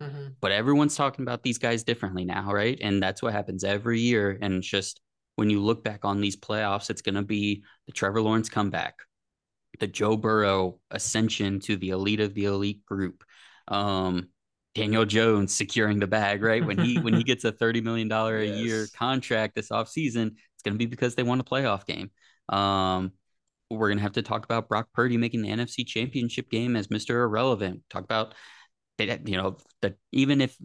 Mm-hmm. 0.00 0.28
But 0.40 0.52
everyone's 0.52 0.96
talking 0.96 1.22
about 1.22 1.42
these 1.42 1.56
guys 1.56 1.82
differently 1.82 2.26
now, 2.26 2.52
right? 2.52 2.78
And 2.82 3.02
that's 3.02 3.22
what 3.22 3.32
happens 3.32 3.64
every 3.64 4.00
year. 4.00 4.38
And 4.42 4.56
it's 4.56 4.66
just 4.66 5.00
when 5.36 5.50
you 5.50 5.60
look 5.60 5.84
back 5.84 6.04
on 6.04 6.20
these 6.20 6.36
playoffs, 6.36 6.90
it's 6.90 7.02
going 7.02 7.14
to 7.14 7.22
be 7.22 7.62
the 7.86 7.92
Trevor 7.92 8.20
Lawrence 8.20 8.48
comeback, 8.48 8.96
the 9.78 9.86
Joe 9.86 10.16
Burrow 10.16 10.80
ascension 10.90 11.60
to 11.60 11.76
the 11.76 11.90
elite 11.90 12.20
of 12.20 12.34
the 12.34 12.46
elite 12.46 12.84
group, 12.84 13.22
um, 13.68 14.28
Daniel 14.74 15.04
Jones 15.04 15.54
securing 15.54 15.98
the 16.00 16.06
bag, 16.06 16.42
right? 16.42 16.64
When 16.64 16.78
he 16.78 16.98
when 16.98 17.14
he 17.14 17.22
gets 17.24 17.44
a 17.44 17.52
thirty 17.52 17.80
million 17.80 18.08
dollar 18.08 18.38
a 18.38 18.46
yes. 18.46 18.58
year 18.58 18.86
contract 18.94 19.54
this 19.54 19.70
offseason, 19.70 20.32
it's 20.32 20.62
going 20.64 20.74
to 20.74 20.78
be 20.78 20.86
because 20.86 21.14
they 21.14 21.22
won 21.22 21.40
a 21.40 21.44
playoff 21.44 21.86
game. 21.86 22.10
Um, 22.48 23.12
we're 23.70 23.88
going 23.88 23.98
to 23.98 24.02
have 24.02 24.12
to 24.12 24.22
talk 24.22 24.44
about 24.44 24.68
Brock 24.68 24.88
Purdy 24.92 25.16
making 25.16 25.42
the 25.42 25.48
NFC 25.48 25.86
Championship 25.86 26.50
game 26.50 26.76
as 26.76 26.88
Mr. 26.88 27.10
Irrelevant. 27.10 27.82
Talk 27.90 28.04
about 28.04 28.34
you 28.98 29.36
know 29.36 29.56
that 29.82 29.96
even 30.12 30.40
if 30.40 30.56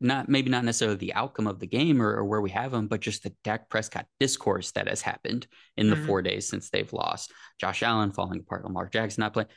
not 0.00 0.28
maybe 0.28 0.50
not 0.50 0.64
necessarily 0.64 0.96
the 0.96 1.14
outcome 1.14 1.46
of 1.46 1.58
the 1.58 1.66
game 1.66 2.00
or, 2.00 2.14
or, 2.16 2.24
where 2.24 2.40
we 2.40 2.50
have 2.50 2.70
them, 2.70 2.86
but 2.86 3.00
just 3.00 3.22
the 3.24 3.32
Dak 3.42 3.68
Prescott 3.68 4.06
discourse 4.20 4.70
that 4.72 4.88
has 4.88 5.02
happened 5.02 5.46
in 5.76 5.90
the 5.90 5.96
mm-hmm. 5.96 6.06
four 6.06 6.22
days 6.22 6.48
since 6.48 6.70
they've 6.70 6.92
lost. 6.92 7.32
Josh 7.60 7.82
Allen 7.82 8.12
falling 8.12 8.40
apart, 8.40 8.64
Lamar 8.64 8.88
Jackson 8.88 9.22
not 9.22 9.32
playing. 9.32 9.48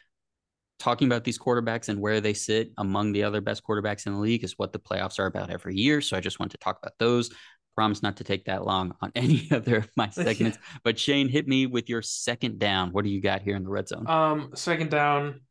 Talking 0.79 1.07
about 1.07 1.23
these 1.23 1.37
quarterbacks 1.37 1.89
and 1.89 2.01
where 2.01 2.21
they 2.21 2.33
sit 2.33 2.71
among 2.79 3.11
the 3.11 3.23
other 3.23 3.39
best 3.39 3.63
quarterbacks 3.63 4.07
in 4.07 4.13
the 4.13 4.19
league 4.19 4.43
is 4.43 4.57
what 4.57 4.73
the 4.73 4.79
playoffs 4.79 5.19
are 5.19 5.27
about 5.27 5.51
every 5.51 5.75
year. 5.75 6.01
So 6.01 6.17
I 6.17 6.21
just 6.21 6.39
want 6.39 6.51
to 6.53 6.57
talk 6.57 6.79
about 6.81 6.93
those. 6.97 7.29
Promise 7.75 8.01
not 8.01 8.17
to 8.17 8.23
take 8.23 8.45
that 8.45 8.65
long 8.65 8.95
on 8.99 9.11
any 9.15 9.47
other 9.51 9.77
of 9.77 9.89
my 9.95 10.09
segments. 10.11 10.57
but 10.83 10.97
Shane, 10.97 11.29
hit 11.29 11.47
me 11.47 11.67
with 11.67 11.87
your 11.87 12.01
second 12.01 12.57
down. 12.57 12.93
What 12.93 13.03
do 13.03 13.11
you 13.11 13.21
got 13.21 13.43
here 13.43 13.55
in 13.55 13.63
the 13.63 13.69
red 13.69 13.89
zone? 13.89 14.07
Um, 14.07 14.51
second 14.55 14.89
down, 14.89 15.41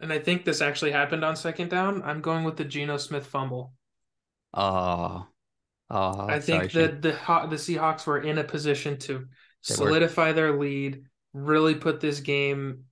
and 0.00 0.10
I 0.10 0.18
think 0.18 0.46
this 0.46 0.62
actually 0.62 0.92
happened 0.92 1.22
on 1.22 1.36
second 1.36 1.68
down. 1.68 2.02
I'm 2.02 2.22
going 2.22 2.44
with 2.44 2.56
the 2.56 2.64
Geno 2.64 2.96
Smith 2.96 3.26
fumble. 3.26 3.74
Oh, 4.54 5.26
oh 5.90 6.26
I 6.28 6.40
think 6.40 6.70
sorry, 6.70 6.86
that 6.86 7.02
the 7.02 7.10
the 7.10 7.56
Seahawks 7.56 8.06
were 8.06 8.18
in 8.20 8.38
a 8.38 8.44
position 8.44 8.98
to 9.00 9.18
they 9.18 9.74
solidify 9.74 10.28
were. 10.28 10.32
their 10.32 10.58
lead, 10.58 11.04
really 11.32 11.74
put 11.74 12.00
this 12.00 12.20
game 12.20 12.84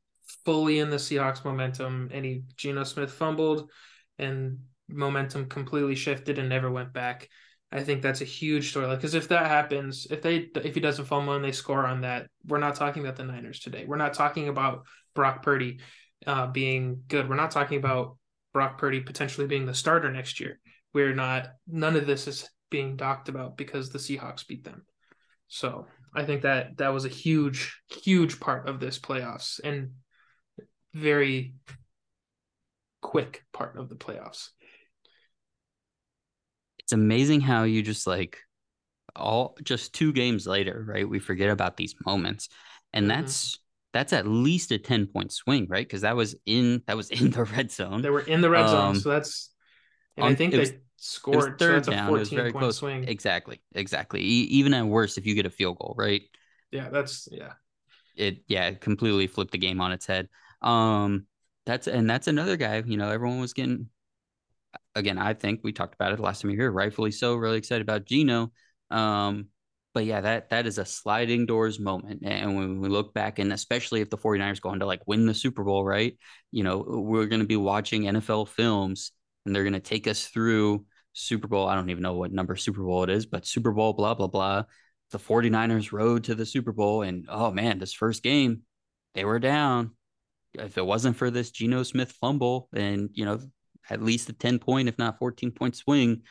fully 0.45 0.79
in 0.79 0.91
the 0.91 0.97
Seahawks 0.97 1.45
momentum. 1.45 2.11
And 2.13 2.25
he 2.25 2.45
Geno 2.57 2.85
Smith 2.85 3.13
fumbled, 3.13 3.71
and 4.19 4.59
momentum 4.89 5.49
completely 5.49 5.95
shifted 5.95 6.39
and 6.39 6.49
never 6.49 6.71
went 6.71 6.93
back. 6.93 7.29
I 7.73 7.83
think 7.83 8.01
that's 8.01 8.21
a 8.21 8.27
huge 8.27 8.71
story. 8.71 8.87
Like, 8.87 8.99
because 8.99 9.15
if 9.15 9.29
that 9.29 9.47
happens, 9.47 10.07
if 10.11 10.23
they 10.23 10.49
if 10.57 10.75
he 10.75 10.81
doesn't 10.81 11.07
fumble 11.07 11.35
and 11.35 11.45
they 11.45 11.53
score 11.53 11.85
on 11.85 12.03
that, 12.03 12.29
we're 12.47 12.59
not 12.59 12.77
talking 12.77 13.03
about 13.03 13.17
the 13.17 13.25
Niners 13.25 13.61
today. 13.61 13.85
We're 13.87 13.97
not 13.97 14.15
talking 14.15 14.49
about 14.49 14.87
Brock 15.15 15.43
Purdy 15.43 15.81
uh, 16.27 16.47
being 16.47 17.03
good. 17.09 17.29
We're 17.29 17.37
not 17.37 17.51
talking 17.51 17.79
about 17.79 18.19
Brock 18.53 18.79
Purdy 18.79 19.01
potentially 19.01 19.47
being 19.47 19.67
the 19.67 19.75
starter 19.75 20.11
next 20.13 20.39
year. 20.39 20.61
We're 20.97 21.15
not. 21.15 21.49
None 21.69 21.95
of 21.95 22.07
this 22.07 22.27
is 22.27 22.49
being 22.71 22.97
talked 22.97 23.29
about 23.29 23.59
because 23.59 23.91
the 23.91 23.99
Seahawks 23.99 24.47
beat 24.47 24.65
them. 24.65 24.87
So 25.47 25.89
I 26.15 26.25
think 26.25 26.41
that 26.41 26.79
that 26.79 26.95
was 26.95 27.05
a 27.05 27.11
huge, 27.11 27.79
huge 27.91 28.41
part 28.41 28.67
of 28.67 28.81
this 28.81 28.99
playoffs 28.99 29.61
and 29.63 29.91
very 30.95 31.53
quick 33.03 33.45
part 33.53 33.77
of 33.77 33.91
the 33.91 33.95
playoffs. 33.95 34.49
It's 36.79 36.95
amazing 36.95 37.43
how 37.43 37.65
you 37.65 37.83
just 37.83 38.07
like 38.07 38.39
all 39.15 39.59
just 39.63 39.93
two 39.93 40.15
games 40.15 40.47
later, 40.47 40.83
right? 40.89 41.07
We 41.07 41.19
forget 41.19 41.51
about 41.51 41.77
these 41.77 41.95
moments. 42.07 42.49
And 42.95 43.07
mm-hmm. 43.07 43.21
that's 43.21 43.59
that's 43.93 44.15
at 44.15 44.27
least 44.27 44.73
a 44.73 44.79
10 44.79 45.09
point 45.09 45.31
swing, 45.31 45.67
right? 45.69 45.87
Because 45.87 46.01
that 46.01 46.17
was 46.17 46.37
in 46.47 46.85
that 46.87 46.97
was 46.97 47.11
in 47.21 47.33
the 47.33 47.45
red 47.45 47.71
zone. 47.71 48.01
They 48.01 48.09
were 48.09 48.21
in 48.21 48.41
the 48.41 48.49
red 48.49 48.65
um, 48.65 48.95
zone. 48.95 49.01
So 49.03 49.11
that's 49.11 49.53
and 50.17 50.27
I 50.27 50.35
think 50.35 50.53
they 50.53 50.79
scored 50.97 51.59
third 51.59 51.85
so 51.85 51.93
down. 51.93 52.09
it 52.09 52.13
was 52.13 52.31
very 52.31 52.53
close. 52.53 52.79
Swing. 52.79 53.05
Exactly. 53.05 53.61
Exactly. 53.75 54.21
E- 54.21 54.49
even 54.51 54.75
at 54.75 54.87
worst, 54.87 55.19
if 55.19 55.27
you 55.27 55.35
get 55.35 55.47
a 55.47 55.51
field 55.51 55.79
goal, 55.79 55.95
right? 55.97 56.23
Yeah, 56.71 56.89
that's 56.91 57.29
yeah. 57.31 57.53
It 58.17 58.45
yeah, 58.49 58.73
completely 58.73 59.27
flipped 59.27 59.53
the 59.53 59.59
game 59.59 59.81
on 59.81 59.93
its 59.93 60.07
head. 60.07 60.29
Um 60.63 61.27
that's 61.65 61.87
and 61.87 62.09
that's 62.09 62.29
another 62.29 62.57
guy, 62.57 62.83
you 62.87 62.97
know, 62.97 63.11
everyone 63.11 63.41
was 63.41 63.53
getting 63.53 63.89
again, 64.95 65.19
I 65.19 65.35
think 65.35 65.61
we 65.63 65.73
talked 65.73 65.95
about 65.95 66.13
it 66.13 66.21
last 66.21 66.43
time 66.43 66.51
you 66.51 66.57
were 66.57 66.65
here, 66.65 66.73
rightfully 66.73 67.13
so, 67.13 67.35
really 67.37 67.59
excited 67.59 67.83
about 67.83 68.07
Geno. 68.07 68.53
Um, 68.91 69.49
but 69.95 70.05
yeah, 70.05 70.21
that 70.21 70.51
that 70.51 70.67
is 70.67 70.79
a 70.79 70.85
sliding 70.85 71.47
doors 71.47 71.81
moment. 71.81 72.21
And 72.23 72.57
when 72.57 72.81
we 72.81 72.89
look 72.89 73.15
back, 73.15 73.39
and 73.39 73.53
especially 73.53 74.01
if 74.01 74.11
the 74.11 74.19
49ers 74.19 74.61
go 74.61 74.69
on 74.69 74.81
to 74.81 74.87
like 74.87 75.01
win 75.07 75.27
the 75.27 75.35
Super 75.35 75.65
Bowl, 75.65 75.85
right? 75.85 76.19
You 76.53 76.65
know, 76.65 76.85
we're 76.87 77.27
going 77.27 77.41
to 77.41 77.47
be 77.47 77.57
watching 77.57 78.03
NFL 78.03 78.49
films 78.49 79.13
and 79.47 79.55
they're 79.55 79.63
going 79.63 79.73
to 79.73 79.81
take 79.81 80.07
us 80.07 80.27
through 80.27 80.85
Super 81.13 81.49
Bowl. 81.49 81.67
I 81.67 81.75
don't 81.75 81.91
even 81.91 82.03
know 82.03 82.15
what 82.15 82.33
number 82.33 82.57
Super 82.57 82.83
Bowl 82.83 83.05
it 83.05 83.11
is, 83.11 83.27
but 83.27 83.47
Super 83.47 83.73
Bowl, 83.73 83.93
blah, 83.93 84.15
blah, 84.15 84.27
blah. 84.27 84.65
The 85.13 85.19
49ers 85.19 85.93
road 85.93 86.25
to 86.25 86.35
the 86.35 86.45
Super 86.45 86.73
Bowl. 86.73 87.03
And 87.03 87.27
oh 87.29 87.51
man, 87.51 87.79
this 87.79 87.93
first 87.93 88.23
game, 88.23 88.63
they 89.15 89.25
were 89.25 89.39
down. 89.39 89.93
If 90.55 90.79
it 90.79 90.85
wasn't 90.85 91.17
for 91.17 91.31
this 91.31 91.51
Geno 91.51 91.83
Smith 91.83 92.13
fumble 92.13 92.69
and, 92.75 93.11
you 93.13 93.25
know, 93.25 93.41
at 93.89 94.03
least 94.03 94.29
a 94.29 94.33
10 94.33 94.59
point, 94.59 94.89
if 94.89 94.99
not 94.99 95.19
14 95.19 95.53
point 95.53 95.77
swing, 95.77 96.23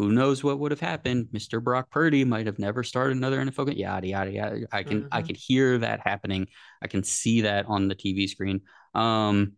who 0.00 0.12
knows 0.12 0.42
what 0.42 0.58
would 0.58 0.70
have 0.70 0.80
happened? 0.80 1.28
Mr. 1.32 1.62
Brock 1.62 1.90
Purdy 1.90 2.24
might 2.24 2.46
have 2.46 2.58
never 2.58 2.82
started 2.82 3.16
another 3.16 3.38
NFL 3.38 3.66
game. 3.66 3.76
Yada 3.76 4.06
yada 4.06 4.30
yada. 4.30 4.66
I 4.72 4.82
can 4.82 5.00
mm-hmm. 5.00 5.08
I 5.12 5.20
can 5.20 5.34
hear 5.34 5.76
that 5.76 6.00
happening. 6.02 6.48
I 6.80 6.86
can 6.86 7.04
see 7.04 7.42
that 7.42 7.66
on 7.66 7.88
the 7.88 7.94
TV 7.94 8.26
screen. 8.26 8.62
Um, 8.94 9.52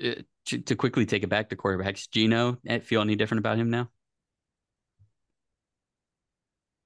it, 0.00 0.26
to, 0.58 0.76
quickly 0.76 1.06
take 1.06 1.22
it 1.22 1.28
back 1.28 1.48
to 1.50 1.56
quarterbacks, 1.56 2.10
Geno, 2.10 2.58
eh, 2.66 2.80
feel 2.80 3.00
any 3.00 3.16
different 3.16 3.40
about 3.40 3.58
him 3.58 3.70
now? 3.70 3.88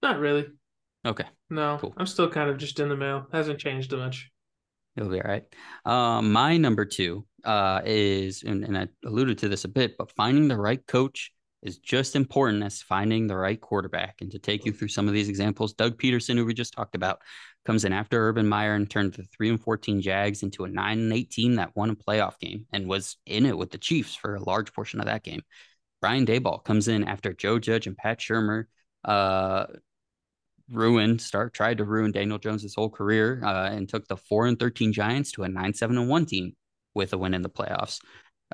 Not 0.03 0.19
really. 0.19 0.47
Okay. 1.07 1.25
No, 1.51 1.79
cool. 1.81 1.95
I'm 1.97 2.07
still 2.07 2.31
kind 2.31 2.51
of 2.51 2.59
just 2.59 2.81
in 2.81 2.89
the 2.89 2.97
mail. 2.97 3.27
Hasn't 3.33 3.59
changed 3.59 3.93
much. 3.93 4.31
It'll 4.97 5.11
be 5.11 5.21
all 5.21 5.29
right. 5.29 5.45
Um, 5.85 6.33
my 6.33 6.57
number 6.57 6.85
two 6.85 7.27
uh, 7.45 7.81
is, 7.85 8.43
and, 8.43 8.65
and 8.65 8.79
I 8.79 8.89
alluded 9.05 9.39
to 9.39 9.49
this 9.49 9.65
a 9.65 9.69
bit, 9.69 9.97
but 9.99 10.13
finding 10.13 10.49
the 10.49 10.57
right 10.57 10.85
coach 10.87 11.33
is 11.63 11.79
just 11.79 12.15
important 12.15 12.63
as 12.63 12.83
finding 12.83 13.27
the 13.27 13.37
right 13.37 13.61
quarterback. 13.61 14.17
And 14.21 14.31
to 14.31 14.39
take 14.39 14.65
you 14.65 14.73
through 14.73 14.89
some 14.89 15.09
of 15.09 15.15
these 15.15 15.29
examples, 15.29 15.73
Doug 15.73 15.99
Pederson, 15.99 16.37
who 16.37 16.45
we 16.45 16.55
just 16.55 16.75
talked 16.75 16.95
about, 16.95 17.21
comes 17.65 17.85
in 17.85 17.93
after 17.93 18.29
Urban 18.29 18.47
Meyer 18.47 18.75
and 18.75 18.91
turned 18.91 19.15
the 19.15 19.25
three 19.25 19.49
and 19.49 19.61
fourteen 19.61 20.01
Jags 20.01 20.43
into 20.43 20.65
a 20.65 20.69
nine 20.69 20.99
and 20.99 21.13
eight 21.13 21.31
team 21.31 21.57
that 21.57 21.75
won 21.75 21.91
a 21.91 21.97
playoff 21.97 22.39
game 22.39 22.67
and 22.73 22.87
was 22.87 23.17
in 23.27 23.47
it 23.47 23.57
with 23.57 23.71
the 23.71 23.79
Chiefs 23.79 24.15
for 24.15 24.35
a 24.35 24.43
large 24.43 24.73
portion 24.73 25.01
of 25.01 25.07
that 25.07 25.23
game. 25.23 25.43
Brian 26.01 26.27
Daboll 26.27 26.63
comes 26.63 26.89
in 26.89 27.05
after 27.05 27.33
Joe 27.33 27.59
Judge 27.59 27.87
and 27.87 27.97
Pat 27.97 28.19
Shurmur 28.21 28.65
uh, 29.05 29.67
ruined 30.71 31.21
start 31.21 31.55
tried 31.55 31.79
to 31.79 31.85
ruin 31.85 32.13
Daniel 32.13 32.39
Jones' 32.39 32.75
whole 32.75 32.91
career 32.91 33.43
uh, 33.45 33.71
and 33.71 33.89
took 33.89 34.07
the 34.09 34.17
four 34.17 34.47
and 34.47 34.59
thirteen 34.59 34.93
Giants 34.93 35.33
to 35.33 35.45
a 35.45 35.49
nine 35.49 35.75
seven 35.75 35.97
and 35.97 36.09
one 36.09 36.27
team 36.27 36.53
with 36.95 37.13
a 37.13 37.19
win 37.19 37.35
in 37.35 37.43
the 37.43 37.51
playoffs. 37.51 38.01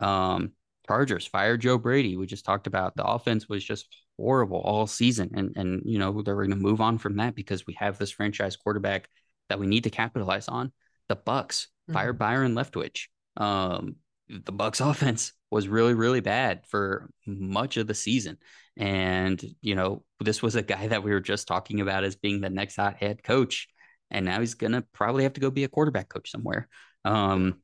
Um, 0.00 0.52
Chargers 0.86 1.26
fired 1.26 1.60
Joe 1.60 1.78
Brady. 1.78 2.16
We 2.16 2.26
just 2.26 2.44
talked 2.44 2.66
about 2.66 2.96
the 2.96 3.04
offense 3.04 3.48
was 3.48 3.64
just 3.64 3.86
horrible 4.18 4.58
all 4.58 4.86
season, 4.86 5.30
and 5.34 5.56
and 5.56 5.82
you 5.84 5.98
know 5.98 6.22
they're 6.22 6.34
going 6.34 6.50
to 6.50 6.56
move 6.56 6.80
on 6.80 6.98
from 6.98 7.16
that 7.16 7.34
because 7.34 7.66
we 7.66 7.74
have 7.74 7.98
this 7.98 8.10
franchise 8.10 8.56
quarterback 8.56 9.08
that 9.48 9.58
we 9.58 9.66
need 9.66 9.84
to 9.84 9.90
capitalize 9.90 10.48
on. 10.48 10.72
The 11.08 11.16
Bucs 11.16 11.66
mm-hmm. 11.66 11.94
fired 11.94 12.18
Byron 12.18 12.54
Leftwich. 12.54 13.06
Um, 13.36 13.96
the 14.28 14.52
Bucs 14.52 14.80
offense 14.90 15.32
was 15.50 15.68
really 15.68 15.94
really 15.94 16.20
bad 16.20 16.66
for 16.66 17.10
much 17.26 17.76
of 17.76 17.86
the 17.86 17.94
season, 17.94 18.38
and 18.76 19.42
you 19.60 19.74
know 19.74 20.04
this 20.20 20.42
was 20.42 20.56
a 20.56 20.62
guy 20.62 20.86
that 20.88 21.02
we 21.02 21.12
were 21.12 21.20
just 21.20 21.48
talking 21.48 21.80
about 21.80 22.04
as 22.04 22.16
being 22.16 22.40
the 22.40 22.50
next 22.50 22.76
hot 22.76 22.96
head 22.96 23.22
coach, 23.22 23.68
and 24.10 24.24
now 24.24 24.40
he's 24.40 24.54
gonna 24.54 24.84
probably 24.92 25.22
have 25.24 25.34
to 25.34 25.40
go 25.40 25.50
be 25.50 25.64
a 25.64 25.68
quarterback 25.68 26.08
coach 26.08 26.30
somewhere. 26.30 26.68
Um, 27.04 27.60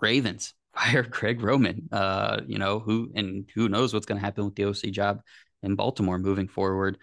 Ravens 0.00 0.54
fire 0.78 1.02
Greg 1.10 1.42
Roman. 1.42 1.88
Uh, 1.92 2.40
you 2.46 2.58
know 2.58 2.78
who 2.78 3.10
and 3.14 3.48
who 3.54 3.68
knows 3.68 3.92
what's 3.92 4.06
going 4.06 4.18
to 4.18 4.24
happen 4.24 4.44
with 4.44 4.54
the 4.54 4.64
OC 4.64 4.92
job 4.92 5.22
in 5.62 5.74
Baltimore 5.74 6.18
moving 6.18 6.48
forward. 6.48 6.98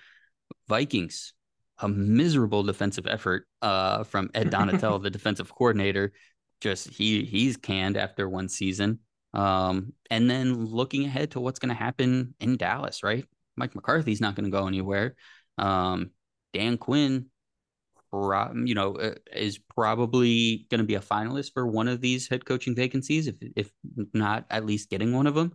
Vikings, 0.67 1.33
a 1.79 1.87
miserable 1.87 2.63
defensive 2.63 3.07
effort 3.07 3.47
uh, 3.61 4.03
from 4.03 4.29
Ed 4.33 4.51
Donatell, 4.51 5.01
the 5.01 5.09
defensive 5.09 5.53
coordinator. 5.53 6.13
Just 6.61 6.89
he 6.89 7.25
he's 7.25 7.57
canned 7.57 7.97
after 7.97 8.29
one 8.29 8.47
season. 8.49 8.99
Um, 9.33 9.93
and 10.09 10.29
then 10.29 10.65
looking 10.65 11.05
ahead 11.05 11.31
to 11.31 11.41
what's 11.41 11.59
going 11.59 11.75
to 11.75 11.75
happen 11.75 12.33
in 12.39 12.55
Dallas, 12.55 13.03
right? 13.03 13.25
Mike 13.57 13.75
McCarthy's 13.75 14.21
not 14.21 14.35
going 14.35 14.45
to 14.45 14.57
go 14.57 14.67
anywhere. 14.67 15.15
Um, 15.57 16.11
Dan 16.53 16.77
Quinn, 16.77 17.25
you 18.65 18.75
know, 18.75 18.95
uh, 18.95 19.15
is 19.33 19.57
probably 19.57 20.67
going 20.69 20.79
to 20.79 20.85
be 20.85 20.95
a 20.95 20.99
finalist 20.99 21.53
for 21.53 21.67
one 21.67 21.87
of 21.87 22.01
these 22.01 22.27
head 22.27 22.45
coaching 22.45 22.75
vacancies, 22.75 23.27
if 23.27 23.35
if 23.55 23.71
not 24.13 24.45
at 24.49 24.65
least 24.65 24.89
getting 24.89 25.13
one 25.13 25.27
of 25.27 25.35
them. 25.35 25.53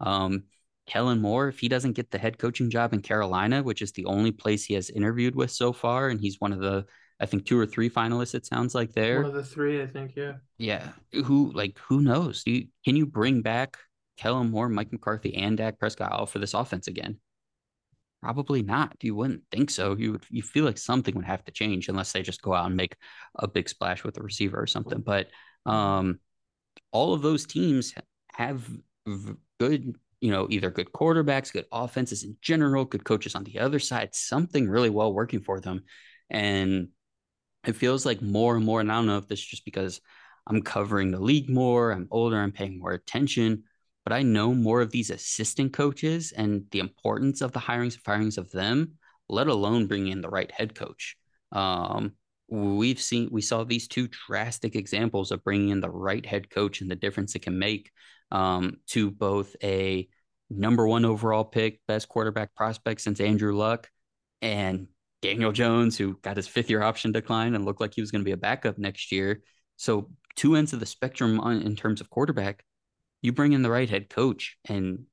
Um, 0.00 0.44
Kellen 0.86 1.20
Moore, 1.20 1.48
if 1.48 1.60
he 1.60 1.68
doesn't 1.68 1.92
get 1.92 2.10
the 2.10 2.18
head 2.18 2.38
coaching 2.38 2.68
job 2.68 2.92
in 2.92 3.02
Carolina, 3.02 3.62
which 3.62 3.82
is 3.82 3.92
the 3.92 4.06
only 4.06 4.32
place 4.32 4.64
he 4.64 4.74
has 4.74 4.90
interviewed 4.90 5.36
with 5.36 5.50
so 5.50 5.72
far, 5.72 6.08
and 6.08 6.20
he's 6.20 6.40
one 6.40 6.52
of 6.52 6.60
the 6.60 6.84
I 7.20 7.26
think 7.26 7.46
two 7.46 7.58
or 7.58 7.66
three 7.66 7.88
finalists. 7.88 8.34
It 8.34 8.46
sounds 8.46 8.74
like 8.74 8.92
there. 8.92 9.18
One 9.22 9.26
of 9.26 9.34
the 9.34 9.44
three, 9.44 9.80
I 9.80 9.86
think. 9.86 10.14
Yeah. 10.16 10.34
Yeah. 10.58 10.88
Who 11.12 11.52
like 11.52 11.78
who 11.78 12.00
knows? 12.00 12.42
Do 12.42 12.50
you, 12.50 12.66
can 12.84 12.96
you 12.96 13.06
bring 13.06 13.42
back 13.42 13.76
Kellen 14.16 14.50
Moore, 14.50 14.68
Mike 14.68 14.92
McCarthy, 14.92 15.36
and 15.36 15.56
Dak 15.56 15.78
Prescott 15.78 16.28
for 16.28 16.40
this 16.40 16.52
offense 16.52 16.88
again? 16.88 17.18
Probably 18.22 18.62
not. 18.62 18.96
You 19.00 19.16
wouldn't 19.16 19.42
think 19.50 19.68
so. 19.70 19.96
You 19.96 20.12
would. 20.12 20.24
You 20.30 20.42
feel 20.42 20.64
like 20.64 20.78
something 20.78 21.14
would 21.16 21.24
have 21.24 21.44
to 21.44 21.52
change 21.52 21.88
unless 21.88 22.12
they 22.12 22.22
just 22.22 22.40
go 22.40 22.54
out 22.54 22.66
and 22.66 22.76
make 22.76 22.96
a 23.34 23.48
big 23.48 23.68
splash 23.68 24.04
with 24.04 24.14
the 24.14 24.22
receiver 24.22 24.60
or 24.60 24.66
something. 24.66 25.00
But 25.00 25.28
um, 25.66 26.20
all 26.92 27.14
of 27.14 27.22
those 27.22 27.46
teams 27.46 27.94
have 28.34 28.64
good 29.58 29.96
you 30.22 30.30
know, 30.30 30.46
either 30.50 30.70
good 30.70 30.92
quarterbacks, 30.92 31.52
good 31.52 31.66
offenses 31.72 32.22
in 32.22 32.36
general, 32.40 32.84
good 32.84 33.04
coaches 33.04 33.34
on 33.34 33.42
the 33.42 33.58
other 33.58 33.80
side, 33.80 34.14
something 34.14 34.68
really 34.68 34.88
well 34.88 35.12
working 35.12 35.40
for 35.40 35.60
them. 35.60 35.82
And 36.30 36.90
it 37.66 37.74
feels 37.74 38.06
like 38.06 38.22
more 38.22 38.54
and 38.54 38.64
more, 38.64 38.80
and 38.80 38.90
I 38.90 38.94
don't 38.94 39.08
know 39.08 39.18
if 39.18 39.26
this 39.26 39.40
is 39.40 39.46
just 39.46 39.64
because 39.64 40.00
I'm 40.46 40.62
covering 40.62 41.10
the 41.10 41.18
league 41.20 41.50
more, 41.50 41.90
I'm 41.90 42.06
older, 42.12 42.38
I'm 42.38 42.52
paying 42.52 42.78
more 42.78 42.92
attention, 42.92 43.64
but 44.04 44.12
I 44.12 44.22
know 44.22 44.54
more 44.54 44.80
of 44.80 44.90
these 44.90 45.10
assistant 45.10 45.72
coaches 45.72 46.32
and 46.32 46.64
the 46.70 46.80
importance 46.80 47.40
of 47.40 47.52
the 47.52 47.60
hirings 47.60 47.94
and 47.94 48.02
firings 48.02 48.38
of 48.38 48.50
them, 48.50 48.94
let 49.28 49.46
alone 49.46 49.86
bringing 49.86 50.12
in 50.12 50.20
the 50.20 50.28
right 50.28 50.50
head 50.50 50.74
coach. 50.74 51.16
Um, 51.52 52.12
we've 52.48 53.00
seen, 53.00 53.28
we 53.30 53.42
saw 53.42 53.64
these 53.64 53.88
two 53.88 54.08
drastic 54.08 54.74
examples 54.74 55.30
of 55.30 55.44
bringing 55.44 55.70
in 55.70 55.80
the 55.80 55.90
right 55.90 56.24
head 56.24 56.50
coach 56.50 56.80
and 56.80 56.90
the 56.90 56.96
difference 56.96 57.34
it 57.34 57.42
can 57.42 57.58
make 57.58 57.90
um, 58.30 58.78
to 58.88 59.10
both 59.10 59.54
a 59.62 60.08
number 60.50 60.86
one 60.86 61.04
overall 61.04 61.44
pick, 61.44 61.80
best 61.86 62.08
quarterback 62.08 62.54
prospect 62.54 63.00
since 63.00 63.20
Andrew 63.20 63.56
Luck, 63.56 63.88
and 64.40 64.88
Daniel 65.22 65.52
Jones, 65.52 65.96
who 65.96 66.18
got 66.22 66.36
his 66.36 66.48
fifth 66.48 66.68
year 66.68 66.82
option 66.82 67.12
decline 67.12 67.54
and 67.54 67.64
looked 67.64 67.80
like 67.80 67.94
he 67.94 68.00
was 68.00 68.10
going 68.10 68.22
to 68.22 68.28
be 68.28 68.32
a 68.32 68.36
backup 68.36 68.76
next 68.76 69.12
year. 69.12 69.42
So, 69.76 70.10
two 70.34 70.56
ends 70.56 70.72
of 70.72 70.80
the 70.80 70.86
spectrum 70.86 71.40
on, 71.40 71.62
in 71.62 71.76
terms 71.76 72.00
of 72.00 72.10
quarterback, 72.10 72.64
you 73.22 73.32
bring 73.32 73.52
in 73.52 73.62
the 73.62 73.70
right 73.70 73.88
head 73.88 74.10
coach, 74.10 74.56
and 74.68 75.04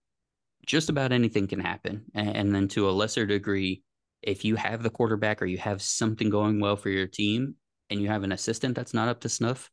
just 0.66 0.89
about 0.89 1.12
anything 1.12 1.47
can 1.47 1.60
happen. 1.60 2.05
And, 2.14 2.53
then, 2.53 2.68
to 2.70 2.89
a 2.89 2.91
lesser 2.91 3.26
degree, 3.26 3.84
if 4.22 4.43
you 4.43 4.55
have 4.55 4.84
the 4.84 4.89
quarterback 4.89 5.41
or 5.41 5.45
you 5.45 5.57
have 5.57 5.82
something 5.82 6.30
going 6.30 6.60
well 6.60 6.76
for 6.76 6.89
your 6.89 7.07
team 7.07 7.55
and 7.89 8.01
you 8.01 8.07
have 8.10 8.24
an 8.24 8.32
assistant 8.32 8.76
that's 8.76 8.93
not 8.93 9.07
up 9.07 9.22
to 9.22 9.30
snuff, 9.30 9.70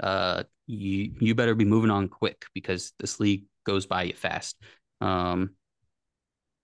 uh, 0.00 0.42
you 0.66 1.12
you 1.20 1.34
better 1.34 1.54
be 1.54 1.64
moving 1.64 1.90
on 1.90 2.08
quick 2.08 2.44
because 2.52 2.92
this 2.98 3.18
league 3.20 3.44
goes 3.64 3.86
by 3.86 4.02
you 4.02 4.14
fast. 4.14 4.56
Um, 5.00 5.50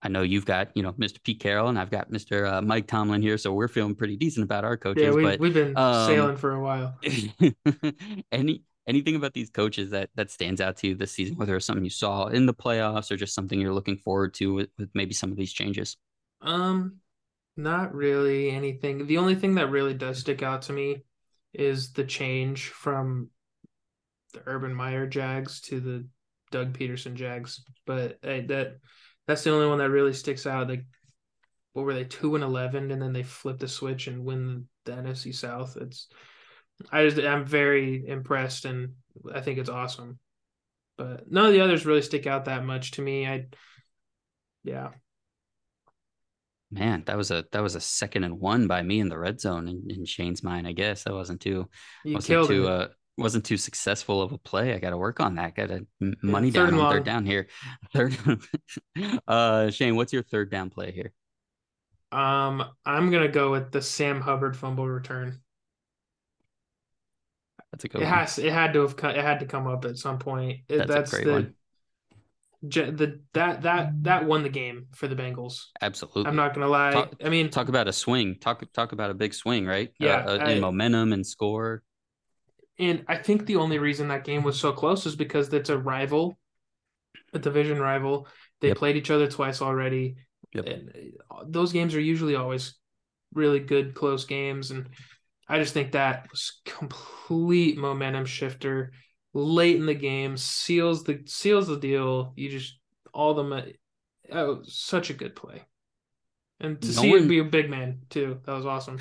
I 0.03 0.09
know 0.09 0.23
you've 0.23 0.45
got, 0.45 0.77
you 0.77 0.83
know, 0.83 0.93
Mr. 0.93 1.23
Pete 1.23 1.39
Carroll 1.39 1.69
and 1.69 1.79
I've 1.79 1.91
got 1.91 2.11
Mr. 2.11 2.53
Uh, 2.53 2.61
Mike 2.61 2.89
Tomlin 2.89 3.23
here, 3.23 3.39
so 3.39 3.53
we're 3.53 3.69
feeling 3.69 3.95
pretty 3.95 4.17
decent 4.17 4.43
about 4.43 4.65
our 4.65 4.77
coaches. 4.77 5.05
Yeah, 5.05 5.13
we, 5.13 5.23
but, 5.23 5.39
we've 5.39 5.55
been 5.55 5.77
um, 5.77 6.07
sailing 6.07 6.37
for 6.37 6.53
a 6.53 6.61
while. 6.61 6.97
any 8.33 8.65
anything 8.87 9.17
about 9.17 9.33
these 9.33 9.51
coaches 9.51 9.91
that 9.91 10.11
that 10.15 10.31
stands 10.31 10.61
out 10.61 10.77
to 10.79 10.89
you 10.89 10.95
this 10.95 11.13
season, 11.13 11.37
whether 11.37 11.57
it's 11.57 11.67
something 11.67 11.85
you 11.85 11.91
saw 11.91 12.27
in 12.27 12.47
the 12.47 12.55
playoffs 12.55 13.11
or 13.11 13.17
just 13.17 13.35
something 13.35 13.61
you're 13.61 13.75
looking 13.75 13.97
forward 13.97 14.35
to 14.35 14.55
with, 14.55 14.71
with 14.79 14.91
maybe 14.95 15.15
some 15.15 15.31
of 15.31 15.37
these 15.37 15.53
changes? 15.53 15.97
Um, 16.41 16.97
not 17.57 17.95
really 17.95 18.51
anything. 18.51 19.07
The 19.07 19.19
only 19.19 19.35
thing 19.35 19.55
that 19.57 19.71
really 19.71 19.95
does 19.95 20.19
stick 20.19 20.43
out 20.43 20.63
to 20.63 20.73
me 20.73 21.05
is 21.53 21.93
the 21.93 22.05
change 22.05 22.69
from 22.69 23.31
the 24.33 24.43
Urban 24.47 24.75
Meyer 24.75 25.07
Jags 25.07 25.61
to 25.63 25.81
the 25.81 26.07
Doug 26.51 26.77
Pederson 26.77 27.15
Jags. 27.15 27.63
But 27.87 28.19
hey, 28.23 28.43
that 28.47 28.79
that's 29.27 29.45
the 29.45 29.53
only 29.53 29.67
one 29.67 29.79
that 29.79 29.91
really 29.91 30.13
sticks 30.13 30.47
out. 30.47 30.69
Like, 30.69 30.85
what 31.73 31.85
were 31.85 31.95
they 31.95 32.05
two 32.05 32.35
and 32.35 32.45
eleven, 32.45 32.91
and 32.91 33.01
then 33.01 33.13
they 33.13 33.23
flip 33.23 33.59
the 33.59 33.69
switch 33.69 34.07
and 34.07 34.25
win 34.25 34.67
the 34.85 34.93
NFC 34.93 35.35
South. 35.35 35.77
It's 35.81 36.09
I 36.91 37.09
just 37.09 37.19
I'm 37.25 37.45
very 37.45 38.07
impressed, 38.07 38.65
and 38.65 38.95
I 39.33 39.41
think 39.41 39.59
it's 39.59 39.71
awesome. 39.71 40.19
But 40.97 41.31
none 41.31 41.47
of 41.47 41.53
the 41.53 41.61
others 41.61 41.87
really 41.87 42.03
stick 42.03 42.27
out 42.27 42.47
that 42.47 42.65
much 42.65 42.93
to 42.93 43.03
me. 43.03 43.27
I, 43.27 43.47
yeah. 44.65 44.91
Man, 46.71 47.03
that 47.07 47.17
was 47.17 47.31
a 47.31 47.45
that 47.53 47.63
was 47.63 47.75
a 47.75 47.81
second 47.81 48.25
and 48.25 48.41
one 48.41 48.67
by 48.67 48.83
me 48.83 49.01
in 49.01 49.09
the 49.09 49.19
red 49.19 49.41
zone 49.41 49.69
in, 49.69 49.85
in 49.91 50.05
Shane's 50.07 50.43
mind. 50.43 50.67
I 50.67 50.73
guess 50.73 51.05
that 51.05 51.13
wasn't 51.13 51.41
too 51.41 51.69
you 52.05 52.15
wasn't 52.15 52.47
too 52.47 52.67
uh, 52.67 52.89
wasn't 53.19 53.45
too 53.45 53.59
successful 53.59 54.23
of 54.23 54.33
a 54.33 54.39
play. 54.39 54.75
I 54.75 54.79
got 54.79 54.91
to 54.91 54.97
work 54.97 55.21
on 55.21 55.35
that. 55.35 55.55
Got 55.55 55.69
to 55.69 55.87
money 56.23 56.49
yeah, 56.49 56.65
down 56.65 56.75
on 56.75 56.93
third 56.93 57.05
down 57.05 57.27
here. 57.27 57.49
Third, 57.95 58.17
uh, 59.29 59.71
Shane, 59.71 59.97
what's 59.97 60.15
your 60.15 60.23
third 60.23 60.51
down 60.51 60.71
play 60.71 60.93
here? 60.93 61.13
Um, 62.11 62.65
I'm 62.87 63.11
gonna 63.11 63.29
go 63.29 63.51
with 63.51 63.71
the 63.71 63.83
Sam 63.83 64.21
Hubbard 64.21 64.57
fumble 64.57 64.89
return. 64.89 65.41
That's 67.73 67.85
a 67.85 67.89
good. 67.89 68.03
It 68.03 68.05
one. 68.05 68.13
has. 68.13 68.39
It 68.39 68.53
had 68.53 68.75
to 68.75 68.83
have. 68.83 68.95
It 69.17 69.25
had 69.25 69.41
to 69.41 69.47
come 69.47 69.67
up 69.67 69.85
at 69.85 69.97
some 69.97 70.19
point. 70.19 70.61
That's, 70.69 70.89
that's 70.89 71.13
a 71.13 71.17
great 71.17 71.25
the, 71.27 71.33
one. 71.33 71.55
The 72.63 73.21
that 73.33 73.63
that 73.63 74.05
that 74.05 74.27
won 74.27 74.43
the 74.45 74.49
game 74.49 74.87
for 74.95 75.09
the 75.09 75.17
Bengals. 75.17 75.65
Absolutely. 75.81 76.27
I'm 76.27 76.37
not 76.37 76.55
gonna 76.55 76.69
lie. 76.69 76.93
Talk, 76.93 77.15
I 77.25 77.29
mean, 77.29 77.51
talk 77.51 77.69
about 77.69 77.89
a 77.89 77.93
swing. 77.93 78.37
Talk 78.41 78.63
talk 78.73 78.93
about 78.93 79.11
a 79.11 79.15
big 79.15 79.35
swing, 79.35 79.67
right? 79.67 79.91
Yeah, 79.99 80.25
uh, 80.27 80.39
uh, 80.39 80.51
in 80.51 80.61
momentum 80.61 81.13
and 81.13 81.27
score. 81.27 81.83
And 82.79 83.05
I 83.09 83.17
think 83.17 83.47
the 83.47 83.57
only 83.57 83.79
reason 83.79 84.09
that 84.09 84.25
game 84.25 84.43
was 84.43 84.59
so 84.59 84.73
close 84.73 85.07
is 85.07 85.17
because 85.17 85.53
it's 85.53 85.71
a 85.71 85.79
rival, 85.79 86.39
a 87.33 87.39
division 87.39 87.79
rival. 87.79 88.29
They 88.61 88.69
yep. 88.69 88.77
played 88.77 88.97
each 88.97 89.11
other 89.11 89.27
twice 89.27 89.61
already. 89.61 90.17
Yep. 90.55 90.67
And 90.67 91.13
uh, 91.31 91.45
those 91.47 91.73
games 91.73 91.95
are 91.95 92.01
usually 92.01 92.37
always 92.37 92.75
really 93.35 93.61
good, 93.61 93.95
close 93.95 94.25
games. 94.25 94.71
And 94.71 94.89
I 95.49 95.59
just 95.59 95.75
think 95.75 95.93
that 95.93 96.29
was 96.31 96.61
complete 96.65 97.77
momentum 97.77 98.25
shifter 98.25 98.93
late 99.35 99.77
in 99.77 99.87
the 99.87 99.95
game, 99.95 100.37
seals 100.37 101.05
the 101.05 101.23
seals 101.27 101.67
the 101.67 101.79
deal. 101.79 102.33
You 102.37 102.49
just 102.49 102.79
all 103.13 103.35
the 103.35 103.75
oh, 104.31 104.63
such 104.65 105.11
a 105.11 105.15
good 105.15 105.37
play. 105.37 105.63
And 106.61 106.81
to 106.81 106.89
no 106.89 106.93
see 106.93 107.11
one... 107.11 107.23
him 107.23 107.29
be 107.29 107.39
a 107.39 107.45
big 107.45 107.69
man 107.69 108.01
too, 108.09 108.41
that 108.45 108.53
was 108.53 108.67
awesome. 108.67 108.99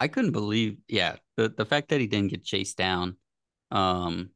I 0.00 0.08
couldn't 0.08 0.32
believe, 0.32 0.78
yeah, 0.88 1.16
the 1.36 1.48
the 1.48 1.64
fact 1.64 1.88
that 1.88 2.00
he 2.00 2.06
didn't 2.06 2.30
get 2.30 2.44
chased 2.44 2.76
down, 2.76 3.16
um, 3.70 4.30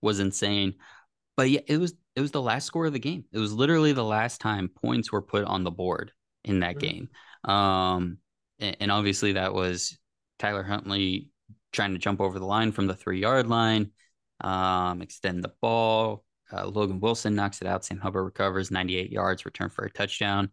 was 0.00 0.20
insane. 0.20 0.74
But 1.36 1.50
yeah, 1.50 1.60
it 1.66 1.78
was 1.78 1.94
it 2.14 2.20
was 2.20 2.30
the 2.30 2.42
last 2.42 2.66
score 2.66 2.86
of 2.86 2.92
the 2.92 2.98
game. 2.98 3.24
It 3.32 3.38
was 3.38 3.52
literally 3.52 3.92
the 3.92 4.04
last 4.04 4.40
time 4.40 4.68
points 4.68 5.10
were 5.10 5.22
put 5.22 5.44
on 5.44 5.64
the 5.64 5.70
board 5.70 6.12
in 6.44 6.60
that 6.60 6.76
mm-hmm. 6.76 6.78
game. 6.78 7.08
Um, 7.44 8.18
and, 8.58 8.76
and 8.80 8.92
obviously 8.92 9.32
that 9.32 9.54
was 9.54 9.98
Tyler 10.42 10.64
Huntley 10.64 11.28
trying 11.72 11.92
to 11.92 11.98
jump 11.98 12.20
over 12.20 12.38
the 12.40 12.44
line 12.44 12.72
from 12.72 12.88
the 12.88 12.96
three 12.96 13.20
yard 13.20 13.46
line, 13.46 13.92
um, 14.40 15.00
extend 15.00 15.44
the 15.44 15.52
ball. 15.60 16.24
Uh, 16.52 16.66
Logan 16.66 16.98
Wilson 16.98 17.36
knocks 17.36 17.62
it 17.62 17.68
out. 17.68 17.84
Sam 17.84 17.98
Hubbard 17.98 18.24
recovers 18.24 18.70
98 18.70 19.10
yards, 19.10 19.44
return 19.44 19.70
for 19.70 19.84
a 19.84 19.90
touchdown. 19.90 20.50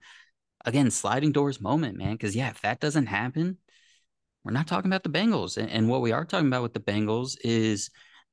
Again, 0.63 0.91
sliding 0.91 1.31
doors 1.31 1.59
moment, 1.59 1.97
man. 1.97 2.13
Because 2.13 2.35
yeah, 2.35 2.49
if 2.49 2.61
that 2.61 2.79
doesn't 2.79 3.07
happen, 3.07 3.57
we're 4.43 4.53
not 4.53 4.67
talking 4.67 4.91
about 4.91 5.03
the 5.03 5.09
Bengals. 5.09 5.57
And, 5.57 5.69
and 5.71 5.89
what 5.89 6.01
we 6.01 6.11
are 6.11 6.23
talking 6.23 6.47
about 6.47 6.63
with 6.63 6.73
the 6.73 6.79
Bengals 6.79 7.35
is, 7.43 7.89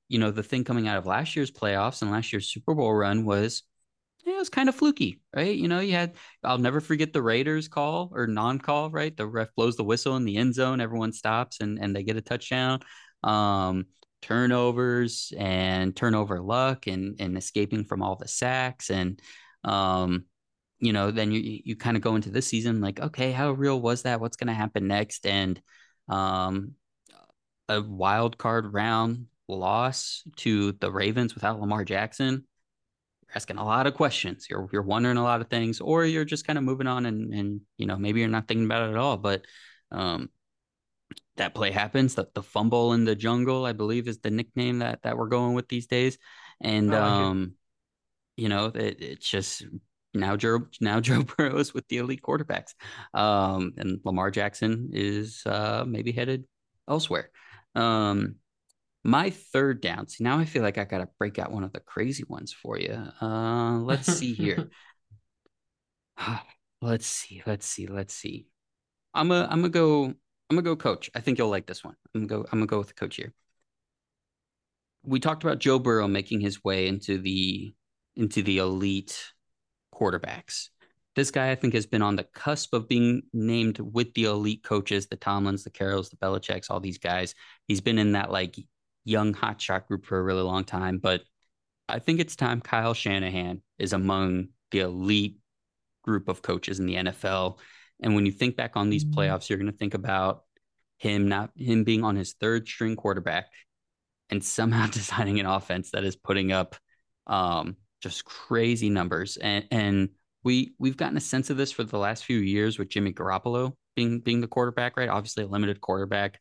you 0.08 0.18
know, 0.18 0.30
the 0.30 0.42
thing 0.42 0.62
coming 0.62 0.86
out 0.86 0.98
of 0.98 1.06
last 1.06 1.34
year's 1.34 1.50
playoffs 1.50 2.02
and 2.02 2.10
last 2.10 2.32
year's 2.34 2.52
Super 2.52 2.74
Bowl 2.74 2.94
run 2.94 3.24
was 3.24 3.62
it 4.26 4.36
was 4.36 4.48
kind 4.48 4.68
of 4.68 4.74
fluky, 4.74 5.20
right? 5.34 5.56
You 5.56 5.68
know, 5.68 5.80
you 5.80 5.92
had 5.92 6.14
I'll 6.42 6.58
never 6.58 6.80
forget 6.80 7.12
the 7.12 7.22
Raiders 7.22 7.68
call 7.68 8.10
or 8.12 8.26
non-call, 8.26 8.90
right? 8.90 9.16
The 9.16 9.26
ref 9.26 9.48
blows 9.56 9.76
the 9.76 9.84
whistle 9.84 10.16
in 10.16 10.24
the 10.24 10.36
end 10.36 10.54
zone, 10.54 10.80
everyone 10.80 11.12
stops 11.12 11.60
and 11.60 11.78
and 11.78 11.94
they 11.94 12.02
get 12.02 12.16
a 12.16 12.22
touchdown. 12.22 12.80
Um, 13.22 13.86
turnovers 14.22 15.32
and 15.38 15.94
turnover 15.94 16.40
luck 16.40 16.86
and 16.86 17.20
and 17.20 17.36
escaping 17.36 17.84
from 17.84 18.02
all 18.02 18.16
the 18.16 18.26
sacks 18.26 18.90
and 18.90 19.20
um 19.62 20.24
you 20.80 20.92
know 20.92 21.10
then 21.10 21.30
you 21.30 21.60
you 21.64 21.76
kind 21.76 21.96
of 21.96 22.02
go 22.02 22.16
into 22.16 22.30
this 22.30 22.46
season 22.46 22.80
like 22.80 22.98
okay 22.98 23.30
how 23.30 23.52
real 23.52 23.80
was 23.80 24.02
that 24.02 24.20
what's 24.20 24.36
going 24.36 24.48
to 24.48 24.54
happen 24.54 24.88
next 24.88 25.26
and 25.26 25.60
um, 26.08 26.74
a 27.68 27.80
wild 27.80 28.38
card 28.38 28.72
round 28.72 29.26
loss 29.48 30.22
to 30.36 30.72
the 30.72 30.90
Ravens 30.90 31.34
without 31.34 31.60
Lamar 31.60 31.84
Jackson, 31.84 32.44
you're 33.28 33.36
asking 33.36 33.58
a 33.58 33.64
lot 33.64 33.86
of 33.86 33.94
questions. 33.94 34.46
You're 34.48 34.68
you're 34.72 34.82
wondering 34.82 35.16
a 35.16 35.22
lot 35.22 35.40
of 35.40 35.48
things, 35.48 35.80
or 35.80 36.04
you're 36.04 36.24
just 36.24 36.46
kind 36.46 36.58
of 36.58 36.64
moving 36.64 36.86
on 36.86 37.06
and 37.06 37.32
and 37.32 37.60
you 37.76 37.86
know 37.86 37.96
maybe 37.96 38.20
you're 38.20 38.28
not 38.28 38.48
thinking 38.48 38.66
about 38.66 38.88
it 38.88 38.92
at 38.92 38.98
all. 38.98 39.16
But 39.16 39.44
um, 39.90 40.30
that 41.36 41.54
play 41.54 41.70
happens. 41.70 42.14
That 42.14 42.34
the 42.34 42.42
fumble 42.42 42.92
in 42.92 43.04
the 43.04 43.14
jungle, 43.14 43.64
I 43.64 43.72
believe, 43.72 44.08
is 44.08 44.18
the 44.18 44.30
nickname 44.30 44.80
that 44.80 45.02
that 45.02 45.16
we're 45.16 45.28
going 45.28 45.54
with 45.54 45.68
these 45.68 45.86
days. 45.86 46.18
And 46.60 46.90
like 46.90 47.00
um, 47.00 47.54
it. 48.36 48.42
you 48.42 48.48
know, 48.48 48.66
it, 48.66 49.02
it's 49.02 49.28
just 49.28 49.64
now 50.14 50.36
Joe 50.36 50.66
now 50.80 51.00
Joe 51.00 51.22
Burrow 51.22 51.58
is 51.58 51.74
with 51.74 51.86
the 51.88 51.98
elite 51.98 52.22
quarterbacks. 52.22 52.74
Um, 53.14 53.74
and 53.76 54.00
Lamar 54.04 54.30
Jackson 54.30 54.90
is 54.92 55.42
uh 55.46 55.84
maybe 55.86 56.12
headed 56.12 56.44
elsewhere. 56.88 57.30
Um, 57.74 58.36
my 59.06 59.30
third 59.30 59.80
down. 59.80 60.08
See, 60.08 60.24
now 60.24 60.38
I 60.38 60.44
feel 60.44 60.62
like 60.62 60.78
I 60.78 60.84
got 60.84 60.98
to 60.98 61.08
break 61.18 61.38
out 61.38 61.52
one 61.52 61.64
of 61.64 61.72
the 61.72 61.80
crazy 61.80 62.24
ones 62.28 62.52
for 62.52 62.78
you. 62.78 63.00
Uh, 63.22 63.78
let's 63.78 64.12
see 64.12 64.34
here. 64.34 64.68
let's 66.82 67.06
see. 67.06 67.42
Let's 67.46 67.66
see. 67.66 67.86
Let's 67.86 68.14
see. 68.14 68.46
I'm 69.14 69.30
a. 69.30 69.44
I'm 69.44 69.60
gonna 69.60 69.68
go. 69.68 70.04
I'm 70.04 70.16
gonna 70.50 70.62
go 70.62 70.76
coach. 70.76 71.10
I 71.14 71.20
think 71.20 71.38
you'll 71.38 71.48
like 71.48 71.66
this 71.66 71.84
one. 71.84 71.94
I'm 72.14 72.26
gonna 72.26 72.42
go. 72.42 72.48
I'm 72.52 72.58
gonna 72.58 72.66
go 72.66 72.78
with 72.78 72.88
the 72.88 72.94
coach 72.94 73.16
here. 73.16 73.32
We 75.04 75.20
talked 75.20 75.44
about 75.44 75.60
Joe 75.60 75.78
Burrow 75.78 76.08
making 76.08 76.40
his 76.40 76.64
way 76.64 76.88
into 76.88 77.18
the 77.18 77.74
into 78.16 78.42
the 78.42 78.58
elite 78.58 79.32
quarterbacks. 79.94 80.70
This 81.14 81.30
guy, 81.30 81.50
I 81.50 81.54
think, 81.54 81.72
has 81.74 81.86
been 81.86 82.02
on 82.02 82.16
the 82.16 82.24
cusp 82.24 82.74
of 82.74 82.88
being 82.88 83.22
named 83.32 83.78
with 83.78 84.12
the 84.14 84.24
elite 84.24 84.62
coaches, 84.62 85.06
the 85.06 85.16
Tomlins, 85.16 85.64
the 85.64 85.70
Carrolls, 85.70 86.10
the 86.10 86.16
Belichicks, 86.16 86.70
all 86.70 86.80
these 86.80 86.98
guys. 86.98 87.34
He's 87.68 87.80
been 87.80 87.98
in 87.98 88.12
that 88.12 88.30
like 88.30 88.56
young 89.06 89.32
hotshot 89.32 89.86
group 89.86 90.04
for 90.04 90.18
a 90.18 90.22
really 90.22 90.42
long 90.42 90.64
time, 90.64 90.98
but 90.98 91.22
I 91.88 92.00
think 92.00 92.20
it's 92.20 92.36
time 92.36 92.60
Kyle 92.60 92.94
Shanahan 92.94 93.62
is 93.78 93.92
among 93.92 94.48
the 94.72 94.80
elite 94.80 95.38
group 96.02 96.28
of 96.28 96.42
coaches 96.42 96.80
in 96.80 96.86
the 96.86 96.96
NFL. 96.96 97.58
And 98.02 98.14
when 98.14 98.26
you 98.26 98.32
think 98.32 98.56
back 98.56 98.72
on 98.74 98.90
these 98.90 99.04
mm-hmm. 99.04 99.18
playoffs, 99.18 99.48
you're 99.48 99.58
going 99.58 99.70
to 99.70 99.76
think 99.76 99.94
about 99.94 100.42
him 100.98 101.28
not 101.28 101.50
him 101.56 101.84
being 101.84 102.04
on 102.04 102.16
his 102.16 102.34
third 102.34 102.66
string 102.66 102.96
quarterback 102.96 103.46
and 104.30 104.42
somehow 104.42 104.86
designing 104.90 105.40
an 105.40 105.46
offense 105.46 105.90
that 105.92 106.04
is 106.04 106.16
putting 106.16 106.52
up 106.52 106.76
um, 107.26 107.76
just 108.00 108.24
crazy 108.24 108.90
numbers. 108.90 109.36
And 109.36 109.66
and 109.70 110.08
we 110.42 110.74
we've 110.78 110.96
gotten 110.96 111.16
a 111.16 111.20
sense 111.20 111.50
of 111.50 111.56
this 111.56 111.72
for 111.72 111.84
the 111.84 111.98
last 111.98 112.24
few 112.24 112.38
years 112.38 112.78
with 112.78 112.88
Jimmy 112.88 113.12
Garoppolo 113.12 113.74
being 113.94 114.20
being 114.20 114.40
the 114.40 114.48
quarterback, 114.48 114.96
right? 114.96 115.08
Obviously 115.08 115.44
a 115.44 115.48
limited 115.48 115.80
quarterback 115.80 116.40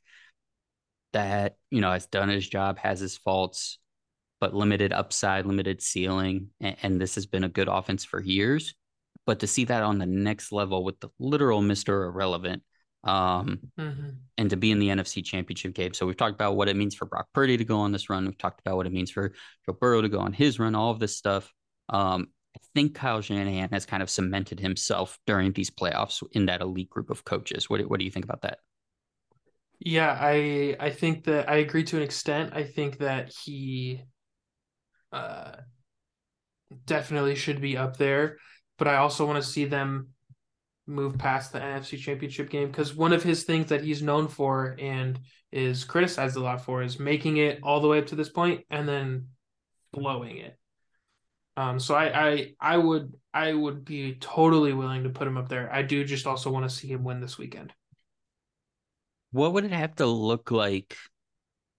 that 1.15 1.55
you 1.71 1.79
know 1.79 1.91
has 1.91 2.05
done 2.07 2.27
his 2.27 2.47
job, 2.47 2.77
has 2.77 2.99
his 2.99 3.17
faults, 3.17 3.79
but 4.41 4.53
limited 4.53 4.91
upside, 4.91 5.45
limited 5.45 5.81
ceiling, 5.81 6.49
and, 6.59 6.75
and 6.83 7.01
this 7.01 7.15
has 7.15 7.25
been 7.25 7.45
a 7.45 7.49
good 7.49 7.69
offense 7.69 8.03
for 8.03 8.21
years. 8.21 8.75
But 9.25 9.39
to 9.39 9.47
see 9.47 9.63
that 9.65 9.81
on 9.81 9.97
the 9.97 10.05
next 10.05 10.51
level 10.51 10.83
with 10.83 10.99
the 10.99 11.09
literal 11.17 11.61
Mister 11.61 12.03
Irrelevant, 12.03 12.63
um, 13.05 13.59
mm-hmm. 13.79 14.09
and 14.37 14.49
to 14.49 14.57
be 14.57 14.71
in 14.71 14.79
the 14.79 14.89
NFC 14.89 15.23
Championship 15.23 15.73
game. 15.73 15.93
So 15.93 16.05
we've 16.05 16.17
talked 16.17 16.35
about 16.35 16.57
what 16.57 16.67
it 16.67 16.75
means 16.75 16.95
for 16.95 17.05
Brock 17.05 17.27
Purdy 17.33 17.55
to 17.55 17.63
go 17.63 17.77
on 17.77 17.93
this 17.93 18.09
run. 18.09 18.25
We've 18.25 18.37
talked 18.37 18.59
about 18.59 18.75
what 18.75 18.85
it 18.85 18.93
means 18.93 19.09
for 19.09 19.33
Joe 19.65 19.77
Burrow 19.79 20.01
to 20.01 20.09
go 20.09 20.19
on 20.19 20.33
his 20.33 20.59
run. 20.59 20.75
All 20.75 20.91
of 20.91 20.99
this 20.99 21.15
stuff. 21.15 21.51
Um, 21.87 22.27
I 22.57 22.59
think 22.73 22.93
Kyle 22.93 23.21
Shanahan 23.21 23.69
has 23.71 23.85
kind 23.85 24.03
of 24.03 24.09
cemented 24.09 24.59
himself 24.59 25.17
during 25.25 25.53
these 25.53 25.69
playoffs 25.69 26.23
in 26.31 26.47
that 26.47 26.61
elite 26.61 26.89
group 26.89 27.09
of 27.09 27.23
coaches. 27.23 27.69
What 27.69 27.81
What 27.89 27.99
do 27.99 28.05
you 28.05 28.11
think 28.11 28.25
about 28.25 28.41
that? 28.41 28.59
Yeah, 29.79 30.17
I 30.19 30.75
I 30.79 30.89
think 30.89 31.25
that 31.25 31.49
I 31.49 31.57
agree 31.57 31.83
to 31.85 31.97
an 31.97 32.03
extent. 32.03 32.53
I 32.53 32.63
think 32.63 32.97
that 32.99 33.31
he 33.43 34.03
uh 35.11 35.55
definitely 36.85 37.35
should 37.35 37.61
be 37.61 37.77
up 37.77 37.97
there, 37.97 38.37
but 38.77 38.87
I 38.87 38.97
also 38.97 39.25
want 39.25 39.41
to 39.43 39.49
see 39.49 39.65
them 39.65 40.09
move 40.87 41.17
past 41.17 41.53
the 41.53 41.61
NFC 41.61 41.97
Championship 41.97 42.49
game 42.49 42.67
because 42.69 42.95
one 42.95 43.13
of 43.13 43.23
his 43.23 43.43
things 43.43 43.69
that 43.69 43.83
he's 43.83 44.01
known 44.03 44.27
for 44.27 44.75
and 44.79 45.19
is 45.51 45.83
criticized 45.85 46.37
a 46.37 46.41
lot 46.41 46.63
for 46.65 46.83
is 46.83 46.99
making 46.99 47.37
it 47.37 47.59
all 47.63 47.81
the 47.81 47.87
way 47.87 47.99
up 47.99 48.07
to 48.07 48.15
this 48.15 48.29
point 48.29 48.65
and 48.69 48.87
then 48.87 49.29
blowing 49.93 50.37
it. 50.37 50.57
Um, 51.57 51.79
so 51.79 51.95
I, 51.95 52.29
I 52.29 52.53
I 52.59 52.77
would 52.77 53.13
I 53.33 53.53
would 53.53 53.85
be 53.85 54.15
totally 54.15 54.73
willing 54.73 55.03
to 55.03 55.09
put 55.09 55.27
him 55.27 55.37
up 55.37 55.49
there. 55.49 55.73
I 55.73 55.83
do 55.83 56.03
just 56.03 56.27
also 56.27 56.51
want 56.51 56.69
to 56.69 56.75
see 56.75 56.87
him 56.89 57.03
win 57.03 57.21
this 57.21 57.37
weekend 57.37 57.73
what 59.35 59.51
would 59.53 59.65
it 59.65 59.71
have 59.71 59.95
to 59.97 60.05
look 60.05 60.49
like? 60.49 60.95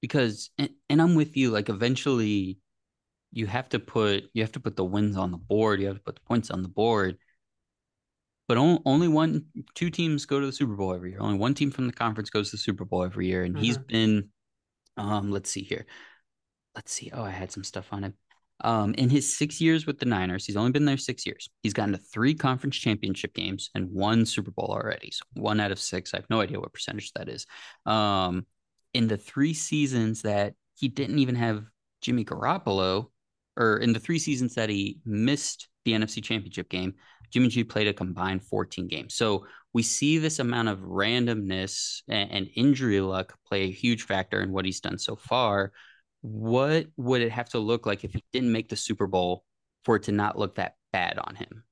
Because 0.02 0.50
and, 0.58 0.70
and 0.90 1.00
I'm 1.00 1.14
with 1.14 1.36
you. 1.36 1.50
Like 1.50 1.70
eventually, 1.70 2.58
you 3.32 3.46
have 3.46 3.68
to 3.70 3.78
put 3.78 4.24
you 4.34 4.42
have 4.42 4.52
to 4.52 4.60
put 4.60 4.76
the 4.76 4.84
wins 4.84 5.16
on 5.16 5.30
the 5.30 5.38
board. 5.38 5.80
You 5.80 5.86
have 5.86 5.96
to 5.96 6.02
put 6.02 6.16
the 6.16 6.28
points 6.28 6.50
on 6.50 6.62
the 6.62 6.68
board. 6.68 7.16
But 8.48 8.58
only 8.58 9.08
one, 9.08 9.46
two 9.74 9.90
teams 9.90 10.24
go 10.24 10.38
to 10.38 10.46
the 10.46 10.52
Super 10.52 10.76
Bowl 10.76 10.94
every 10.94 11.10
year. 11.10 11.20
Only 11.20 11.36
one 11.36 11.54
team 11.54 11.72
from 11.72 11.88
the 11.88 11.92
conference 11.92 12.30
goes 12.30 12.50
to 12.50 12.56
the 12.56 12.62
Super 12.62 12.84
Bowl 12.84 13.02
every 13.02 13.26
year, 13.26 13.42
and 13.42 13.54
mm-hmm. 13.54 13.64
he's 13.64 13.78
been. 13.78 14.28
Um, 14.96 15.30
let's 15.32 15.50
see 15.50 15.62
here. 15.62 15.84
Let's 16.74 16.92
see. 16.92 17.10
Oh, 17.12 17.24
I 17.24 17.30
had 17.30 17.50
some 17.50 17.64
stuff 17.64 17.88
on 17.90 18.04
him. 18.04 18.14
Um, 18.62 18.94
in 18.94 19.10
his 19.10 19.36
six 19.36 19.60
years 19.60 19.86
with 19.86 19.98
the 19.98 20.06
Niners, 20.06 20.46
he's 20.46 20.56
only 20.56 20.72
been 20.72 20.86
there 20.86 20.96
six 20.96 21.26
years. 21.26 21.50
He's 21.62 21.74
gotten 21.74 21.92
to 21.92 21.98
three 21.98 22.34
conference 22.34 22.76
championship 22.76 23.34
games 23.34 23.70
and 23.74 23.90
one 23.90 24.24
Super 24.24 24.50
Bowl 24.50 24.70
already. 24.70 25.10
So 25.10 25.24
one 25.34 25.60
out 25.60 25.72
of 25.72 25.78
six. 25.78 26.14
I 26.14 26.18
have 26.18 26.30
no 26.30 26.40
idea 26.40 26.58
what 26.58 26.72
percentage 26.72 27.12
that 27.12 27.28
is. 27.28 27.46
Um, 27.84 28.46
in 28.94 29.08
the 29.08 29.18
three 29.18 29.52
seasons 29.52 30.22
that 30.22 30.54
he 30.74 30.88
didn't 30.88 31.18
even 31.18 31.34
have 31.34 31.64
Jimmy 32.00 32.24
Garoppolo, 32.24 33.10
or 33.58 33.78
in 33.78 33.92
the 33.92 34.00
three 34.00 34.18
seasons 34.18 34.54
that 34.54 34.70
he 34.70 34.98
missed 35.04 35.68
the 35.84 35.92
NFC 35.92 36.22
Championship 36.22 36.68
game, 36.68 36.94
Jimmy 37.30 37.48
G 37.48 37.64
played 37.64 37.88
a 37.88 37.92
combined 37.92 38.42
14 38.44 38.86
games. 38.88 39.14
So 39.14 39.46
we 39.72 39.82
see 39.82 40.18
this 40.18 40.38
amount 40.38 40.68
of 40.68 40.78
randomness 40.80 42.02
and, 42.08 42.30
and 42.30 42.50
injury 42.54 43.00
luck 43.00 43.36
play 43.46 43.64
a 43.64 43.70
huge 43.70 44.02
factor 44.02 44.40
in 44.40 44.52
what 44.52 44.64
he's 44.64 44.80
done 44.80 44.98
so 44.98 45.16
far 45.16 45.72
what 46.26 46.86
would 46.96 47.22
it 47.22 47.30
have 47.30 47.48
to 47.50 47.60
look 47.60 47.86
like 47.86 48.02
if 48.02 48.12
he 48.12 48.24
didn't 48.32 48.50
make 48.50 48.68
the 48.68 48.74
Super 48.74 49.06
Bowl 49.06 49.44
for 49.84 49.94
it 49.94 50.02
to 50.04 50.12
not 50.12 50.36
look 50.36 50.56
that 50.56 50.74
bad 50.92 51.20
on 51.20 51.36
him? 51.36 51.62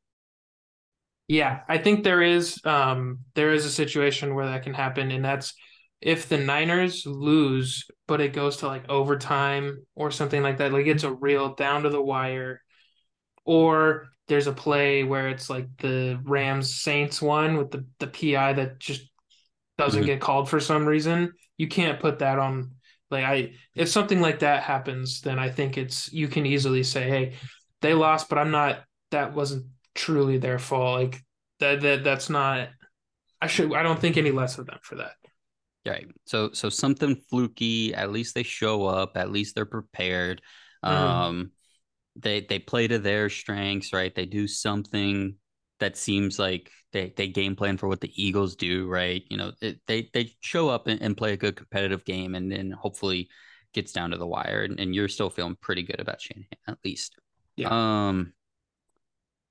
Yeah, 1.27 1.63
I 1.69 1.79
think 1.79 2.05
there 2.05 2.23
is 2.23 2.61
um 2.65 3.21
there 3.35 3.53
is 3.53 3.65
a 3.65 3.71
situation 3.71 4.35
where 4.35 4.47
that 4.47 4.63
can 4.63 4.73
happen 4.73 5.11
and 5.11 5.25
that's 5.25 5.55
if 6.01 6.29
the 6.29 6.39
Niners 6.39 7.05
lose 7.05 7.85
but 8.07 8.21
it 8.21 8.33
goes 8.33 8.59
to 8.59 8.69
like 8.69 8.89
overtime 8.89 9.85
or 9.97 10.13
something 10.13 10.43
like 10.43 10.59
that 10.59 10.73
like 10.73 10.87
it's 10.87 11.03
a 11.03 11.13
real 11.13 11.55
down 11.55 11.83
to 11.83 11.89
the 11.89 12.03
wire 12.03 12.61
or 13.45 14.07
there's 14.29 14.47
a 14.47 14.53
play 14.53 15.03
where 15.03 15.29
it's 15.29 15.51
like 15.51 15.67
the 15.79 16.21
Rams 16.23 16.77
Saints 16.77 17.21
one 17.21 17.57
with 17.57 17.73
the 17.73 17.85
the 17.99 18.07
PI 18.07 18.53
that 18.53 18.79
just 18.79 19.11
doesn't 19.79 20.03
mm-hmm. 20.03 20.07
get 20.07 20.21
called 20.21 20.49
for 20.49 20.61
some 20.61 20.87
reason 20.87 21.33
you 21.57 21.67
can't 21.67 21.99
put 21.99 22.21
that 22.21 22.39
on 22.39 22.71
like 23.11 23.25
I 23.25 23.53
if 23.75 23.89
something 23.89 24.21
like 24.21 24.41
that 24.41 24.63
happens, 24.63 25.21
then 25.21 25.39
I 25.39 25.51
think 25.51 25.79
it's 25.79 26.13
you 26.13 26.29
can 26.29 26.47
easily 26.47 26.83
say, 26.83 27.09
hey, 27.09 27.33
they 27.81 27.95
lost, 27.95 28.29
but 28.29 28.39
I'm 28.39 28.51
not 28.51 28.85
that 29.11 29.35
wasn't 29.35 29.67
truly 29.95 30.39
their 30.39 30.59
fault. 30.59 31.01
Like 31.01 31.23
that 31.61 31.81
that 31.83 32.05
that's 32.05 32.31
not 32.31 32.69
I 33.41 33.47
should 33.47 33.75
I 33.75 33.83
don't 33.83 34.01
think 34.01 34.17
any 34.17 34.31
less 34.31 34.59
of 34.59 34.67
them 34.67 34.79
for 34.83 34.97
that. 34.97 35.13
Right. 35.87 36.07
So 36.25 36.53
so 36.53 36.71
something 36.71 37.21
fluky, 37.29 37.95
at 37.95 38.11
least 38.11 38.35
they 38.35 38.43
show 38.43 38.87
up, 38.87 39.17
at 39.17 39.31
least 39.31 39.55
they're 39.55 39.67
prepared. 39.67 40.41
Mm-hmm. 40.85 40.95
Um 40.95 41.51
they 42.17 42.41
they 42.41 42.59
play 42.59 42.89
to 42.89 42.99
their 42.99 43.29
strengths, 43.29 43.93
right? 43.93 44.15
They 44.15 44.27
do 44.27 44.49
something 44.49 45.37
that 45.81 45.97
seems 45.97 46.39
like 46.39 46.71
they 46.93 47.13
they 47.17 47.29
game 47.29 47.57
plan 47.57 47.77
for 47.77 47.89
what 47.89 48.01
the 48.01 48.13
Eagles 48.15 48.57
do, 48.57 48.87
right? 48.87 49.23
You 49.29 49.37
know, 49.37 49.53
it, 49.61 49.81
they 49.87 50.11
they 50.13 50.33
show 50.41 50.69
up 50.69 50.87
and, 50.87 51.01
and, 51.03 51.17
play 51.17 51.33
a 51.33 51.37
good 51.37 51.57
competitive 51.57 52.05
game, 52.05 52.35
and 52.35 52.51
then 52.51 52.71
hopefully 52.71 53.29
gets 53.73 53.93
down 53.93 54.11
to 54.11 54.17
the 54.17 54.27
wire, 54.27 54.63
and, 54.63 54.79
and 54.79 54.95
you're 54.95 55.09
still 55.09 55.31
feeling 55.31 55.57
pretty 55.61 55.83
good 55.83 56.01
about 56.01 56.21
Shanahan 56.21 56.47
at 56.69 56.79
least. 56.85 57.17
Yeah. 57.57 57.69
Um. 57.71 58.33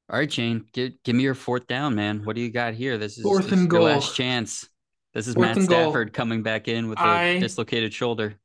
All 0.10 0.20
right, 0.20 0.32
Shane, 0.32 0.66
give 0.74 0.94
give 1.04 1.16
me 1.16 1.24
your 1.24 1.36
fourth 1.36 1.68
down, 1.68 1.96
man. 1.96 2.24
What 2.24 2.36
do 2.36 2.42
you 2.42 2.52
got 2.52 2.74
here? 2.74 2.98
This 2.98 3.18
is 3.18 3.24
fourth 3.24 3.46
this 3.46 3.54
and 3.54 3.70
goal. 3.70 3.84
last 3.84 4.16
chance. 4.16 4.68
This 5.14 5.28
is 5.28 5.36
fourth 5.36 5.56
Matt 5.56 5.64
Stafford 5.64 6.12
goal. 6.12 6.18
coming 6.18 6.44
back 6.44 6.68
in 6.68 6.90
with 6.90 7.00
a 7.00 7.04
I, 7.04 7.40
dislocated 7.40 7.94
shoulder. 7.94 8.36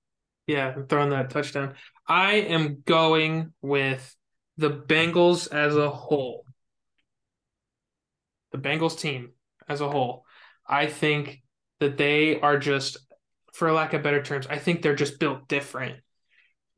Yeah, 0.46 0.74
throwing 0.88 1.10
that 1.10 1.30
touchdown. 1.30 1.74
I 2.06 2.34
am 2.34 2.82
going 2.84 3.52
with 3.60 4.14
the 4.56 4.70
Bengals 4.70 5.52
as 5.52 5.76
a 5.76 5.90
whole 5.90 6.44
the 8.52 8.58
Bengals 8.58 8.98
team 8.98 9.32
as 9.68 9.80
a 9.80 9.88
whole, 9.88 10.24
I 10.66 10.86
think 10.86 11.42
that 11.80 11.96
they 11.96 12.40
are 12.40 12.58
just, 12.58 12.98
for 13.52 13.72
lack 13.72 13.94
of 13.94 14.02
better 14.02 14.22
terms, 14.22 14.46
I 14.48 14.58
think 14.58 14.82
they're 14.82 14.94
just 14.94 15.18
built 15.18 15.48
different. 15.48 15.96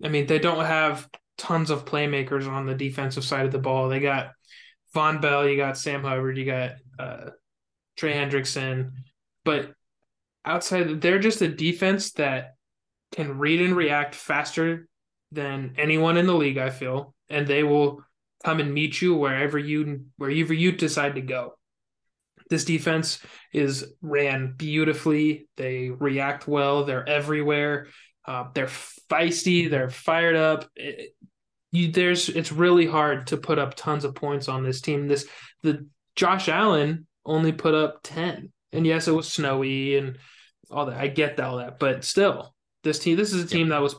I 0.03 0.09
mean, 0.09 0.27
they 0.27 0.39
don't 0.39 0.65
have 0.65 1.09
tons 1.39 1.71
of 1.71 1.85
playmakers 1.85 2.49
on 2.49 2.67
the 2.67 2.75
defensive 2.75 3.25
side 3.25 3.47
of 3.47 3.53
the 3.53 3.59
ball. 3.59 3.89
They 3.89 4.01
got 4.01 4.33
Vonn 4.95 5.21
Bell, 5.21 5.49
you 5.49 5.57
got 5.57 5.79
Sam 5.79 6.03
Hubbard, 6.03 6.37
you 6.37 6.45
got 6.45 6.73
uh, 6.99 7.31
Trey 7.97 8.15
Hendrickson, 8.15 8.93
but 9.45 9.73
outside, 10.45 11.01
they're 11.01 11.19
just 11.19 11.43
a 11.43 11.49
defense 11.49 12.13
that 12.13 12.55
can 13.13 13.39
read 13.39 13.61
and 13.61 13.77
react 13.77 14.15
faster 14.15 14.89
than 15.33 15.75
anyone 15.79 16.17
in 16.17 16.27
the 16.27 16.35
league. 16.35 16.59
I 16.59 16.71
feel, 16.71 17.15
and 17.29 17.47
they 17.47 17.63
will 17.63 18.05
come 18.45 18.61
and 18.61 18.73
meet 18.73 19.01
you 19.01 19.15
wherever 19.15 19.59
you 19.59 20.07
wherever 20.17 20.55
you 20.55 20.73
decide 20.73 21.15
to 21.17 21.21
go 21.21 21.55
This 22.51 22.65
defense 22.65 23.21
is 23.53 23.93
ran 24.03 24.55
beautifully. 24.57 25.49
They 25.57 25.91
react 25.91 26.47
well. 26.47 26.85
They're 26.85 27.09
everywhere. 27.09 27.87
Uh, 28.27 28.49
they're 28.53 28.67
feisty. 28.67 29.71
They're 29.71 29.89
fired 29.89 30.37
up. 30.37 30.69
It, 30.77 31.15
you, 31.73 31.93
there's 31.93 32.29
it's 32.29 32.53
really 32.53 32.87
hard 32.87 33.29
to 33.29 33.37
put 33.37 33.59
up 33.59 33.75
tons 33.75 34.05
of 34.05 34.15
points 34.15 34.49
on 34.49 34.65
this 34.65 34.81
team. 34.81 35.07
This 35.07 35.27
the 35.63 35.87
Josh 36.17 36.49
Allen 36.49 37.07
only 37.25 37.53
put 37.53 37.75
up 37.75 38.01
ten, 38.03 38.53
and 38.73 38.87
yes, 38.87 39.07
it 39.07 39.13
was 39.13 39.33
snowy 39.33 39.97
and 39.97 40.19
all 40.71 40.87
that. 40.87 40.99
I 40.99 41.07
get 41.07 41.39
all 41.39 41.59
that, 41.59 41.79
but 41.79 42.05
still, 42.05 42.55
this 42.83 42.99
team. 42.99 43.17
This 43.17 43.33
is 43.33 43.45
a 43.45 43.47
team 43.47 43.69
that 43.69 43.81
was 43.81 43.95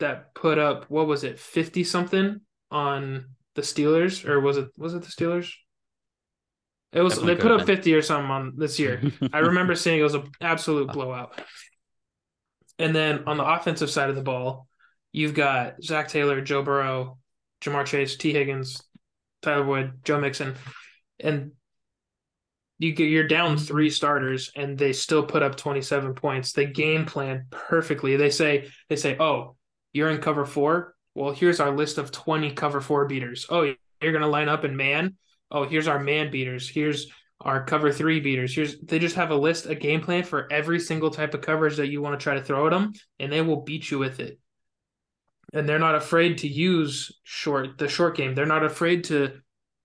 that 0.00 0.34
put 0.34 0.58
up 0.58 0.84
what 0.90 1.06
was 1.06 1.24
it, 1.24 1.38
fifty 1.38 1.84
something 1.84 2.40
on 2.70 3.26
the 3.54 3.62
Steelers, 3.62 4.28
or 4.28 4.40
was 4.40 4.58
it 4.58 4.68
was 4.76 4.92
it 4.92 5.02
the 5.02 5.08
Steelers? 5.08 5.50
It 6.94 7.00
was 7.00 7.14
Definitely 7.14 7.34
they 7.34 7.40
put 7.40 7.52
up 7.52 7.66
fifty 7.66 7.94
or 7.94 8.02
something 8.02 8.30
on 8.30 8.52
this 8.56 8.78
year. 8.78 9.02
I 9.32 9.38
remember 9.40 9.74
seeing 9.74 9.98
it 9.98 10.04
was 10.04 10.14
an 10.14 10.30
absolute 10.40 10.92
blowout. 10.92 11.40
And 12.78 12.94
then 12.94 13.24
on 13.26 13.36
the 13.36 13.44
offensive 13.44 13.90
side 13.90 14.10
of 14.10 14.16
the 14.16 14.22
ball, 14.22 14.66
you've 15.12 15.34
got 15.34 15.82
Zac 15.82 16.08
Taylor, 16.08 16.40
Joe 16.40 16.62
Burrow, 16.62 17.18
Ja'Marr 17.60 17.86
Chase, 17.86 18.16
Tee 18.16 18.32
Higgins, 18.32 18.82
Tyler 19.42 19.64
Wood, 19.64 20.00
Joe 20.04 20.20
Mixon, 20.20 20.54
and 21.20 21.52
you 22.78 22.92
get 22.92 23.04
you're 23.04 23.28
down 23.28 23.56
three 23.56 23.90
starters 23.90 24.50
and 24.56 24.76
they 24.76 24.92
still 24.92 25.24
put 25.24 25.42
up 25.42 25.56
27 25.56 26.14
points. 26.14 26.52
They 26.52 26.66
game 26.66 27.06
plan 27.06 27.46
perfectly. 27.50 28.16
They 28.16 28.30
say 28.30 28.68
they 28.88 28.96
say, 28.96 29.16
"Oh, 29.18 29.56
you're 29.94 30.10
in 30.10 30.20
cover 30.20 30.44
4. 30.44 30.94
Well, 31.14 31.32
here's 31.32 31.60
our 31.60 31.74
list 31.74 31.96
of 31.96 32.10
20 32.10 32.50
cover 32.52 32.82
4 32.82 33.06
beaters. 33.06 33.46
Oh, 33.48 33.62
you're 33.62 34.12
going 34.12 34.20
to 34.20 34.28
line 34.28 34.48
up 34.48 34.64
in 34.64 34.76
man. 34.76 35.16
Oh, 35.50 35.64
here's 35.64 35.88
our 35.88 35.98
man 35.98 36.30
beaters. 36.30 36.68
Here's 36.68 37.06
our 37.40 37.64
cover 37.64 37.92
3 37.92 38.20
beaters. 38.20 38.54
Here's 38.54 38.80
they 38.80 38.98
just 38.98 39.16
have 39.16 39.30
a 39.30 39.36
list, 39.36 39.66
a 39.66 39.74
game 39.74 40.00
plan 40.00 40.24
for 40.24 40.50
every 40.52 40.80
single 40.80 41.10
type 41.10 41.34
of 41.34 41.42
coverage 41.42 41.76
that 41.76 41.88
you 41.88 42.00
want 42.00 42.18
to 42.18 42.22
try 42.22 42.34
to 42.34 42.42
throw 42.42 42.66
at 42.66 42.70
them 42.70 42.92
and 43.18 43.30
they 43.30 43.42
will 43.42 43.62
beat 43.62 43.90
you 43.90 43.98
with 43.98 44.20
it. 44.20 44.38
And 45.52 45.68
they're 45.68 45.78
not 45.78 45.94
afraid 45.94 46.38
to 46.38 46.48
use 46.48 47.12
short 47.22 47.78
the 47.78 47.88
short 47.88 48.16
game. 48.16 48.34
They're 48.34 48.46
not 48.46 48.64
afraid 48.64 49.04
to 49.04 49.40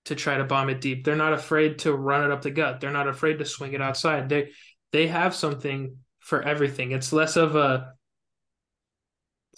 to 0.06 0.14
try 0.14 0.38
to 0.38 0.44
bomb 0.44 0.70
it 0.70 0.80
deep. 0.80 1.04
They're 1.04 1.16
not 1.16 1.34
afraid 1.34 1.80
to 1.80 1.92
run 1.92 2.24
it 2.24 2.32
up 2.32 2.42
the 2.42 2.50
gut. 2.50 2.80
They're 2.80 2.90
not 2.90 3.08
afraid 3.08 3.38
to 3.38 3.44
swing 3.44 3.74
it 3.74 3.82
outside. 3.82 4.28
They 4.28 4.50
they 4.92 5.06
have 5.08 5.34
something 5.34 5.96
for 6.20 6.42
everything. 6.42 6.92
It's 6.92 7.12
less 7.12 7.36
of 7.36 7.56
a 7.56 7.94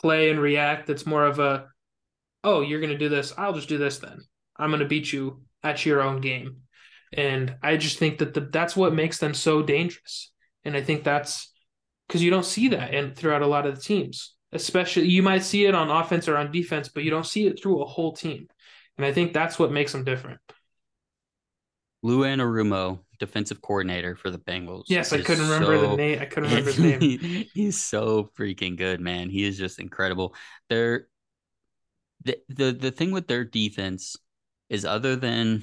play 0.01 0.31
and 0.31 0.41
react. 0.41 0.91
It's 0.91 1.07
more 1.07 1.25
of 1.25 1.39
a 1.39 1.69
oh, 2.45 2.61
you're 2.61 2.81
going 2.81 2.93
to 2.93 2.99
do 2.99 3.09
this. 3.09 3.33
I'll 3.39 3.53
just 3.53 3.69
do 3.69 3.79
this 3.79 3.99
then. 3.99 4.19
I'm 4.57 4.71
going 4.71 4.81
to 4.81 4.87
beat 4.87 5.13
you 5.13 5.43
at 5.63 5.85
your 5.87 6.03
own 6.03 6.21
game. 6.21 6.59
And 7.13 7.57
I 7.63 7.77
just 7.77 7.99
think 7.99 8.19
that 8.19 8.35
the, 8.35 8.41
that's 8.41 8.75
what 8.75 8.95
makes 8.95 9.19
them 9.19 9.35
so 9.35 9.63
dangerous. 9.63 10.31
And 10.65 10.77
I 10.77 10.83
think 10.83 11.05
that's 11.05 11.53
because 12.07 12.23
you 12.23 12.31
don't 12.31 12.45
see 12.45 12.69
that 12.69 12.95
and 12.95 13.15
throughout 13.15 13.43
a 13.43 13.47
lot 13.47 13.67
of 13.67 13.75
the 13.75 13.81
teams. 13.81 14.35
Especially 14.53 15.07
you 15.07 15.23
might 15.23 15.43
see 15.43 15.65
it 15.65 15.75
on 15.75 15.91
offense 15.91 16.29
or 16.29 16.37
on 16.37 16.53
defense, 16.53 16.89
but 16.89 17.05
you 17.05 17.11
don't 17.11 17.27
see 17.27 17.47
it 17.47 17.61
through 17.61 17.83
a 17.83 17.87
whole 17.87 18.13
team. 18.13 18.49
And 18.99 19.07
I 19.07 19.13
think 19.13 19.33
that's 19.33 19.59
what 19.59 19.73
makes 19.73 19.93
them 19.93 20.05
different. 20.05 20.41
Lou 22.03 22.21
Anarumo, 22.21 23.01
defensive 23.19 23.63
coordinator 23.63 24.17
for 24.17 24.31
the 24.31 24.39
Bengals. 24.39 24.85
Yes, 24.89 25.13
I 25.13 25.23
couldn't 25.23 25.49
remember 25.49 25.79
so, 25.79 25.91
the 25.91 25.97
name. 25.97 26.19
I 26.21 26.25
couldn't 26.27 26.51
remember 26.51 26.73
his 26.73 27.01
name. 27.01 27.47
he's 27.55 27.81
so 27.81 28.31
freaking 28.37 28.77
good, 28.77 29.01
man. 29.01 29.31
He 29.31 29.45
is 29.45 29.57
just 29.57 29.79
incredible. 29.79 30.35
They're 30.69 31.07
the, 32.25 32.39
the 32.49 32.73
the 32.73 32.91
thing 32.91 33.13
with 33.13 33.29
their 33.29 33.45
defense 33.45 34.17
is 34.73 34.85
other 34.87 35.15
than 35.15 35.63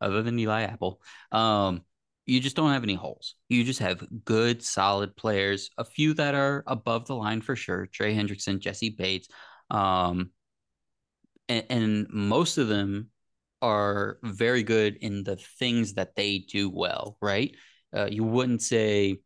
other 0.00 0.22
than 0.22 0.38
Eli 0.38 0.62
Apple, 0.62 1.00
um, 1.30 1.82
you 2.26 2.40
just 2.40 2.56
don't 2.56 2.72
have 2.72 2.82
any 2.82 2.94
holes. 2.94 3.36
You 3.48 3.64
just 3.64 3.78
have 3.78 4.06
good, 4.24 4.62
solid 4.62 5.16
players. 5.16 5.70
A 5.78 5.84
few 5.84 6.14
that 6.14 6.34
are 6.34 6.64
above 6.66 7.06
the 7.06 7.14
line 7.14 7.40
for 7.40 7.56
sure. 7.56 7.86
Trey 7.86 8.14
Hendrickson, 8.14 8.58
Jessie 8.58 8.90
Bates, 8.90 9.28
um, 9.70 10.30
and, 11.48 11.64
and 11.70 12.06
most 12.10 12.58
of 12.58 12.68
them 12.68 13.10
are 13.62 14.18
very 14.22 14.62
good 14.62 14.96
in 14.96 15.22
the 15.22 15.36
things 15.58 15.94
that 15.94 16.16
they 16.16 16.38
do 16.38 16.68
well, 16.68 17.16
right? 17.22 17.54
Uh, 17.96 18.06
you 18.06 18.24
wouldn't 18.24 18.62
say 18.62 19.20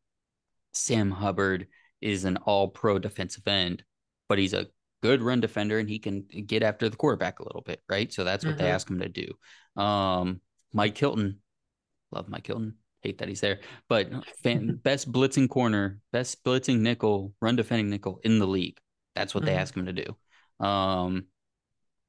Sam 0.72 1.10
Hubbard 1.10 1.68
is 2.00 2.24
an 2.24 2.36
all 2.38 2.68
pro 2.68 2.98
defensive 2.98 3.46
end, 3.46 3.84
but 4.28 4.38
he's 4.38 4.54
a 4.54 4.66
good 5.04 5.20
run 5.20 5.38
defender 5.38 5.78
and 5.78 5.86
he 5.86 5.98
can 5.98 6.24
get 6.46 6.62
after 6.62 6.88
the 6.88 6.96
quarterback 6.96 7.38
a 7.38 7.44
little 7.44 7.60
bit, 7.60 7.82
right? 7.90 8.10
So 8.10 8.24
that's 8.24 8.42
what 8.42 8.54
mm-hmm. 8.54 8.64
they 8.64 8.70
ask 8.70 8.88
him 8.88 9.00
to 9.00 9.08
do. 9.10 9.82
Um, 9.82 10.40
Mike 10.72 10.96
Hilton, 10.96 11.40
love 12.10 12.26
Mike 12.26 12.46
Hilton. 12.46 12.76
Hate 13.02 13.18
that 13.18 13.28
he's 13.28 13.42
there, 13.42 13.60
but 13.86 14.08
fan, 14.42 14.80
best 14.82 15.12
blitzing 15.12 15.46
corner, 15.46 16.00
best 16.10 16.42
blitzing 16.42 16.80
nickel, 16.80 17.34
run 17.42 17.54
defending 17.54 17.90
nickel 17.90 18.18
in 18.24 18.38
the 18.38 18.46
league. 18.46 18.78
That's 19.14 19.34
what 19.34 19.44
mm-hmm. 19.44 19.52
they 19.52 19.60
ask 19.60 19.76
him 19.76 19.84
to 19.84 19.92
do. 19.92 20.66
Um, 20.66 21.26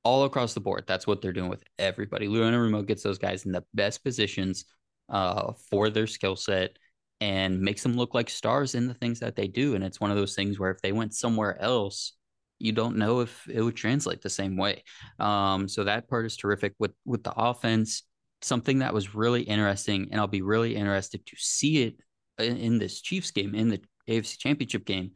all 0.06 0.24
across 0.24 0.54
the 0.54 0.62
board. 0.62 0.86
That's 0.88 1.06
what 1.06 1.22
they're 1.22 1.34
doing 1.34 1.50
with 1.50 1.66
everybody. 1.78 2.30
Lou 2.30 2.44
Anarumo 2.44 2.86
gets 2.86 3.04
those 3.04 3.18
guys 3.18 3.46
in 3.46 3.52
the 3.52 3.66
best 3.74 4.06
positions 4.06 4.64
uh, 5.10 5.52
for 5.70 5.90
their 5.90 6.08
skill 6.08 6.38
set 6.38 6.78
and 7.20 7.60
makes 7.60 7.84
them 7.84 7.98
look 7.98 8.14
like 8.14 8.30
stars 8.30 8.74
in 8.74 8.88
the 8.88 8.94
things 8.94 9.20
that 9.20 9.36
they 9.36 9.48
do. 9.48 9.76
And 9.76 9.84
it's 9.84 10.00
one 10.00 10.12
of 10.12 10.18
those 10.18 10.34
things 10.34 10.58
where 10.58 10.72
if 10.72 10.82
they 10.82 10.94
went 10.94 11.14
somewhere 11.14 11.62
else, 11.62 12.14
you 12.60 12.72
don't 12.72 12.98
know 12.98 13.20
if 13.20 13.48
it 13.50 13.62
would 13.62 13.76
translate 13.76 14.22
the 14.22 14.30
same 14.30 14.58
way. 14.58 14.84
Um, 15.20 15.68
so 15.68 15.84
that 15.84 16.08
part 16.08 16.26
is 16.26 16.38
terrific 16.38 16.74
with 16.80 16.94
with 17.06 17.24
the 17.24 17.34
offense. 17.36 18.04
Something 18.42 18.80
that 18.80 18.94
was 18.94 19.16
really 19.16 19.42
interesting, 19.42 20.10
and 20.12 20.20
I'll 20.20 20.28
be 20.28 20.42
really 20.42 20.76
interested 20.76 21.26
to 21.26 21.36
see 21.38 21.84
it 21.84 21.96
in, 22.38 22.58
in 22.58 22.78
this 22.78 23.02
Chiefs 23.02 23.32
game 23.32 23.56
in 23.56 23.70
the 23.70 23.82
AFC 24.08 24.38
Championship 24.38 24.86
game, 24.86 25.12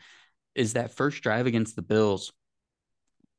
is 0.55 0.73
that 0.73 0.95
first 0.95 1.21
drive 1.21 1.45
against 1.45 1.75
the 1.75 1.81
Bills 1.81 2.31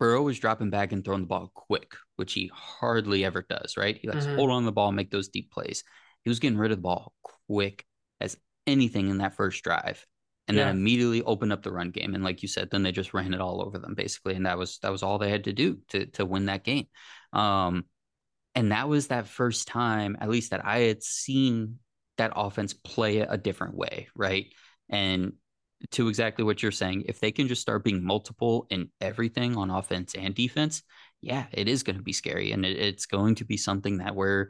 Burrow 0.00 0.22
was 0.22 0.38
dropping 0.38 0.70
back 0.70 0.92
and 0.92 1.04
throwing 1.04 1.20
the 1.20 1.26
ball 1.26 1.52
quick, 1.54 1.92
which 2.16 2.32
he 2.32 2.50
hardly 2.54 3.22
ever 3.22 3.44
does, 3.48 3.76
right? 3.76 3.98
He 4.00 4.08
likes 4.08 4.24
mm-hmm. 4.24 4.36
hold 4.36 4.50
on 4.50 4.64
the 4.64 4.72
ball, 4.72 4.90
make 4.92 5.10
those 5.10 5.28
deep 5.28 5.52
plays. 5.52 5.84
He 6.24 6.30
was 6.30 6.40
getting 6.40 6.58
rid 6.58 6.72
of 6.72 6.78
the 6.78 6.82
ball 6.82 7.12
quick 7.22 7.84
as 8.18 8.36
anything 8.66 9.10
in 9.10 9.18
that 9.18 9.36
first 9.36 9.62
drive. 9.62 10.04
And 10.50 10.58
yeah. 10.58 10.64
then 10.64 10.78
immediately 10.78 11.22
opened 11.22 11.52
up 11.52 11.62
the 11.62 11.70
run 11.70 11.90
game. 11.90 12.16
And 12.16 12.24
like 12.24 12.42
you 12.42 12.48
said, 12.48 12.70
then 12.70 12.82
they 12.82 12.90
just 12.90 13.14
ran 13.14 13.34
it 13.34 13.40
all 13.40 13.62
over 13.62 13.78
them 13.78 13.94
basically. 13.94 14.34
And 14.34 14.46
that 14.46 14.58
was 14.58 14.78
that 14.82 14.90
was 14.90 15.04
all 15.04 15.18
they 15.18 15.30
had 15.30 15.44
to 15.44 15.52
do 15.52 15.78
to 15.90 16.06
to 16.06 16.26
win 16.26 16.46
that 16.46 16.64
game. 16.64 16.88
Um, 17.32 17.84
and 18.56 18.72
that 18.72 18.88
was 18.88 19.06
that 19.06 19.28
first 19.28 19.68
time, 19.68 20.16
at 20.20 20.28
least 20.28 20.50
that 20.50 20.66
I 20.66 20.80
had 20.80 21.04
seen 21.04 21.78
that 22.18 22.32
offense 22.34 22.74
play 22.74 23.18
it 23.18 23.28
a 23.30 23.38
different 23.38 23.76
way, 23.76 24.08
right? 24.16 24.46
And 24.88 25.34
to 25.92 26.08
exactly 26.08 26.44
what 26.44 26.64
you're 26.64 26.72
saying, 26.72 27.04
if 27.06 27.20
they 27.20 27.30
can 27.30 27.46
just 27.46 27.62
start 27.62 27.84
being 27.84 28.04
multiple 28.04 28.66
in 28.70 28.90
everything 29.00 29.56
on 29.56 29.70
offense 29.70 30.16
and 30.16 30.34
defense, 30.34 30.82
yeah, 31.20 31.46
it 31.52 31.68
is 31.68 31.84
going 31.84 31.96
to 31.96 32.02
be 32.02 32.12
scary. 32.12 32.50
And 32.50 32.66
it, 32.66 32.76
it's 32.76 33.06
going 33.06 33.36
to 33.36 33.44
be 33.44 33.56
something 33.56 33.98
that 33.98 34.16
we're 34.16 34.48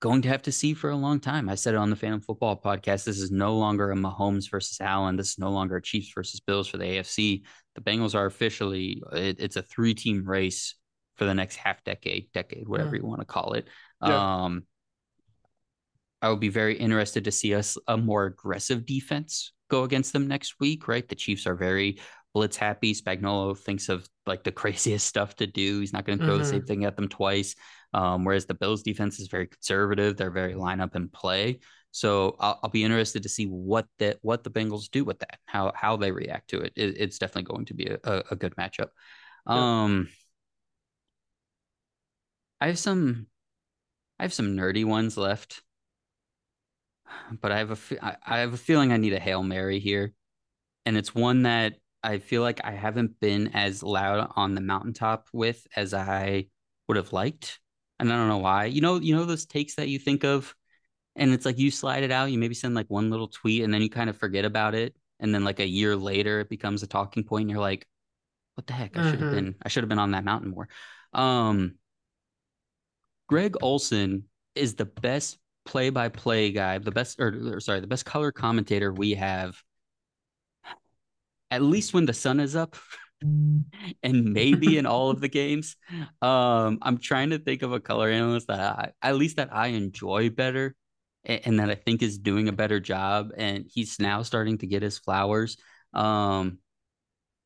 going 0.00 0.22
to 0.22 0.28
have 0.28 0.42
to 0.42 0.52
see 0.52 0.74
for 0.74 0.90
a 0.90 0.96
long 0.96 1.18
time. 1.18 1.48
I 1.48 1.54
said 1.54 1.74
it 1.74 1.78
on 1.78 1.90
the 1.90 1.96
Phantom 1.96 2.20
Football 2.20 2.60
podcast. 2.60 3.04
This 3.04 3.18
is 3.18 3.30
no 3.30 3.56
longer 3.56 3.90
a 3.90 3.96
Mahomes 3.96 4.50
versus 4.50 4.80
Allen. 4.80 5.16
This 5.16 5.30
is 5.30 5.38
no 5.38 5.50
longer 5.50 5.76
a 5.76 5.82
Chiefs 5.82 6.12
versus 6.14 6.40
Bills 6.40 6.68
for 6.68 6.78
the 6.78 6.84
AFC. 6.84 7.42
The 7.74 7.80
Bengals 7.80 8.14
are 8.14 8.26
officially, 8.26 9.02
it, 9.12 9.40
it's 9.40 9.56
a 9.56 9.62
three 9.62 9.94
team 9.94 10.24
race 10.28 10.74
for 11.16 11.24
the 11.24 11.34
next 11.34 11.56
half 11.56 11.82
decade, 11.84 12.30
decade, 12.32 12.68
whatever 12.68 12.94
yeah. 12.94 13.02
you 13.02 13.08
want 13.08 13.20
to 13.20 13.26
call 13.26 13.54
it. 13.54 13.66
Yeah. 14.02 14.44
Um, 14.44 14.64
I 16.22 16.30
would 16.30 16.40
be 16.40 16.48
very 16.48 16.76
interested 16.76 17.24
to 17.24 17.32
see 17.32 17.54
us 17.54 17.76
a 17.86 17.96
more 17.96 18.26
aggressive 18.26 18.86
defense 18.86 19.52
go 19.68 19.84
against 19.84 20.12
them 20.12 20.26
next 20.26 20.58
week, 20.60 20.88
right? 20.88 21.06
The 21.08 21.14
Chiefs 21.14 21.46
are 21.46 21.54
very 21.54 22.00
blitz 22.34 22.56
happy. 22.56 22.94
Spagnuolo 22.94 23.56
thinks 23.56 23.88
of 23.88 24.08
like 24.26 24.44
the 24.44 24.52
craziest 24.60 25.06
stuff 25.06 25.36
to 25.36 25.46
do. 25.46 25.80
He's 25.80 25.92
not 25.92 26.04
going 26.04 26.18
to 26.18 26.24
throw 26.24 26.34
mm-hmm. 26.34 26.42
the 26.42 26.48
same 26.48 26.64
thing 26.64 26.84
at 26.84 26.96
them 26.96 27.08
twice. 27.08 27.54
Um, 27.94 28.24
whereas 28.24 28.46
the 28.46 28.54
Bills 28.54 28.82
defense 28.82 29.18
is 29.18 29.28
very 29.28 29.46
conservative. 29.46 30.16
They're 30.16 30.30
very 30.30 30.54
line 30.54 30.80
up 30.80 30.94
and 30.94 31.12
play. 31.12 31.60
So 31.90 32.36
I'll, 32.38 32.60
I'll, 32.62 32.70
be 32.70 32.84
interested 32.84 33.22
to 33.22 33.30
see 33.30 33.46
what 33.46 33.86
the 33.98 34.18
what 34.20 34.44
the 34.44 34.50
Bengals 34.50 34.90
do 34.90 35.04
with 35.04 35.18
that, 35.20 35.38
how 35.46 35.72
how 35.74 35.96
they 35.96 36.12
react 36.12 36.50
to 36.50 36.60
it. 36.60 36.74
it 36.76 36.96
it's 36.98 37.18
definitely 37.18 37.44
going 37.44 37.64
to 37.66 37.74
be 37.74 37.86
a, 37.86 37.98
a, 38.04 38.22
a 38.32 38.36
good 38.36 38.54
matchup. 38.56 38.88
Um, 39.46 40.08
I 42.60 42.66
have 42.66 42.78
some 42.78 43.26
I 44.20 44.24
have 44.24 44.34
some 44.34 44.54
nerdy 44.54 44.84
ones 44.84 45.16
left 45.16 45.62
but 47.40 47.52
I 47.52 47.58
have 47.58 47.92
a 47.92 48.18
I 48.26 48.40
have 48.40 48.52
a 48.52 48.58
feeling 48.58 48.92
I 48.92 48.96
need 48.96 49.12
a 49.12 49.20
hail 49.20 49.42
mary 49.42 49.78
here, 49.78 50.12
and 50.84 50.96
it's 50.96 51.14
one 51.14 51.42
that 51.42 51.74
I 52.02 52.18
feel 52.18 52.42
like 52.42 52.60
I 52.64 52.72
haven't 52.72 53.20
been 53.20 53.48
as 53.48 53.82
loud 53.82 54.32
on 54.36 54.54
the 54.54 54.60
mountaintop 54.60 55.28
with 55.32 55.66
as 55.76 55.94
I 55.94 56.46
would 56.86 56.96
have 56.96 57.12
liked, 57.12 57.60
and 57.98 58.12
I 58.12 58.16
don't 58.16 58.28
know 58.28 58.38
why. 58.38 58.66
You 58.66 58.80
know, 58.80 58.96
you 58.96 59.14
know 59.14 59.24
those 59.24 59.46
takes 59.46 59.74
that 59.76 59.88
you 59.88 59.98
think 59.98 60.24
of, 60.24 60.54
and 61.16 61.32
it's 61.32 61.46
like 61.46 61.58
you 61.58 61.70
slide 61.70 62.02
it 62.02 62.10
out. 62.10 62.30
You 62.30 62.38
maybe 62.38 62.54
send 62.54 62.74
like 62.74 62.88
one 62.88 63.10
little 63.10 63.28
tweet, 63.28 63.62
and 63.62 63.72
then 63.72 63.82
you 63.82 63.90
kind 63.90 64.10
of 64.10 64.16
forget 64.16 64.44
about 64.44 64.74
it, 64.74 64.94
and 65.20 65.34
then 65.34 65.44
like 65.44 65.60
a 65.60 65.66
year 65.66 65.96
later, 65.96 66.40
it 66.40 66.48
becomes 66.48 66.82
a 66.82 66.86
talking 66.86 67.24
point, 67.24 67.42
and 67.42 67.50
you're 67.50 67.60
like, 67.60 67.86
"What 68.54 68.66
the 68.66 68.72
heck? 68.72 68.96
I 68.96 69.10
should 69.10 69.20
have 69.20 69.30
mm-hmm. 69.30 69.34
been 69.34 69.54
I 69.62 69.68
should 69.68 69.82
have 69.82 69.88
been 69.88 69.98
on 69.98 70.12
that 70.12 70.24
mountain 70.24 70.50
more." 70.50 70.68
Um, 71.12 71.76
Greg 73.28 73.56
Olsen 73.62 74.24
is 74.54 74.74
the 74.74 74.84
best 74.86 75.38
play 75.64 75.90
by 75.90 76.08
play 76.08 76.50
guy, 76.50 76.78
the 76.78 76.90
best 76.90 77.20
or, 77.20 77.56
or 77.56 77.60
sorry, 77.60 77.80
the 77.80 77.86
best 77.86 78.04
color 78.04 78.32
commentator 78.32 78.92
we 78.92 79.14
have 79.14 79.62
at 81.50 81.62
least 81.62 81.94
when 81.94 82.06
the 82.06 82.12
sun 82.12 82.40
is 82.40 82.56
up 82.56 82.76
and 84.02 84.32
maybe 84.32 84.78
in 84.78 84.86
all 84.86 85.10
of 85.10 85.20
the 85.20 85.28
games. 85.28 85.76
Um, 86.22 86.78
I'm 86.82 86.98
trying 86.98 87.30
to 87.30 87.38
think 87.38 87.62
of 87.62 87.72
a 87.72 87.80
color 87.80 88.08
analyst 88.08 88.48
that 88.48 88.60
I, 88.60 88.92
at 89.02 89.16
least 89.16 89.36
that 89.36 89.52
I 89.52 89.68
enjoy 89.68 90.30
better 90.30 90.76
and, 91.24 91.40
and, 91.44 91.60
that 91.60 91.70
I 91.70 91.74
think 91.74 92.02
is 92.02 92.18
doing 92.18 92.48
a 92.48 92.52
better 92.52 92.80
job. 92.80 93.30
And 93.36 93.66
he's 93.68 93.98
now 93.98 94.22
starting 94.22 94.58
to 94.58 94.66
get 94.66 94.82
his 94.82 94.98
flowers. 94.98 95.56
Um, 95.92 96.58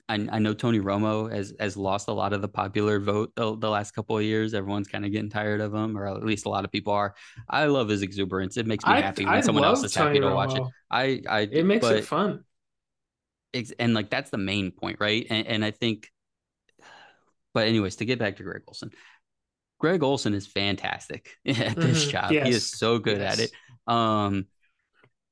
I, 0.09 0.29
I 0.31 0.39
know 0.41 0.53
Tony 0.53 0.81
Romo 0.81 1.33
has 1.33 1.55
has 1.59 1.77
lost 1.77 2.09
a 2.09 2.13
lot 2.13 2.33
of 2.33 2.43
the 2.43 2.49
popular 2.49 2.99
vote 2.99 3.33
the, 3.37 3.57
the 3.57 3.71
last 3.71 3.93
couple 3.93 4.19
of 4.19 4.25
years. 4.25 4.53
Everyone's 4.53 4.89
kind 4.89 5.07
of 5.07 5.13
getting 5.13 5.31
tired 5.31 5.61
of 5.61 5.73
him, 5.73 5.97
or 5.97 6.07
at 6.07 6.25
least 6.25 6.45
a 6.45 6.49
lot 6.51 6.65
of 6.65 6.73
people 6.73 6.93
are. 6.93 7.15
I 7.49 7.67
love 7.67 7.89
his 7.89 8.03
exuberance. 8.03 8.57
It 8.57 8.67
makes 8.67 8.85
me 8.85 8.93
I, 8.93 9.01
happy 9.01 9.25
when 9.25 9.35
I 9.35 9.41
someone 9.41 9.65
else 9.65 9.83
is 9.85 9.93
Tony 9.93 10.09
happy 10.09 10.21
to 10.21 10.27
Romo. 10.27 10.35
watch 10.35 10.57
it. 10.57 10.63
I, 10.91 11.23
I 11.29 11.41
it 11.51 11.65
makes 11.65 11.87
but, 11.87 11.97
it 11.97 12.05
fun 12.05 12.45
and 13.79 13.95
like 13.95 14.11
that's 14.11 14.31
the 14.31 14.39
main 14.39 14.71
point, 14.71 14.99
right? 15.01 15.27
And, 15.29 15.47
and 15.47 15.65
I 15.65 15.71
think, 15.71 16.09
but 17.55 17.67
anyways, 17.67 17.97
to 17.97 18.05
get 18.05 18.19
back 18.19 18.37
to 18.37 18.43
Greg 18.43 18.63
Olsen, 18.67 18.91
Greg 19.79 20.03
Olsen 20.03 20.35
is 20.35 20.47
fantastic 20.47 21.31
at 21.47 21.77
this 21.77 22.03
mm-hmm. 22.03 22.11
job. 22.11 22.33
Yes. 22.33 22.47
He 22.47 22.53
is 22.55 22.71
so 22.71 22.99
good 22.99 23.19
yes. 23.19 23.33
at 23.33 23.45
it. 23.45 23.53
Um, 23.93 24.47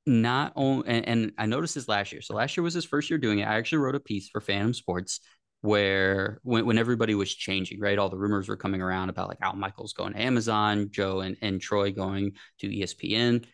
not 0.06 0.52
only, 0.56 0.88
and, 0.88 1.06
and, 1.06 1.32
I 1.38 1.46
noticed 1.46 1.74
this 1.74 1.88
last 1.88 2.10
year. 2.10 2.20
So 2.20 2.34
last 2.34 2.56
year 2.56 2.64
was 2.64 2.74
his 2.74 2.84
first 2.84 3.10
year 3.10 3.18
doing 3.18 3.38
it. 3.38 3.44
I 3.44 3.56
actually 3.56 3.78
wrote 3.78 3.94
a 3.94 4.00
piece 4.00 4.28
for 4.28 4.40
Phantom 4.40 4.74
Sports 4.74 5.20
where 5.60 6.40
when, 6.42 6.66
when 6.66 6.78
everybody 6.78 7.14
was 7.14 7.32
changing, 7.32 7.80
right? 7.80 7.98
All 7.98 8.08
the 8.08 8.18
rumors 8.18 8.48
were 8.48 8.56
coming 8.56 8.80
around 8.80 9.10
about 9.10 9.28
like 9.28 9.38
Al 9.42 9.54
Michaels 9.54 9.92
going 9.92 10.14
to 10.14 10.20
Amazon, 10.20 10.88
Joe 10.90 11.20
and, 11.20 11.36
and 11.42 11.60
Troy 11.60 11.92
going 11.92 12.32
to 12.60 12.68
ESPN. 12.68 13.44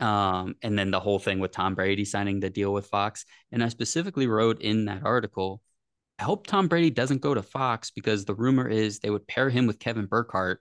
Um, 0.00 0.54
and 0.62 0.78
then 0.78 0.90
the 0.90 1.00
whole 1.00 1.18
thing 1.18 1.40
with 1.40 1.52
Tom 1.52 1.74
Brady 1.74 2.04
signing 2.04 2.40
the 2.40 2.50
deal 2.50 2.72
with 2.72 2.86
Fox. 2.86 3.24
And 3.50 3.62
I 3.62 3.68
specifically 3.68 4.26
wrote 4.26 4.60
in 4.60 4.84
that 4.84 5.04
article, 5.04 5.60
I 6.18 6.24
hope 6.24 6.46
Tom 6.46 6.68
Brady 6.68 6.90
doesn't 6.90 7.20
go 7.20 7.34
to 7.34 7.42
Fox 7.42 7.90
because 7.90 8.24
the 8.24 8.34
rumor 8.34 8.68
is 8.68 8.98
they 8.98 9.10
would 9.10 9.26
pair 9.26 9.50
him 9.50 9.66
with 9.66 9.78
Kevin 9.78 10.06
Burkhardt 10.06 10.60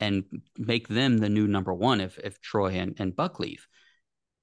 and 0.00 0.24
make 0.58 0.88
them 0.88 1.18
the 1.18 1.28
new 1.28 1.46
number 1.46 1.72
one 1.72 2.00
if 2.00 2.18
if 2.18 2.40
Troy 2.40 2.70
and, 2.70 2.96
and 2.98 3.14
Buck 3.14 3.38
leave. 3.38 3.66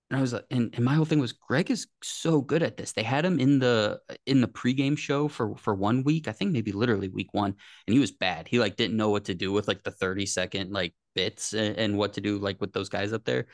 And 0.10 0.18
I 0.18 0.22
was 0.22 0.34
and, 0.34 0.74
and 0.74 0.84
my 0.84 0.96
whole 0.96 1.06
thing 1.06 1.20
was 1.20 1.34
Greg 1.34 1.70
is 1.70 1.88
so 2.02 2.42
good 2.42 2.64
at 2.64 2.78
this. 2.78 2.94
They 2.94 3.04
had 3.04 3.26
him 3.26 3.40
in 3.40 3.60
the 3.60 4.00
in 4.26 4.42
the 4.42 4.48
pregame 4.48 4.98
show 4.98 5.28
for 5.28 5.56
for 5.56 5.76
one 5.76 6.04
week, 6.04 6.28
I 6.28 6.32
think 6.32 6.52
maybe 6.52 6.72
literally 6.72 7.10
week 7.10 7.30
one, 7.34 7.56
and 7.88 7.94
he 7.94 8.00
was 8.00 8.12
bad. 8.12 8.48
He 8.48 8.60
like 8.60 8.76
didn't 8.76 8.98
know 8.98 9.10
what 9.10 9.26
to 9.26 9.36
do 9.36 9.52
with 9.52 9.68
like 9.68 9.84
the 9.84 9.92
30 9.92 10.26
second 10.26 10.72
like 10.72 10.94
bits 11.14 11.54
and, 11.54 11.78
and 11.78 11.98
what 11.98 12.14
to 12.14 12.22
do 12.22 12.38
like 12.40 12.60
with 12.60 12.74
those 12.74 12.90
guys 12.90 13.14
up 13.14 13.26
there. 13.26 13.48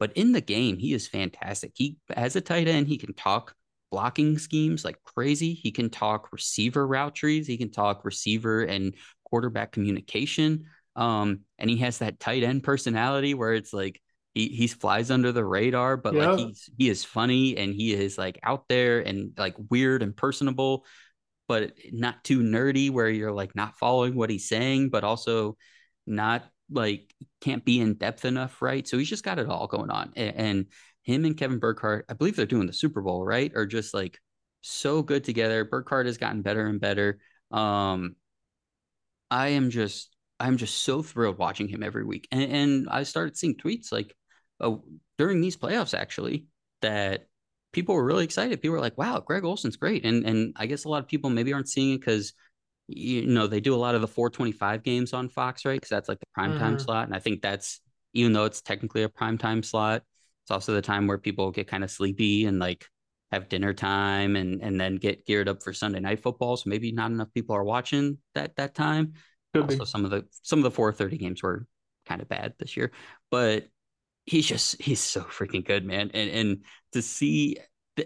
But 0.00 0.12
in 0.16 0.32
the 0.32 0.40
game, 0.40 0.78
he 0.78 0.94
is 0.94 1.06
fantastic. 1.06 1.72
He 1.76 1.98
as 2.16 2.34
a 2.34 2.40
tight 2.40 2.66
end, 2.66 2.88
he 2.88 2.98
can 2.98 3.14
talk 3.14 3.54
blocking 3.92 4.38
schemes 4.38 4.84
like 4.84 5.00
crazy. 5.02 5.54
He 5.54 5.70
can 5.70 5.90
talk 5.90 6.32
receiver 6.32 6.86
route 6.86 7.14
trees. 7.14 7.46
He 7.46 7.58
can 7.58 7.70
talk 7.70 8.04
receiver 8.04 8.62
and 8.62 8.94
quarterback 9.24 9.72
communication. 9.72 10.66
Um, 10.96 11.40
and 11.58 11.70
he 11.70 11.76
has 11.78 11.98
that 11.98 12.18
tight 12.18 12.42
end 12.42 12.64
personality 12.64 13.34
where 13.34 13.54
it's 13.54 13.72
like 13.72 14.00
he 14.34 14.48
he 14.48 14.66
flies 14.68 15.10
under 15.10 15.32
the 15.32 15.44
radar, 15.44 15.96
but 15.96 16.16
like 16.16 16.32
he's 16.34 16.68
he 16.78 16.88
is 16.88 17.04
funny 17.04 17.56
and 17.56 17.74
he 17.74 17.92
is 17.92 18.16
like 18.16 18.38
out 18.42 18.64
there 18.68 19.00
and 19.00 19.32
like 19.36 19.56
weird 19.70 20.02
and 20.02 20.16
personable, 20.16 20.86
but 21.48 21.72
not 21.92 22.24
too 22.24 22.40
nerdy 22.40 22.90
where 22.90 23.08
you're 23.08 23.32
like 23.32 23.54
not 23.54 23.76
following 23.76 24.14
what 24.14 24.30
he's 24.30 24.48
saying, 24.48 24.88
but 24.90 25.04
also 25.04 25.56
not 26.06 26.44
like 26.70 27.14
can't 27.40 27.64
be 27.64 27.80
in 27.80 27.94
depth 27.94 28.24
enough, 28.24 28.60
right? 28.62 28.86
So 28.86 28.98
he's 28.98 29.08
just 29.08 29.24
got 29.24 29.38
it 29.38 29.48
all 29.48 29.66
going 29.66 29.90
on. 29.90 30.12
And, 30.16 30.36
and 30.36 30.66
him 31.02 31.24
and 31.24 31.36
Kevin 31.36 31.58
Burkhardt, 31.58 32.06
I 32.08 32.14
believe 32.14 32.36
they're 32.36 32.46
doing 32.46 32.66
the 32.66 32.72
Super 32.72 33.00
Bowl, 33.00 33.24
right? 33.24 33.52
Are 33.54 33.66
just 33.66 33.94
like 33.94 34.18
so 34.62 35.02
good 35.02 35.24
together. 35.24 35.64
Burkhardt 35.64 36.06
has 36.06 36.18
gotten 36.18 36.42
better 36.42 36.66
and 36.66 36.80
better. 36.80 37.18
Um, 37.50 38.16
I 39.30 39.48
am 39.48 39.70
just 39.70 40.14
I'm 40.38 40.56
just 40.56 40.78
so 40.82 41.02
thrilled 41.02 41.38
watching 41.38 41.68
him 41.68 41.82
every 41.82 42.04
week. 42.04 42.26
And, 42.32 42.42
and 42.52 42.88
I 42.90 43.02
started 43.02 43.36
seeing 43.36 43.56
tweets 43.56 43.92
like 43.92 44.14
uh, 44.60 44.76
during 45.18 45.40
these 45.40 45.56
playoffs 45.56 45.98
actually 45.98 46.46
that 46.80 47.26
people 47.72 47.94
were 47.94 48.04
really 48.04 48.24
excited. 48.24 48.60
People 48.60 48.72
were 48.72 48.80
like, 48.80 48.98
"Wow, 48.98 49.20
Greg 49.20 49.44
Olsen's 49.44 49.76
great." 49.76 50.04
And 50.04 50.24
and 50.26 50.54
I 50.56 50.66
guess 50.66 50.84
a 50.84 50.88
lot 50.88 51.02
of 51.02 51.08
people 51.08 51.30
maybe 51.30 51.52
aren't 51.52 51.68
seeing 51.68 51.94
it 51.94 52.00
because 52.00 52.32
you 52.96 53.26
know 53.26 53.46
they 53.46 53.60
do 53.60 53.74
a 53.74 53.76
lot 53.76 53.94
of 53.94 54.00
the 54.00 54.08
425 54.08 54.82
games 54.82 55.12
on 55.12 55.28
Fox, 55.28 55.64
right? 55.64 55.76
Because 55.76 55.90
that's 55.90 56.08
like 56.08 56.20
the 56.20 56.26
prime 56.34 56.58
time 56.58 56.76
mm-hmm. 56.76 56.84
slot, 56.84 57.06
and 57.06 57.14
I 57.14 57.18
think 57.18 57.42
that's 57.42 57.80
even 58.12 58.32
though 58.32 58.44
it's 58.44 58.60
technically 58.60 59.02
a 59.02 59.08
prime 59.08 59.38
time 59.38 59.62
slot, 59.62 60.02
it's 60.44 60.50
also 60.50 60.74
the 60.74 60.82
time 60.82 61.06
where 61.06 61.18
people 61.18 61.50
get 61.50 61.68
kind 61.68 61.84
of 61.84 61.90
sleepy 61.90 62.46
and 62.46 62.58
like 62.58 62.86
have 63.30 63.48
dinner 63.48 63.72
time 63.72 64.36
and 64.36 64.60
and 64.60 64.80
then 64.80 64.96
get 64.96 65.26
geared 65.26 65.48
up 65.48 65.62
for 65.62 65.72
Sunday 65.72 66.00
night 66.00 66.22
football. 66.22 66.56
So 66.56 66.68
maybe 66.68 66.92
not 66.92 67.10
enough 67.10 67.32
people 67.32 67.54
are 67.56 67.64
watching 67.64 68.18
that 68.34 68.56
that 68.56 68.74
time. 68.74 69.14
Could 69.54 69.64
also, 69.64 69.78
be. 69.78 69.84
some 69.84 70.04
of 70.04 70.10
the 70.10 70.24
some 70.42 70.58
of 70.58 70.64
the 70.64 70.70
430 70.70 71.18
games 71.18 71.42
were 71.42 71.66
kind 72.06 72.20
of 72.20 72.28
bad 72.28 72.54
this 72.58 72.76
year, 72.76 72.92
but 73.30 73.68
he's 74.26 74.46
just 74.46 74.80
he's 74.80 75.00
so 75.00 75.20
freaking 75.22 75.64
good, 75.64 75.84
man. 75.84 76.10
And 76.14 76.30
and 76.30 76.64
to 76.92 77.02
see 77.02 77.58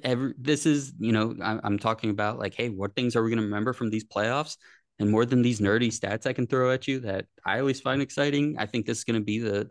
every 0.02 0.34
this 0.38 0.66
is 0.66 0.92
you 0.98 1.12
know 1.12 1.34
I'm 1.40 1.78
talking 1.78 2.10
about 2.10 2.38
like 2.38 2.54
hey 2.54 2.68
what 2.68 2.94
things 2.94 3.16
are 3.16 3.22
we 3.22 3.30
going 3.30 3.38
to 3.38 3.44
remember 3.44 3.72
from 3.72 3.90
these 3.90 4.04
playoffs? 4.04 4.56
And 4.98 5.10
more 5.10 5.26
than 5.26 5.42
these 5.42 5.60
nerdy 5.60 5.88
stats 5.88 6.26
I 6.26 6.32
can 6.32 6.46
throw 6.46 6.70
at 6.70 6.86
you 6.86 7.00
that 7.00 7.26
I 7.44 7.58
always 7.58 7.80
find 7.80 8.00
exciting 8.00 8.56
I 8.58 8.66
think 8.66 8.86
this 8.86 8.98
is 8.98 9.04
going 9.04 9.20
to 9.20 9.24
be 9.24 9.38
the 9.38 9.70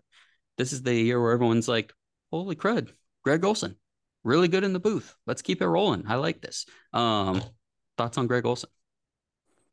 this 0.58 0.74
is 0.74 0.82
the 0.82 0.94
year 0.94 1.22
where 1.22 1.32
everyone's 1.32 1.68
like 1.68 1.94
holy 2.32 2.56
crud 2.56 2.90
Greg 3.24 3.46
Olsen. 3.46 3.76
Really 4.24 4.48
good 4.48 4.64
in 4.64 4.74
the 4.74 4.80
booth. 4.80 5.16
Let's 5.26 5.42
keep 5.42 5.62
it 5.62 5.68
rolling. 5.68 6.06
I 6.08 6.16
like 6.16 6.42
this. 6.42 6.66
Um 6.94 7.42
thoughts 7.98 8.18
on 8.18 8.28
Greg 8.28 8.46
Olsen? 8.46 8.70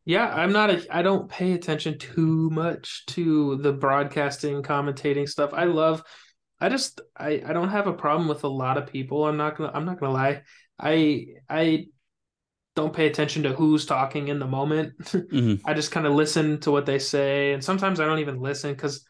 Yeah, 0.05 0.27
I'm 0.27 0.53
not 0.53 0.71
a 0.71 0.87
I 0.91 1.03
don't 1.03 1.29
pay 1.29 1.53
attention 1.53 1.99
too 1.99 2.51
much 2.51 3.05
to 3.07 3.57
the 3.57 3.73
broadcasting 3.73 4.63
commentating 4.63 5.29
stuff. 5.29 5.51
I 5.53 5.65
love 5.65 6.03
I 6.61 6.69
just 6.69 7.01
I 7.17 7.43
I 7.45 7.53
don't 7.53 7.71
have 7.71 7.87
a 7.87 7.93
problem 7.93 8.29
with 8.29 8.45
a 8.45 8.49
lot 8.49 8.77
of 8.77 8.87
people. 8.87 9.27
I'm 9.27 9.37
not 9.37 9.57
gonna 9.57 9.73
I'm 9.73 9.85
not 9.85 9.99
gonna 9.99 10.13
lie. 10.13 10.43
I 10.79 11.27
I 11.49 11.87
don't 12.77 12.93
pay 12.93 13.07
attention 13.07 13.43
to 13.43 13.53
who's 13.53 13.87
talking 13.87 14.29
in 14.29 14.39
the 14.39 14.47
moment. 14.47 14.95
Mm-hmm. 15.31 15.67
I 15.67 15.75
just 15.75 15.93
kind 15.93 16.07
of 16.07 16.15
listen 16.15 16.59
to 16.61 16.71
what 16.73 16.87
they 16.87 16.99
say, 16.99 17.53
and 17.53 17.63
sometimes 17.63 18.01
I 18.01 18.07
don't 18.07 18.19
even 18.19 18.41
listen 18.41 18.73
because 18.73 19.05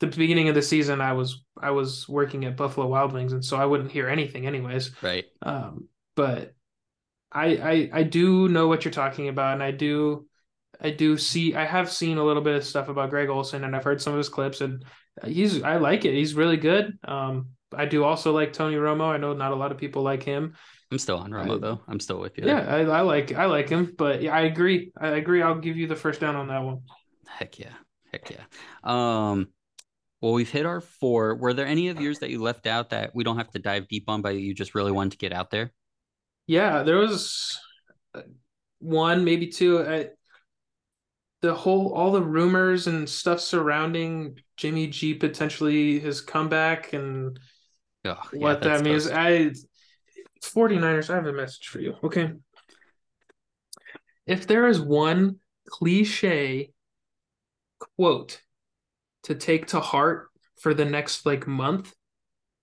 the 0.00 0.06
beginning 0.06 0.48
of 0.48 0.54
the 0.54 0.62
season 0.62 1.00
I 1.00 1.12
was 1.14 1.44
I 1.60 1.70
was 1.70 2.06
working 2.08 2.44
at 2.44 2.56
Buffalo 2.56 2.86
Wild 2.86 3.12
Wings, 3.12 3.32
and 3.32 3.44
so 3.44 3.56
I 3.56 3.64
wouldn't 3.64 3.90
hear 3.90 4.08
anything 4.08 4.46
anyways. 4.46 4.90
Right. 5.00 5.24
Um, 5.40 5.88
but 6.14 6.54
I 7.30 7.46
I 7.46 7.90
I 7.92 8.02
do 8.02 8.48
know 8.48 8.68
what 8.68 8.84
you're 8.84 8.92
talking 8.92 9.28
about, 9.28 9.54
and 9.54 9.62
I 9.62 9.70
do 9.70 10.26
I 10.80 10.90
do 10.90 11.16
see 11.16 11.54
I 11.54 11.64
have 11.64 11.90
seen 11.90 12.18
a 12.18 12.24
little 12.24 12.42
bit 12.42 12.56
of 12.56 12.64
stuff 12.64 12.88
about 12.88 13.10
Greg 13.10 13.28
Olsen 13.28 13.64
and 13.64 13.74
I've 13.74 13.84
heard 13.84 14.00
some 14.00 14.12
of 14.12 14.18
his 14.18 14.28
clips, 14.28 14.60
and 14.60 14.84
he's 15.24 15.62
I 15.62 15.76
like 15.76 16.04
it. 16.04 16.14
He's 16.14 16.34
really 16.34 16.56
good. 16.56 16.98
Um, 17.04 17.48
I 17.74 17.86
do 17.86 18.04
also 18.04 18.32
like 18.32 18.52
Tony 18.52 18.76
Romo. 18.76 19.06
I 19.06 19.16
know 19.16 19.32
not 19.32 19.52
a 19.52 19.56
lot 19.56 19.72
of 19.72 19.78
people 19.78 20.02
like 20.02 20.22
him. 20.22 20.54
I'm 20.90 20.98
still 20.98 21.18
on 21.18 21.30
Romo 21.30 21.60
though. 21.60 21.80
I'm 21.88 22.00
still 22.00 22.20
with 22.20 22.36
you. 22.36 22.44
Yeah, 22.46 22.66
I, 22.68 22.80
I, 22.80 23.00
like 23.00 23.32
I 23.32 23.46
like 23.46 23.68
him, 23.68 23.94
but 23.96 24.20
yeah, 24.20 24.34
I 24.34 24.42
agree. 24.42 24.92
I 25.00 25.08
agree. 25.08 25.40
I'll 25.40 25.58
give 25.58 25.76
you 25.76 25.86
the 25.86 25.96
first 25.96 26.20
down 26.20 26.36
on 26.36 26.48
that 26.48 26.62
one. 26.62 26.82
Heck 27.26 27.58
yeah, 27.58 27.72
heck 28.12 28.30
yeah. 28.30 28.44
Um, 28.84 29.48
well, 30.20 30.34
we've 30.34 30.50
hit 30.50 30.66
our 30.66 30.82
four. 30.82 31.34
Were 31.34 31.54
there 31.54 31.66
any 31.66 31.88
of 31.88 32.00
yours 32.00 32.18
that 32.18 32.30
you 32.30 32.42
left 32.42 32.66
out 32.66 32.90
that 32.90 33.14
we 33.14 33.24
don't 33.24 33.38
have 33.38 33.50
to 33.52 33.58
dive 33.58 33.88
deep 33.88 34.04
on, 34.08 34.20
but 34.20 34.36
you 34.36 34.54
just 34.54 34.74
really 34.74 34.92
wanted 34.92 35.12
to 35.12 35.18
get 35.18 35.32
out 35.32 35.50
there? 35.50 35.72
Yeah, 36.46 36.82
there 36.82 36.98
was 36.98 37.58
one, 38.78 39.24
maybe 39.24 39.46
two. 39.46 39.82
I, 39.82 40.10
the 41.42 41.54
whole 41.54 41.92
all 41.92 42.12
the 42.12 42.22
rumors 42.22 42.86
and 42.86 43.08
stuff 43.08 43.40
surrounding 43.40 44.38
Jimmy 44.56 44.86
G 44.86 45.12
potentially 45.14 45.98
his 45.98 46.20
comeback 46.20 46.92
and 46.92 47.38
oh, 48.04 48.16
yeah, 48.32 48.40
what 48.40 48.62
that 48.62 48.82
means. 48.82 49.08
Tough. 49.08 49.18
I 49.18 49.52
49ers, 50.42 51.10
I 51.10 51.16
have 51.16 51.26
a 51.26 51.32
message 51.32 51.68
for 51.68 51.80
you. 51.80 51.96
Okay. 52.02 52.32
If 54.26 54.46
there 54.46 54.68
is 54.68 54.80
one 54.80 55.36
cliche 55.68 56.72
quote 57.96 58.40
to 59.24 59.34
take 59.34 59.66
to 59.68 59.80
heart 59.80 60.28
for 60.60 60.74
the 60.74 60.84
next 60.84 61.26
like 61.26 61.46
month, 61.46 61.92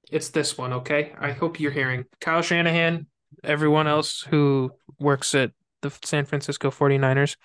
it's 0.10 0.30
this 0.30 0.58
one, 0.58 0.74
okay? 0.74 1.14
I 1.20 1.32
hope 1.32 1.60
you're 1.60 1.72
hearing. 1.72 2.06
Kyle 2.22 2.42
Shanahan, 2.42 3.08
everyone 3.44 3.88
else 3.88 4.22
who 4.22 4.72
works 5.00 5.36
at 5.36 5.52
the 5.82 5.92
San 6.04 6.26
Francisco 6.26 6.72
49ers 6.72 7.36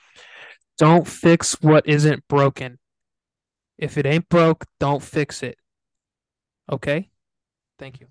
don't 0.78 1.06
fix 1.06 1.60
what 1.60 1.88
isn't 1.88 2.26
broken. 2.28 2.78
If 3.78 3.98
it 3.98 4.06
ain't 4.06 4.28
broke, 4.28 4.64
don't 4.80 5.02
fix 5.02 5.42
it. 5.42 5.58
Okay? 6.70 7.10
Thank 7.78 8.00
you. 8.00 8.06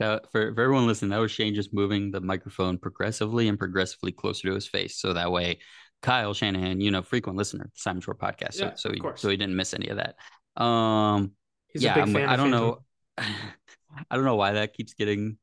Uh, 0.00 0.18
for, 0.32 0.52
for 0.52 0.62
everyone 0.62 0.86
listening, 0.86 1.10
that 1.10 1.18
was 1.18 1.30
Shane 1.30 1.54
just 1.54 1.72
moving 1.72 2.10
the 2.10 2.20
microphone 2.20 2.76
progressively 2.76 3.46
and 3.46 3.56
progressively 3.56 4.10
closer 4.10 4.48
to 4.48 4.54
his 4.54 4.66
face. 4.66 4.96
So 4.98 5.12
that 5.12 5.30
way, 5.30 5.60
Kyle 6.02 6.34
Shanahan, 6.34 6.80
you 6.80 6.90
know, 6.90 7.02
frequent 7.02 7.38
listener, 7.38 7.70
Simon 7.74 8.00
Short 8.02 8.18
podcast. 8.18 8.54
So, 8.54 8.64
yeah, 8.64 8.74
so, 8.74 8.90
he, 8.90 9.00
so 9.14 9.28
he 9.28 9.36
didn't 9.36 9.54
miss 9.54 9.74
any 9.74 9.88
of 9.88 9.98
that. 9.98 10.16
Um, 10.60 11.32
He's 11.68 11.84
yeah, 11.84 11.94
I 11.94 12.36
don't 12.36 12.50
know. 12.50 12.82
I 13.18 14.16
don't 14.16 14.24
know 14.24 14.36
why 14.36 14.52
that 14.52 14.74
keeps 14.74 14.94
getting 14.94 15.38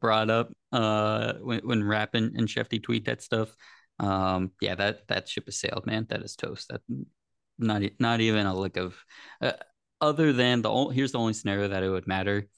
brought 0.00 0.30
up 0.30 0.52
uh, 0.72 1.34
when 1.34 1.60
when 1.60 1.84
Rapp 1.84 2.14
and, 2.14 2.36
and 2.36 2.48
Schefty 2.48 2.82
tweet 2.82 3.06
that 3.06 3.22
stuff. 3.22 3.54
Um, 3.98 4.52
yeah, 4.60 4.74
that 4.74 5.08
that 5.08 5.28
ship 5.28 5.44
has 5.46 5.60
sailed, 5.60 5.86
man. 5.86 6.06
That 6.08 6.22
is 6.22 6.36
toast. 6.36 6.68
That 6.68 6.80
not 7.58 7.82
not 7.98 8.20
even 8.20 8.46
a 8.46 8.54
lick 8.54 8.76
of. 8.76 8.96
Uh, 9.40 9.52
other 10.00 10.32
than 10.32 10.62
the 10.62 10.88
here's 10.88 11.12
the 11.12 11.18
only 11.18 11.32
scenario 11.32 11.68
that 11.68 11.82
it 11.82 11.88
would 11.88 12.08
matter 12.08 12.48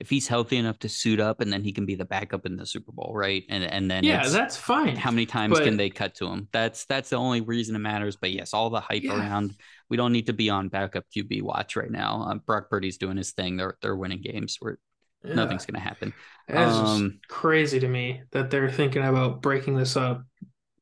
if 0.00 0.08
he's 0.08 0.26
healthy 0.26 0.56
enough 0.56 0.78
to 0.78 0.88
suit 0.88 1.20
up 1.20 1.42
and 1.42 1.52
then 1.52 1.62
he 1.62 1.72
can 1.72 1.84
be 1.84 1.94
the 1.94 2.06
backup 2.06 2.46
in 2.46 2.56
the 2.56 2.64
Super 2.64 2.90
Bowl, 2.90 3.12
right? 3.14 3.44
And 3.50 3.62
and 3.62 3.90
then 3.90 4.02
yeah, 4.02 4.26
that's 4.26 4.56
fine. 4.56 4.96
How 4.96 5.10
many 5.10 5.26
times 5.26 5.58
but, 5.58 5.64
can 5.64 5.76
they 5.76 5.90
cut 5.90 6.14
to 6.16 6.26
him? 6.26 6.48
That's 6.52 6.86
that's 6.86 7.10
the 7.10 7.16
only 7.16 7.42
reason 7.42 7.76
it 7.76 7.80
matters. 7.80 8.16
But 8.16 8.32
yes, 8.32 8.54
all 8.54 8.70
the 8.70 8.80
hype 8.80 9.02
yeah. 9.02 9.18
around. 9.18 9.54
We 9.90 9.98
don't 9.98 10.12
need 10.12 10.26
to 10.26 10.32
be 10.32 10.48
on 10.48 10.68
backup 10.68 11.04
QB 11.14 11.42
watch 11.42 11.76
right 11.76 11.90
now. 11.90 12.24
Um, 12.28 12.40
Brock 12.46 12.70
Purdy's 12.70 12.96
doing 12.96 13.18
his 13.18 13.32
thing. 13.32 13.58
They're 13.58 13.76
they're 13.82 13.96
winning 13.96 14.22
games. 14.22 14.56
Where 14.58 14.78
yeah. 15.24 15.34
nothing's 15.34 15.66
going 15.66 15.80
to 15.80 15.86
happen. 15.86 16.12
It's 16.48 16.76
um, 16.76 17.20
crazy 17.28 17.80
to 17.80 17.88
me 17.88 18.22
that 18.32 18.50
they're 18.50 18.70
thinking 18.70 19.02
about 19.04 19.40
breaking 19.40 19.76
this 19.76 19.96
up, 19.96 20.24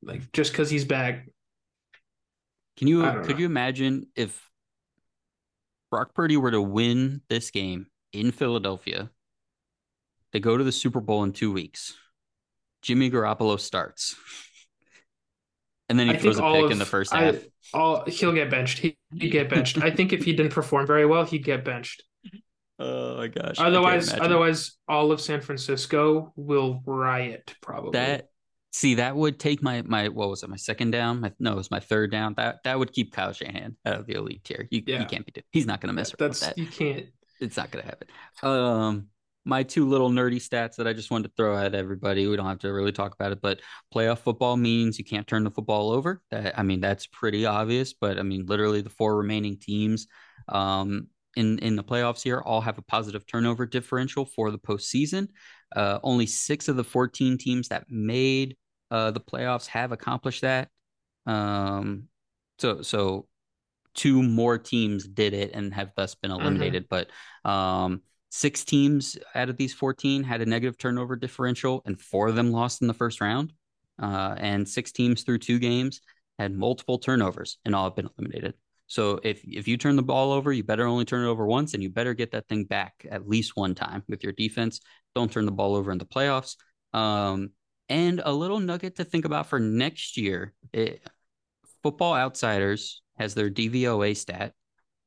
like 0.02 0.32
just 0.32 0.52
because 0.52 0.70
he's 0.70 0.84
back. 0.84 1.28
Can 2.76 2.88
you 2.88 3.02
could 3.02 3.30
know. 3.30 3.38
you 3.38 3.46
imagine 3.46 4.06
if 4.14 4.48
Brock 5.90 6.14
Purdy 6.14 6.36
were 6.36 6.50
to 6.50 6.60
win 6.60 7.22
this 7.28 7.50
game 7.50 7.86
in 8.12 8.30
Philadelphia. 8.30 9.10
They 10.32 10.40
go 10.40 10.56
to 10.56 10.64
the 10.64 10.72
Super 10.72 11.00
Bowl 11.00 11.24
in 11.24 11.32
two 11.32 11.52
weeks. 11.52 11.96
Jimmy 12.82 13.10
Garoppolo 13.10 13.58
starts. 13.58 14.16
And 15.88 15.98
then 15.98 16.08
he 16.08 16.14
I 16.14 16.18
throws 16.18 16.38
a 16.38 16.42
pick 16.42 16.64
of, 16.66 16.70
in 16.70 16.78
the 16.78 16.84
first 16.84 17.12
half. 17.12 17.36
I, 17.36 17.78
all, 17.78 18.04
he'll 18.04 18.32
get 18.32 18.50
benched. 18.50 18.78
He, 18.78 18.98
would 19.12 19.30
get 19.30 19.48
benched. 19.48 19.78
I 19.78 19.90
think 19.90 20.12
if 20.12 20.24
he 20.24 20.34
didn't 20.34 20.52
perform 20.52 20.86
very 20.86 21.06
well, 21.06 21.24
he'd 21.24 21.44
get 21.44 21.64
benched. 21.64 22.02
Oh 22.78 23.16
my 23.16 23.26
gosh. 23.28 23.56
Otherwise, 23.58 24.12
otherwise, 24.14 24.76
all 24.86 25.10
of 25.10 25.20
San 25.20 25.40
Francisco 25.40 26.32
will 26.36 26.82
riot. 26.86 27.54
Probably 27.60 27.92
that. 27.92 28.28
See, 28.70 28.96
that 28.96 29.16
would 29.16 29.40
take 29.40 29.62
my 29.62 29.82
my 29.82 30.08
what 30.08 30.28
was 30.28 30.42
it? 30.42 30.50
My 30.50 30.56
second 30.56 30.90
down? 30.90 31.20
My, 31.20 31.32
no, 31.40 31.52
it 31.52 31.56
was 31.56 31.70
my 31.70 31.80
third 31.80 32.12
down. 32.12 32.34
That 32.36 32.58
that 32.64 32.78
would 32.78 32.92
keep 32.92 33.12
Kyle 33.12 33.32
Shanahan 33.32 33.76
out 33.84 34.00
of 34.00 34.06
the 34.06 34.14
elite 34.14 34.44
tier. 34.44 34.68
You, 34.70 34.82
yeah. 34.86 35.00
you 35.00 35.06
can't 35.06 35.26
be 35.26 35.32
doing. 35.32 35.44
He's 35.50 35.66
not 35.66 35.80
going 35.80 35.88
to 35.88 35.94
mess 35.94 36.14
that's, 36.16 36.40
that. 36.40 36.58
You 36.58 36.66
can't 36.66 37.06
it's 37.40 37.56
not 37.56 37.70
going 37.70 37.84
to 37.84 37.88
happen. 37.88 38.08
Um, 38.42 39.06
my 39.44 39.62
two 39.62 39.88
little 39.88 40.10
nerdy 40.10 40.36
stats 40.36 40.76
that 40.76 40.86
I 40.86 40.92
just 40.92 41.10
wanted 41.10 41.28
to 41.28 41.34
throw 41.36 41.56
at 41.56 41.74
everybody. 41.74 42.26
We 42.26 42.36
don't 42.36 42.46
have 42.46 42.58
to 42.60 42.72
really 42.72 42.92
talk 42.92 43.14
about 43.14 43.32
it, 43.32 43.40
but 43.40 43.60
playoff 43.94 44.18
football 44.18 44.56
means 44.56 44.98
you 44.98 45.04
can't 45.04 45.26
turn 45.26 45.44
the 45.44 45.50
football 45.50 45.90
over. 45.90 46.20
That, 46.30 46.58
I 46.58 46.62
mean, 46.62 46.80
that's 46.80 47.06
pretty 47.06 47.46
obvious, 47.46 47.94
but 47.94 48.18
I 48.18 48.22
mean, 48.22 48.46
literally 48.46 48.82
the 48.82 48.90
four 48.90 49.16
remaining 49.16 49.58
teams 49.58 50.06
um, 50.48 51.08
in 51.36 51.58
in 51.58 51.76
the 51.76 51.84
playoffs 51.84 52.22
here 52.22 52.40
all 52.40 52.60
have 52.60 52.78
a 52.78 52.82
positive 52.82 53.26
turnover 53.26 53.66
differential 53.66 54.24
for 54.24 54.50
the 54.50 54.58
postseason. 54.58 55.28
Uh, 55.74 55.98
only 56.02 56.26
six 56.26 56.68
of 56.68 56.76
the 56.76 56.84
14 56.84 57.38
teams 57.38 57.68
that 57.68 57.84
made 57.90 58.56
uh, 58.90 59.10
the 59.10 59.20
playoffs 59.20 59.66
have 59.66 59.92
accomplished 59.92 60.42
that. 60.42 60.68
Um, 61.26 62.04
so 62.58 62.82
so 62.82 63.26
two 63.94 64.22
more 64.22 64.58
teams 64.58 65.06
did 65.06 65.34
it 65.34 65.50
and 65.54 65.74
have 65.74 65.92
thus 65.96 66.14
been 66.14 66.30
mm-hmm. 66.30 66.40
eliminated. 66.40 66.88
Mm-hmm. 66.88 67.06
But 67.44 67.50
um, 67.50 68.02
six 68.30 68.64
teams 68.64 69.18
out 69.34 69.48
of 69.48 69.56
these 69.56 69.74
14 69.74 70.22
had 70.22 70.40
a 70.40 70.46
negative 70.46 70.78
turnover 70.78 71.16
differential, 71.16 71.82
and 71.84 72.00
four 72.00 72.28
of 72.28 72.36
them 72.36 72.52
lost 72.52 72.80
in 72.80 72.88
the 72.88 72.94
first 72.94 73.20
round. 73.20 73.52
Uh, 74.00 74.34
and 74.38 74.68
six 74.68 74.92
teams 74.92 75.22
through 75.22 75.38
two 75.38 75.58
games 75.58 76.00
had 76.38 76.54
multiple 76.54 76.98
turnovers 76.98 77.58
and 77.64 77.74
all 77.74 77.84
have 77.84 77.96
been 77.96 78.08
eliminated. 78.16 78.54
So 78.88 79.20
if 79.22 79.44
if 79.44 79.68
you 79.68 79.76
turn 79.76 79.96
the 79.96 80.02
ball 80.02 80.32
over, 80.32 80.52
you 80.52 80.64
better 80.64 80.86
only 80.86 81.04
turn 81.04 81.24
it 81.24 81.28
over 81.28 81.46
once, 81.46 81.74
and 81.74 81.82
you 81.82 81.90
better 81.90 82.14
get 82.14 82.32
that 82.32 82.48
thing 82.48 82.64
back 82.64 83.06
at 83.10 83.28
least 83.28 83.52
one 83.54 83.74
time 83.74 84.02
with 84.08 84.24
your 84.24 84.32
defense. 84.32 84.80
Don't 85.14 85.30
turn 85.30 85.46
the 85.46 85.52
ball 85.52 85.76
over 85.76 85.92
in 85.92 85.98
the 85.98 86.06
playoffs. 86.06 86.56
Um, 86.92 87.50
and 87.88 88.20
a 88.24 88.32
little 88.32 88.60
nugget 88.60 88.96
to 88.96 89.04
think 89.04 89.24
about 89.24 89.46
for 89.46 89.60
next 89.60 90.16
year: 90.16 90.54
it, 90.72 91.06
Football 91.82 92.14
Outsiders 92.14 93.02
has 93.18 93.34
their 93.34 93.50
DVOA 93.50 94.16
stat, 94.16 94.54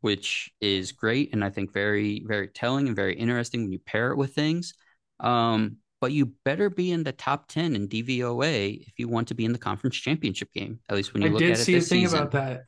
which 0.01 0.51
is 0.61 0.91
great 0.91 1.33
and 1.33 1.43
I 1.43 1.49
think 1.49 1.73
very, 1.73 2.23
very 2.25 2.47
telling 2.47 2.87
and 2.87 2.95
very 2.95 3.15
interesting 3.15 3.63
when 3.63 3.71
you 3.71 3.79
pair 3.79 4.11
it 4.11 4.17
with 4.17 4.33
things. 4.33 4.73
Um, 5.19 5.77
but 6.01 6.11
you 6.11 6.33
better 6.45 6.69
be 6.69 6.91
in 6.91 7.03
the 7.03 7.11
top 7.11 7.47
10 7.47 7.75
in 7.75 7.87
DVOA 7.87 8.81
if 8.87 8.93
you 8.97 9.07
want 9.07 9.27
to 9.27 9.35
be 9.35 9.45
in 9.45 9.53
the 9.53 9.59
conference 9.59 9.95
championship 9.95 10.51
game, 10.51 10.79
at 10.89 10.95
least 10.95 11.13
when 11.13 11.21
you 11.21 11.29
I 11.29 11.31
look 11.31 11.41
at 11.43 11.49
it. 11.49 11.51
I 11.51 11.55
did 11.55 11.63
see 11.63 11.75
a 11.75 11.81
thing 11.81 12.01
season. 12.01 12.19
about 12.19 12.31
that. 12.31 12.63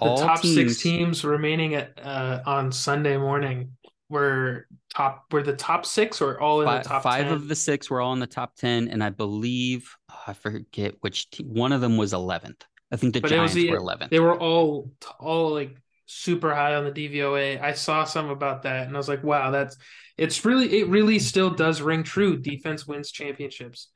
The 0.00 0.06
All 0.06 0.18
top 0.18 0.42
teams, 0.42 0.54
six 0.54 0.82
teams 0.82 1.24
remaining 1.24 1.74
at 1.74 1.98
uh, 2.02 2.42
on 2.44 2.70
Sunday 2.70 3.16
morning 3.16 3.72
were 4.08 4.66
top 4.94 5.24
were 5.32 5.42
the 5.42 5.56
top 5.56 5.86
six 5.86 6.20
or 6.20 6.40
all 6.40 6.60
in 6.60 6.66
five, 6.66 6.82
the 6.82 6.88
top 6.88 7.02
five 7.02 7.24
10? 7.24 7.32
of 7.32 7.48
the 7.48 7.54
six 7.54 7.90
were 7.90 8.00
all 8.00 8.12
in 8.12 8.20
the 8.20 8.26
top 8.26 8.54
10 8.54 8.86
and 8.86 9.02
i 9.02 9.10
believe 9.10 9.96
oh, 10.12 10.22
i 10.28 10.32
forget 10.32 10.94
which 11.00 11.28
team, 11.30 11.48
one 11.48 11.72
of 11.72 11.80
them 11.80 11.96
was 11.96 12.12
11th 12.12 12.62
I 12.90 12.96
think 12.96 13.14
the 13.14 13.20
but 13.20 13.30
Giants 13.30 13.54
the, 13.54 13.70
were 13.70 13.80
11th. 13.80 14.10
They 14.10 14.20
were 14.20 14.38
all 14.38 14.92
all 15.18 15.50
like 15.50 15.76
super 16.06 16.54
high 16.54 16.74
on 16.74 16.84
the 16.84 16.92
DVOA. 16.92 17.60
I 17.60 17.72
saw 17.72 18.04
some 18.04 18.30
about 18.30 18.62
that, 18.62 18.86
and 18.86 18.96
I 18.96 18.98
was 18.98 19.08
like, 19.08 19.24
wow, 19.24 19.50
that's 19.50 19.76
it's 20.16 20.44
really 20.44 20.80
it 20.80 20.88
really 20.88 21.18
still 21.18 21.50
does 21.50 21.80
ring 21.80 22.02
true. 22.02 22.36
Defense 22.36 22.86
wins 22.86 23.10
championships. 23.10 23.88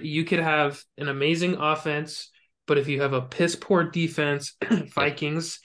You 0.00 0.24
could 0.24 0.38
have 0.38 0.82
an 0.98 1.08
amazing 1.08 1.56
offense, 1.56 2.30
but 2.66 2.78
if 2.78 2.88
you 2.88 3.00
have 3.02 3.12
a 3.12 3.22
piss 3.22 3.56
poor 3.56 3.84
defense, 3.84 4.54
Vikings, 4.94 5.60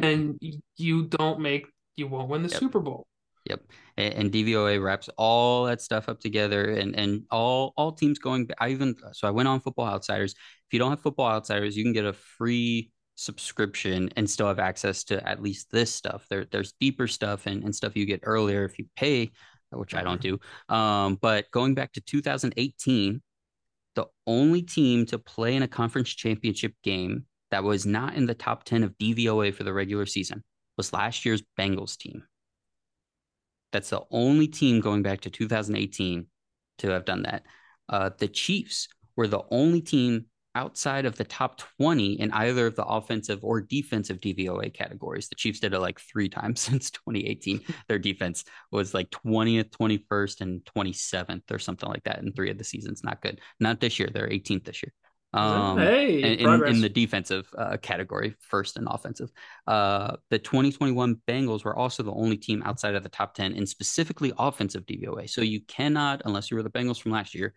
and 0.00 0.38
you 0.76 1.06
don't 1.06 1.40
make, 1.40 1.66
you 1.96 2.08
won't 2.08 2.28
win 2.28 2.42
the 2.42 2.48
yep. 2.48 2.58
Super 2.58 2.80
Bowl. 2.80 3.06
Yep. 3.48 3.60
And, 3.98 4.14
and, 4.14 4.32
DVOA 4.32 4.82
wraps 4.82 5.10
all 5.18 5.66
that 5.66 5.82
stuff 5.82 6.08
up 6.08 6.18
together 6.18 6.70
and 6.70 6.96
and 6.96 7.24
all 7.30 7.74
all 7.76 7.92
teams 7.92 8.18
going 8.18 8.48
I 8.58 8.70
even 8.70 8.94
so 9.12 9.28
I 9.28 9.32
went 9.32 9.48
on 9.48 9.60
Football 9.60 9.86
Outsiders. 9.86 10.32
If 10.32 10.72
you 10.72 10.78
don't 10.78 10.90
have 10.90 11.00
Football 11.00 11.30
Outsiders, 11.30 11.76
you 11.76 11.84
can 11.84 11.92
get 11.92 12.06
a 12.06 12.14
free 12.14 12.90
subscription 13.16 14.10
and 14.16 14.28
still 14.28 14.48
have 14.48 14.58
access 14.58 15.04
to 15.04 15.28
at 15.28 15.42
least 15.42 15.70
this 15.70 15.94
stuff. 15.94 16.26
There 16.30 16.46
there's 16.50 16.72
deeper 16.80 17.06
stuff 17.06 17.46
and, 17.46 17.62
and 17.62 17.74
stuff 17.74 17.96
you 17.96 18.06
get 18.06 18.20
earlier 18.22 18.64
if 18.64 18.78
you 18.78 18.86
pay, 18.96 19.30
which 19.70 19.94
I 19.94 20.02
don't 20.02 20.20
do. 20.20 20.40
Um, 20.68 21.18
but 21.20 21.50
going 21.50 21.74
back 21.74 21.92
to 21.92 22.00
2018, 22.00 23.20
the 23.94 24.06
only 24.26 24.62
team 24.62 25.06
to 25.06 25.18
play 25.18 25.54
in 25.54 25.62
a 25.62 25.68
conference 25.68 26.10
championship 26.10 26.74
game 26.82 27.26
that 27.50 27.64
was 27.64 27.86
not 27.86 28.14
in 28.14 28.26
the 28.26 28.34
top 28.34 28.64
10 28.64 28.82
of 28.82 28.98
DVOA 28.98 29.54
for 29.54 29.64
the 29.64 29.72
regular 29.72 30.06
season 30.06 30.42
was 30.76 30.92
last 30.92 31.24
year's 31.24 31.42
Bengals 31.58 31.96
team. 31.96 32.24
That's 33.72 33.90
the 33.90 34.02
only 34.10 34.48
team 34.48 34.80
going 34.80 35.02
back 35.02 35.22
to 35.22 35.30
2018 35.30 36.26
to 36.78 36.88
have 36.88 37.04
done 37.04 37.22
that. 37.22 37.44
Uh, 37.88 38.10
the 38.18 38.28
Chiefs 38.28 38.88
were 39.16 39.28
the 39.28 39.42
only 39.50 39.80
team 39.80 40.26
outside 40.54 41.06
of 41.06 41.16
the 41.16 41.24
top 41.24 41.60
20 41.78 42.20
in 42.20 42.30
either 42.32 42.66
of 42.66 42.76
the 42.76 42.84
offensive 42.84 43.40
or 43.42 43.60
defensive 43.60 44.20
DVOA 44.20 44.72
categories. 44.72 45.28
The 45.28 45.34
Chiefs 45.34 45.60
did 45.60 45.74
it 45.74 45.80
like 45.80 46.00
three 46.00 46.28
times 46.28 46.60
since 46.62 46.90
2018. 46.90 47.60
Their 47.88 47.98
defense 47.98 48.44
was 48.70 48.94
like 48.94 49.10
20th, 49.10 49.70
21st, 49.70 50.40
and 50.40 50.64
27th 50.64 51.50
or 51.50 51.58
something 51.58 51.88
like 51.88 52.04
that 52.04 52.20
in 52.20 52.32
three 52.32 52.50
of 52.50 52.58
the 52.58 52.64
seasons. 52.64 53.02
Not 53.04 53.20
good. 53.20 53.40
Not 53.60 53.80
this 53.80 53.98
year. 53.98 54.08
They're 54.12 54.28
18th 54.28 54.64
this 54.64 54.82
year. 54.82 54.92
Um, 55.34 55.78
hey, 55.78 56.38
in, 56.38 56.64
in, 56.64 56.80
the 56.80 56.88
defensive 56.88 57.48
uh, 57.58 57.76
category, 57.78 58.36
first 58.38 58.76
and 58.76 58.86
offensive. 58.88 59.32
Uh, 59.66 60.14
the 60.30 60.38
2021 60.38 61.16
Bengals 61.26 61.64
were 61.64 61.76
also 61.76 62.04
the 62.04 62.12
only 62.12 62.36
team 62.36 62.62
outside 62.64 62.94
of 62.94 63.02
the 63.02 63.08
top 63.08 63.34
10 63.34 63.54
in 63.54 63.66
specifically 63.66 64.32
offensive 64.38 64.86
DVOA. 64.86 65.28
So 65.28 65.40
you 65.40 65.60
cannot, 65.62 66.22
unless 66.24 66.52
you 66.52 66.56
were 66.56 66.62
the 66.62 66.70
Bengals 66.70 67.02
from 67.02 67.10
last 67.10 67.34
year, 67.34 67.52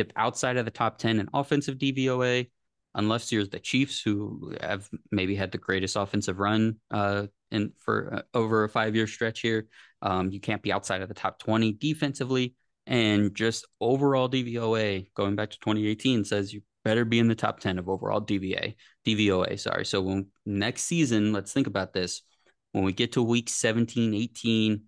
dip 0.00 0.12
outside 0.16 0.56
of 0.56 0.64
the 0.64 0.70
top 0.70 0.98
10 0.98 1.20
in 1.20 1.28
offensive 1.34 1.76
DVOA, 1.76 2.48
unless 2.94 3.30
you're 3.30 3.46
the 3.46 3.58
Chiefs, 3.58 4.00
who 4.00 4.54
have 4.60 4.88
maybe 5.10 5.34
had 5.34 5.52
the 5.52 5.58
greatest 5.58 5.96
offensive 5.96 6.38
run 6.38 6.76
uh, 6.90 7.26
in 7.50 7.72
for 7.78 8.14
uh, 8.14 8.22
over 8.34 8.64
a 8.64 8.68
five 8.68 8.96
year 8.96 9.06
stretch 9.06 9.40
here. 9.40 9.66
Um, 10.02 10.30
you 10.30 10.40
can't 10.40 10.62
be 10.62 10.72
outside 10.72 11.02
of 11.02 11.08
the 11.08 11.14
top 11.14 11.38
20 11.38 11.74
defensively. 11.74 12.54
And 12.86 13.34
just 13.34 13.66
overall 13.80 14.28
DVOA, 14.28 15.12
going 15.14 15.36
back 15.36 15.50
to 15.50 15.58
2018, 15.60 16.24
says 16.24 16.52
you 16.52 16.62
better 16.82 17.04
be 17.04 17.18
in 17.18 17.28
the 17.28 17.34
top 17.34 17.60
10 17.60 17.78
of 17.78 17.88
overall 17.88 18.20
DVA, 18.20 18.74
DVOA, 19.06 19.60
sorry. 19.60 19.84
So 19.84 20.00
when 20.00 20.26
next 20.46 20.84
season, 20.84 21.32
let's 21.32 21.52
think 21.52 21.66
about 21.66 21.92
this. 21.92 22.22
When 22.72 22.84
we 22.84 22.92
get 22.92 23.12
to 23.12 23.22
week 23.22 23.48
17, 23.48 24.14
18, 24.14 24.82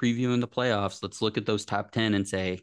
previewing 0.00 0.40
the 0.40 0.48
playoffs, 0.48 1.02
let's 1.02 1.20
look 1.20 1.36
at 1.36 1.46
those 1.46 1.64
top 1.64 1.90
10 1.90 2.14
and 2.14 2.26
say, 2.26 2.60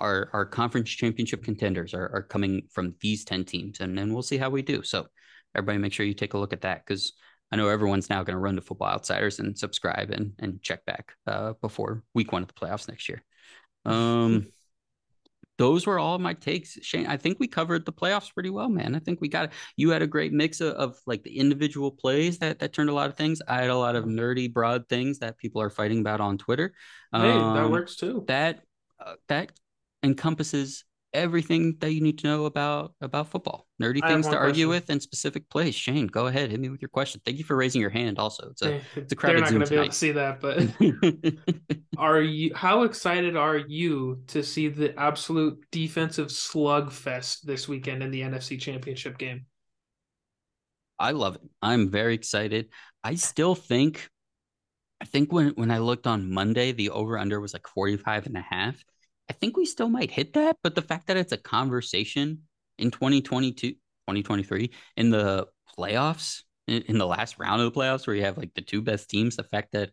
our, 0.00 0.30
our 0.32 0.44
conference 0.44 0.90
championship 0.90 1.44
contenders 1.44 1.94
are, 1.94 2.10
are 2.12 2.22
coming 2.22 2.62
from 2.70 2.94
these 3.00 3.24
10 3.24 3.44
teams. 3.44 3.80
And 3.80 3.96
then 3.96 4.12
we'll 4.12 4.22
see 4.22 4.38
how 4.38 4.50
we 4.50 4.62
do. 4.62 4.82
So 4.82 5.06
everybody 5.54 5.78
make 5.78 5.92
sure 5.92 6.06
you 6.06 6.14
take 6.14 6.34
a 6.34 6.38
look 6.38 6.52
at 6.52 6.62
that 6.62 6.84
because 6.84 7.12
I 7.52 7.56
know 7.56 7.68
everyone's 7.68 8.10
now 8.10 8.22
going 8.22 8.34
to 8.34 8.40
run 8.40 8.56
to 8.56 8.60
Football 8.60 8.88
Outsiders 8.88 9.38
and 9.38 9.56
subscribe 9.56 10.10
and, 10.10 10.32
and 10.38 10.60
check 10.62 10.84
back 10.84 11.12
uh, 11.26 11.52
before 11.60 12.02
week 12.14 12.32
one 12.32 12.42
of 12.42 12.48
the 12.48 12.54
playoffs 12.54 12.88
next 12.88 13.08
year. 13.08 13.22
Um, 13.84 14.48
those 15.58 15.86
were 15.86 15.98
all 15.98 16.18
my 16.18 16.34
takes. 16.34 16.78
Shane, 16.82 17.06
I 17.06 17.16
think 17.16 17.38
we 17.38 17.46
covered 17.46 17.86
the 17.86 17.92
playoffs 17.92 18.32
pretty 18.32 18.50
well, 18.50 18.68
man. 18.68 18.94
I 18.94 18.98
think 18.98 19.20
we 19.20 19.28
got 19.28 19.52
you 19.76 19.90
had 19.90 20.02
a 20.02 20.06
great 20.06 20.32
mix 20.32 20.60
of, 20.60 20.74
of, 20.74 20.96
like 21.06 21.22
the 21.22 21.38
individual 21.38 21.92
plays 21.92 22.38
that 22.38 22.58
that 22.58 22.72
turned 22.72 22.90
a 22.90 22.94
lot 22.94 23.08
of 23.08 23.16
things. 23.16 23.40
I 23.46 23.60
had 23.60 23.70
a 23.70 23.76
lot 23.76 23.94
of 23.94 24.04
nerdy, 24.04 24.52
broad 24.52 24.88
things 24.88 25.20
that 25.20 25.38
people 25.38 25.62
are 25.62 25.70
fighting 25.70 26.00
about 26.00 26.20
on 26.20 26.38
Twitter. 26.38 26.74
Hey, 27.12 27.30
um, 27.30 27.54
that 27.54 27.70
works 27.70 27.96
too. 27.96 28.24
That 28.26 28.60
uh, 28.98 29.14
that 29.28 29.52
encompasses 30.04 30.84
everything 31.14 31.76
that 31.80 31.92
you 31.92 32.00
need 32.00 32.18
to 32.18 32.26
know 32.26 32.44
about 32.44 32.92
about 33.00 33.28
football. 33.28 33.66
Nerdy 33.80 34.06
things 34.06 34.26
to 34.28 34.36
argue 34.36 34.68
with 34.68 34.90
and 34.90 35.00
specific 35.00 35.48
plays. 35.48 35.74
Shane, 35.74 36.08
go 36.08 36.26
ahead, 36.26 36.50
hit 36.50 36.60
me 36.60 36.68
with 36.68 36.82
your 36.82 36.88
question. 36.88 37.20
Thank 37.24 37.38
you 37.38 37.44
for 37.44 37.56
raising 37.56 37.80
your 37.80 37.90
hand. 37.90 38.18
Also, 38.18 38.48
it's 38.50 38.62
a 38.62 38.80
it's 38.96 39.12
a 39.12 39.16
crowded 39.16 39.44
They're 39.44 39.44
not 39.44 39.50
going 39.50 39.64
to 39.64 39.70
be 39.70 39.76
able 39.76 39.86
to 39.86 39.92
see 39.92 40.12
that, 40.12 40.40
but 40.40 41.38
are 41.98 42.20
you? 42.20 42.54
How 42.54 42.82
excited 42.82 43.36
are 43.36 43.56
you 43.56 44.22
to 44.28 44.42
see 44.42 44.68
the 44.68 44.98
absolute 44.98 45.64
defensive 45.70 46.28
slugfest 46.28 47.42
this 47.42 47.68
weekend 47.68 48.02
in 48.02 48.10
the 48.10 48.20
NFC 48.20 48.60
Championship 48.60 49.16
game? 49.16 49.46
I 50.98 51.12
love 51.12 51.36
it. 51.36 51.42
I'm 51.62 51.90
very 51.90 52.14
excited. 52.14 52.68
I 53.02 53.14
still 53.16 53.54
think 53.54 54.08
I 55.00 55.06
think 55.06 55.32
when 55.32 55.50
when 55.50 55.70
I 55.70 55.78
looked 55.78 56.06
on 56.06 56.32
Monday, 56.32 56.72
the 56.72 56.90
over 56.90 57.18
under 57.18 57.40
was 57.40 57.52
like 57.52 57.68
45 57.68 58.26
and 58.26 58.36
a 58.36 58.40
half. 58.48 58.82
I 59.28 59.32
think 59.32 59.56
we 59.56 59.66
still 59.66 59.88
might 59.88 60.10
hit 60.10 60.34
that, 60.34 60.56
but 60.62 60.74
the 60.74 60.82
fact 60.82 61.06
that 61.06 61.16
it's 61.16 61.32
a 61.32 61.38
conversation 61.38 62.42
in 62.78 62.90
2022, 62.90 63.72
2023 63.72 64.70
in 64.96 65.10
the 65.10 65.46
playoffs, 65.78 66.42
in, 66.66 66.82
in 66.82 66.98
the 66.98 67.06
last 67.06 67.38
round 67.38 67.60
of 67.60 67.72
the 67.72 67.78
playoffs 67.78 68.06
where 68.06 68.16
you 68.16 68.22
have 68.22 68.38
like 68.38 68.54
the 68.54 68.60
two 68.60 68.82
best 68.82 69.08
teams, 69.08 69.36
the 69.36 69.42
fact 69.44 69.72
that 69.72 69.90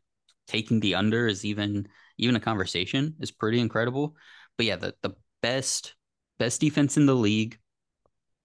taking 0.47 0.79
the 0.79 0.95
under 0.95 1.27
is 1.27 1.45
even 1.45 1.88
even 2.17 2.36
a 2.36 2.39
conversation 2.39 3.15
is 3.19 3.32
pretty 3.32 3.59
incredible. 3.59 4.15
But 4.57 4.65
yeah, 4.65 4.75
the 4.75 4.93
the 5.01 5.15
best 5.41 5.95
best 6.39 6.59
defense 6.61 6.97
in 6.97 7.05
the 7.05 7.15
league. 7.15 7.57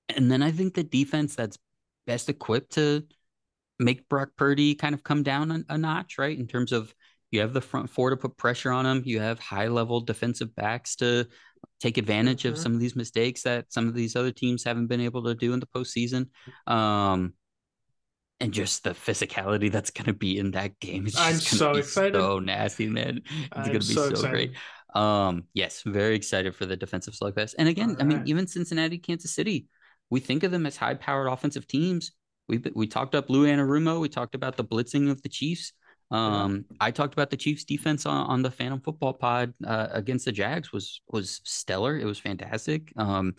And 0.08 0.30
then 0.30 0.42
I 0.42 0.52
think 0.52 0.74
the 0.74 0.84
defense 0.84 1.34
that's 1.34 1.58
best 2.06 2.28
equipped 2.28 2.72
to 2.74 3.04
make 3.78 4.08
Brock 4.08 4.30
Purdy 4.36 4.74
kind 4.74 4.94
of 4.94 5.02
come 5.02 5.22
down 5.22 5.50
a, 5.50 5.74
a 5.74 5.78
notch, 5.78 6.18
right? 6.18 6.38
In 6.38 6.46
terms 6.46 6.72
of 6.72 6.94
you 7.36 7.42
have 7.42 7.52
the 7.52 7.60
front 7.60 7.90
four 7.90 8.10
to 8.10 8.16
put 8.16 8.36
pressure 8.36 8.72
on 8.72 8.84
them. 8.84 9.02
You 9.04 9.20
have 9.20 9.38
high 9.38 9.68
level 9.68 10.00
defensive 10.00 10.54
backs 10.56 10.96
to 10.96 11.26
take 11.80 11.98
advantage 11.98 12.42
mm-hmm. 12.42 12.54
of 12.54 12.58
some 12.58 12.74
of 12.74 12.80
these 12.80 12.96
mistakes 12.96 13.42
that 13.42 13.72
some 13.72 13.86
of 13.86 13.94
these 13.94 14.16
other 14.16 14.32
teams 14.32 14.64
haven't 14.64 14.86
been 14.86 15.00
able 15.00 15.22
to 15.24 15.34
do 15.34 15.52
in 15.52 15.60
the 15.60 15.66
postseason. 15.66 16.28
Um, 16.66 17.34
and 18.40 18.52
just 18.52 18.84
the 18.84 18.90
physicality 18.90 19.70
that's 19.70 19.90
going 19.90 20.06
to 20.06 20.12
be 20.12 20.38
in 20.38 20.52
that 20.52 20.78
game. 20.80 21.06
It's 21.06 21.18
I'm 21.18 21.34
so 21.36 21.72
excited. 21.72 22.14
So 22.14 22.38
nasty, 22.38 22.88
man. 22.88 23.22
It's 23.26 23.68
going 23.68 23.80
to 23.80 23.86
be 23.86 23.94
so, 23.94 24.14
so 24.14 24.28
great. 24.28 24.52
Um, 24.94 25.44
yes, 25.54 25.82
very 25.84 26.16
excited 26.16 26.54
for 26.54 26.66
the 26.66 26.76
defensive 26.76 27.14
slugfest. 27.14 27.54
And 27.58 27.68
again, 27.68 27.90
All 27.90 27.96
I 28.00 28.04
mean, 28.04 28.22
even 28.26 28.46
Cincinnati, 28.46 28.98
Kansas 28.98 29.34
City, 29.34 29.66
we 30.10 30.20
think 30.20 30.42
of 30.42 30.52
them 30.52 30.66
as 30.66 30.76
high 30.76 30.94
powered 30.94 31.28
offensive 31.28 31.66
teams. 31.66 32.12
We 32.48 32.62
we 32.74 32.86
talked 32.86 33.14
up 33.14 33.28
Lou 33.28 33.46
Anarumo. 33.46 34.00
We 34.00 34.08
talked 34.08 34.34
about 34.34 34.56
the 34.56 34.64
blitzing 34.64 35.10
of 35.10 35.20
the 35.22 35.28
Chiefs. 35.28 35.72
Um, 36.10 36.64
yeah. 36.70 36.76
I 36.80 36.90
talked 36.90 37.14
about 37.14 37.30
the 37.30 37.36
Chiefs' 37.36 37.64
defense 37.64 38.06
on, 38.06 38.26
on 38.26 38.42
the 38.42 38.50
Phantom 38.50 38.80
Football 38.80 39.14
Pod 39.14 39.54
uh, 39.64 39.88
against 39.90 40.24
the 40.24 40.32
Jags 40.32 40.72
was 40.72 41.00
was 41.08 41.40
stellar. 41.44 41.98
It 41.98 42.04
was 42.04 42.18
fantastic. 42.18 42.92
Um, 42.96 43.34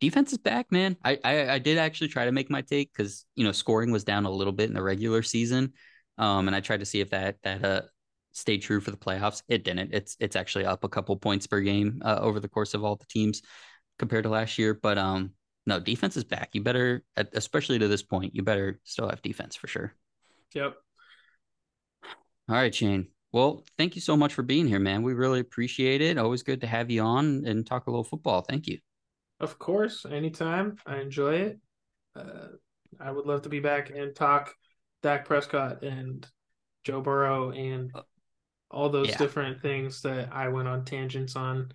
defense 0.00 0.32
is 0.32 0.38
back, 0.38 0.70
man. 0.70 0.96
I, 1.04 1.18
I, 1.24 1.50
I 1.50 1.58
did 1.58 1.78
actually 1.78 2.08
try 2.08 2.24
to 2.24 2.32
make 2.32 2.50
my 2.50 2.62
take 2.62 2.92
because 2.92 3.24
you 3.36 3.44
know 3.44 3.52
scoring 3.52 3.90
was 3.90 4.04
down 4.04 4.26
a 4.26 4.30
little 4.30 4.52
bit 4.52 4.68
in 4.68 4.74
the 4.74 4.82
regular 4.82 5.22
season, 5.22 5.72
um, 6.18 6.46
and 6.46 6.54
I 6.54 6.60
tried 6.60 6.80
to 6.80 6.86
see 6.86 7.00
if 7.00 7.10
that 7.10 7.36
that 7.42 7.64
uh 7.64 7.82
stayed 8.32 8.58
true 8.58 8.80
for 8.80 8.90
the 8.90 8.96
playoffs. 8.96 9.42
It 9.48 9.64
didn't. 9.64 9.94
It's 9.94 10.16
it's 10.20 10.36
actually 10.36 10.66
up 10.66 10.84
a 10.84 10.88
couple 10.88 11.16
points 11.16 11.46
per 11.46 11.60
game 11.60 12.02
uh, 12.04 12.18
over 12.20 12.40
the 12.40 12.48
course 12.48 12.74
of 12.74 12.84
all 12.84 12.96
the 12.96 13.06
teams 13.06 13.42
compared 13.98 14.24
to 14.24 14.30
last 14.30 14.58
year. 14.58 14.74
But 14.74 14.98
um, 14.98 15.32
no, 15.66 15.80
defense 15.80 16.16
is 16.16 16.24
back. 16.24 16.50
You 16.52 16.62
better, 16.62 17.02
especially 17.16 17.78
to 17.78 17.88
this 17.88 18.02
point, 18.02 18.34
you 18.34 18.42
better 18.42 18.80
still 18.84 19.08
have 19.08 19.22
defense 19.22 19.56
for 19.56 19.66
sure. 19.66 19.94
Yep. 20.54 20.76
All 22.50 22.56
right, 22.56 22.74
Shane. 22.74 23.06
Well, 23.30 23.64
thank 23.78 23.94
you 23.94 24.00
so 24.00 24.16
much 24.16 24.34
for 24.34 24.42
being 24.42 24.66
here, 24.66 24.80
man. 24.80 25.04
We 25.04 25.14
really 25.14 25.38
appreciate 25.38 26.00
it. 26.00 26.18
Always 26.18 26.42
good 26.42 26.60
to 26.62 26.66
have 26.66 26.90
you 26.90 27.00
on 27.00 27.44
and 27.46 27.64
talk 27.64 27.86
a 27.86 27.90
little 27.90 28.02
football. 28.02 28.40
Thank 28.40 28.66
you. 28.66 28.78
Of 29.38 29.56
course, 29.60 30.04
anytime. 30.04 30.76
I 30.84 30.96
enjoy 30.98 31.34
it. 31.34 31.60
Uh, 32.16 32.48
I 32.98 33.12
would 33.12 33.24
love 33.24 33.42
to 33.42 33.48
be 33.48 33.60
back 33.60 33.90
and 33.90 34.16
talk 34.16 34.52
Dak 35.00 35.26
Prescott 35.26 35.84
and 35.84 36.26
Joe 36.82 37.00
Burrow 37.00 37.52
and 37.52 37.92
uh, 37.94 38.02
all 38.68 38.88
those 38.88 39.10
yeah. 39.10 39.18
different 39.18 39.62
things 39.62 40.02
that 40.02 40.30
I 40.32 40.48
went 40.48 40.66
on 40.66 40.84
tangents 40.84 41.36
on 41.36 41.70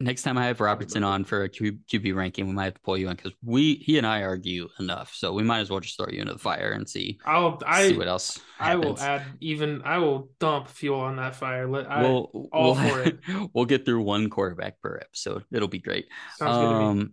next 0.00 0.22
time 0.22 0.38
I 0.38 0.46
have 0.46 0.60
Robertson 0.60 1.02
on 1.02 1.24
for 1.24 1.44
a 1.44 1.48
Q, 1.48 1.78
QB 1.90 2.14
ranking, 2.14 2.46
we 2.46 2.52
might 2.52 2.66
have 2.66 2.74
to 2.74 2.80
pull 2.80 2.96
you 2.96 3.08
in 3.08 3.16
because 3.16 3.32
we 3.42 3.74
he 3.74 3.98
and 3.98 4.06
I 4.06 4.22
argue 4.22 4.68
enough, 4.78 5.12
so 5.14 5.32
we 5.32 5.42
might 5.42 5.60
as 5.60 5.70
well 5.70 5.80
just 5.80 5.96
throw 5.96 6.06
you 6.10 6.20
into 6.20 6.34
the 6.34 6.38
fire 6.38 6.72
and 6.72 6.88
see. 6.88 7.18
I'll 7.24 7.60
I 7.66 7.88
see 7.88 7.98
what 7.98 8.08
else. 8.08 8.40
Happens. 8.58 8.84
I 8.84 8.88
will 8.88 9.00
add 9.00 9.22
even 9.40 9.82
I 9.82 9.98
will 9.98 10.30
dump 10.38 10.68
fuel 10.68 11.00
on 11.00 11.16
that 11.16 11.34
fire. 11.34 11.68
Let 11.68 11.90
I 11.90 12.02
we'll, 12.02 12.48
all 12.52 12.74
we'll, 12.74 12.88
for 12.88 13.02
it. 13.02 13.18
we'll 13.52 13.64
get 13.64 13.84
through 13.84 14.02
one 14.02 14.30
quarterback 14.30 14.80
per 14.80 14.98
episode. 15.00 15.44
It'll 15.52 15.68
be 15.68 15.80
great. 15.80 16.06
Sounds 16.36 16.56
um, 16.56 16.62
good 16.62 16.72
to 16.72 16.78
me. 16.78 16.84
Um, 16.84 17.12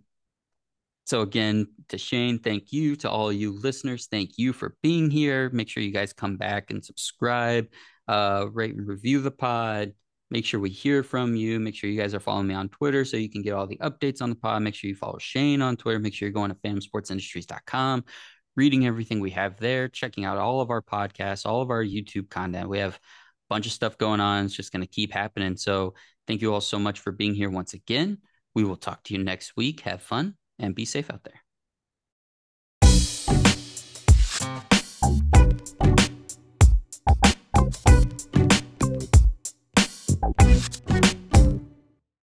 so 1.06 1.20
again, 1.20 1.68
to 1.88 1.98
Shane, 1.98 2.40
thank 2.40 2.72
you. 2.72 2.96
To 2.96 3.10
all 3.10 3.32
you 3.32 3.58
listeners, 3.60 4.06
thank 4.10 4.38
you 4.38 4.52
for 4.52 4.76
being 4.82 5.10
here. 5.10 5.50
Make 5.50 5.68
sure 5.68 5.82
you 5.82 5.92
guys 5.92 6.12
come 6.12 6.36
back 6.36 6.70
and 6.70 6.84
subscribe, 6.84 7.68
uh, 8.08 8.46
rate 8.52 8.74
and 8.74 8.86
review 8.86 9.20
the 9.20 9.30
pod 9.30 9.92
Make 10.30 10.44
sure 10.44 10.58
we 10.58 10.70
hear 10.70 11.02
from 11.02 11.36
you. 11.36 11.60
Make 11.60 11.76
sure 11.76 11.88
you 11.88 12.00
guys 12.00 12.14
are 12.14 12.20
following 12.20 12.48
me 12.48 12.54
on 12.54 12.68
Twitter 12.68 13.04
so 13.04 13.16
you 13.16 13.30
can 13.30 13.42
get 13.42 13.52
all 13.52 13.66
the 13.66 13.78
updates 13.78 14.20
on 14.20 14.30
the 14.30 14.36
pod. 14.36 14.62
Make 14.62 14.74
sure 14.74 14.88
you 14.88 14.96
follow 14.96 15.18
Shane 15.18 15.62
on 15.62 15.76
Twitter. 15.76 15.98
Make 15.98 16.14
sure 16.14 16.26
you're 16.26 16.32
going 16.32 16.50
to 16.50 16.56
phantomsportsindustries.com, 16.56 18.04
reading 18.56 18.86
everything 18.86 19.20
we 19.20 19.30
have 19.30 19.58
there, 19.58 19.88
checking 19.88 20.24
out 20.24 20.38
all 20.38 20.60
of 20.60 20.70
our 20.70 20.82
podcasts, 20.82 21.46
all 21.46 21.62
of 21.62 21.70
our 21.70 21.84
YouTube 21.84 22.28
content. 22.28 22.68
We 22.68 22.78
have 22.78 22.94
a 22.94 22.98
bunch 23.48 23.66
of 23.66 23.72
stuff 23.72 23.98
going 23.98 24.20
on. 24.20 24.46
It's 24.46 24.54
just 24.54 24.72
going 24.72 24.82
to 24.82 24.88
keep 24.88 25.12
happening. 25.12 25.56
So 25.56 25.94
thank 26.26 26.42
you 26.42 26.52
all 26.52 26.60
so 26.60 26.78
much 26.78 26.98
for 26.98 27.12
being 27.12 27.34
here 27.34 27.50
once 27.50 27.74
again. 27.74 28.18
We 28.54 28.64
will 28.64 28.76
talk 28.76 29.04
to 29.04 29.14
you 29.14 29.22
next 29.22 29.56
week. 29.56 29.82
Have 29.82 30.02
fun 30.02 30.34
and 30.58 30.74
be 30.74 30.86
safe 30.86 31.10
out 31.10 31.22
there. 31.22 31.45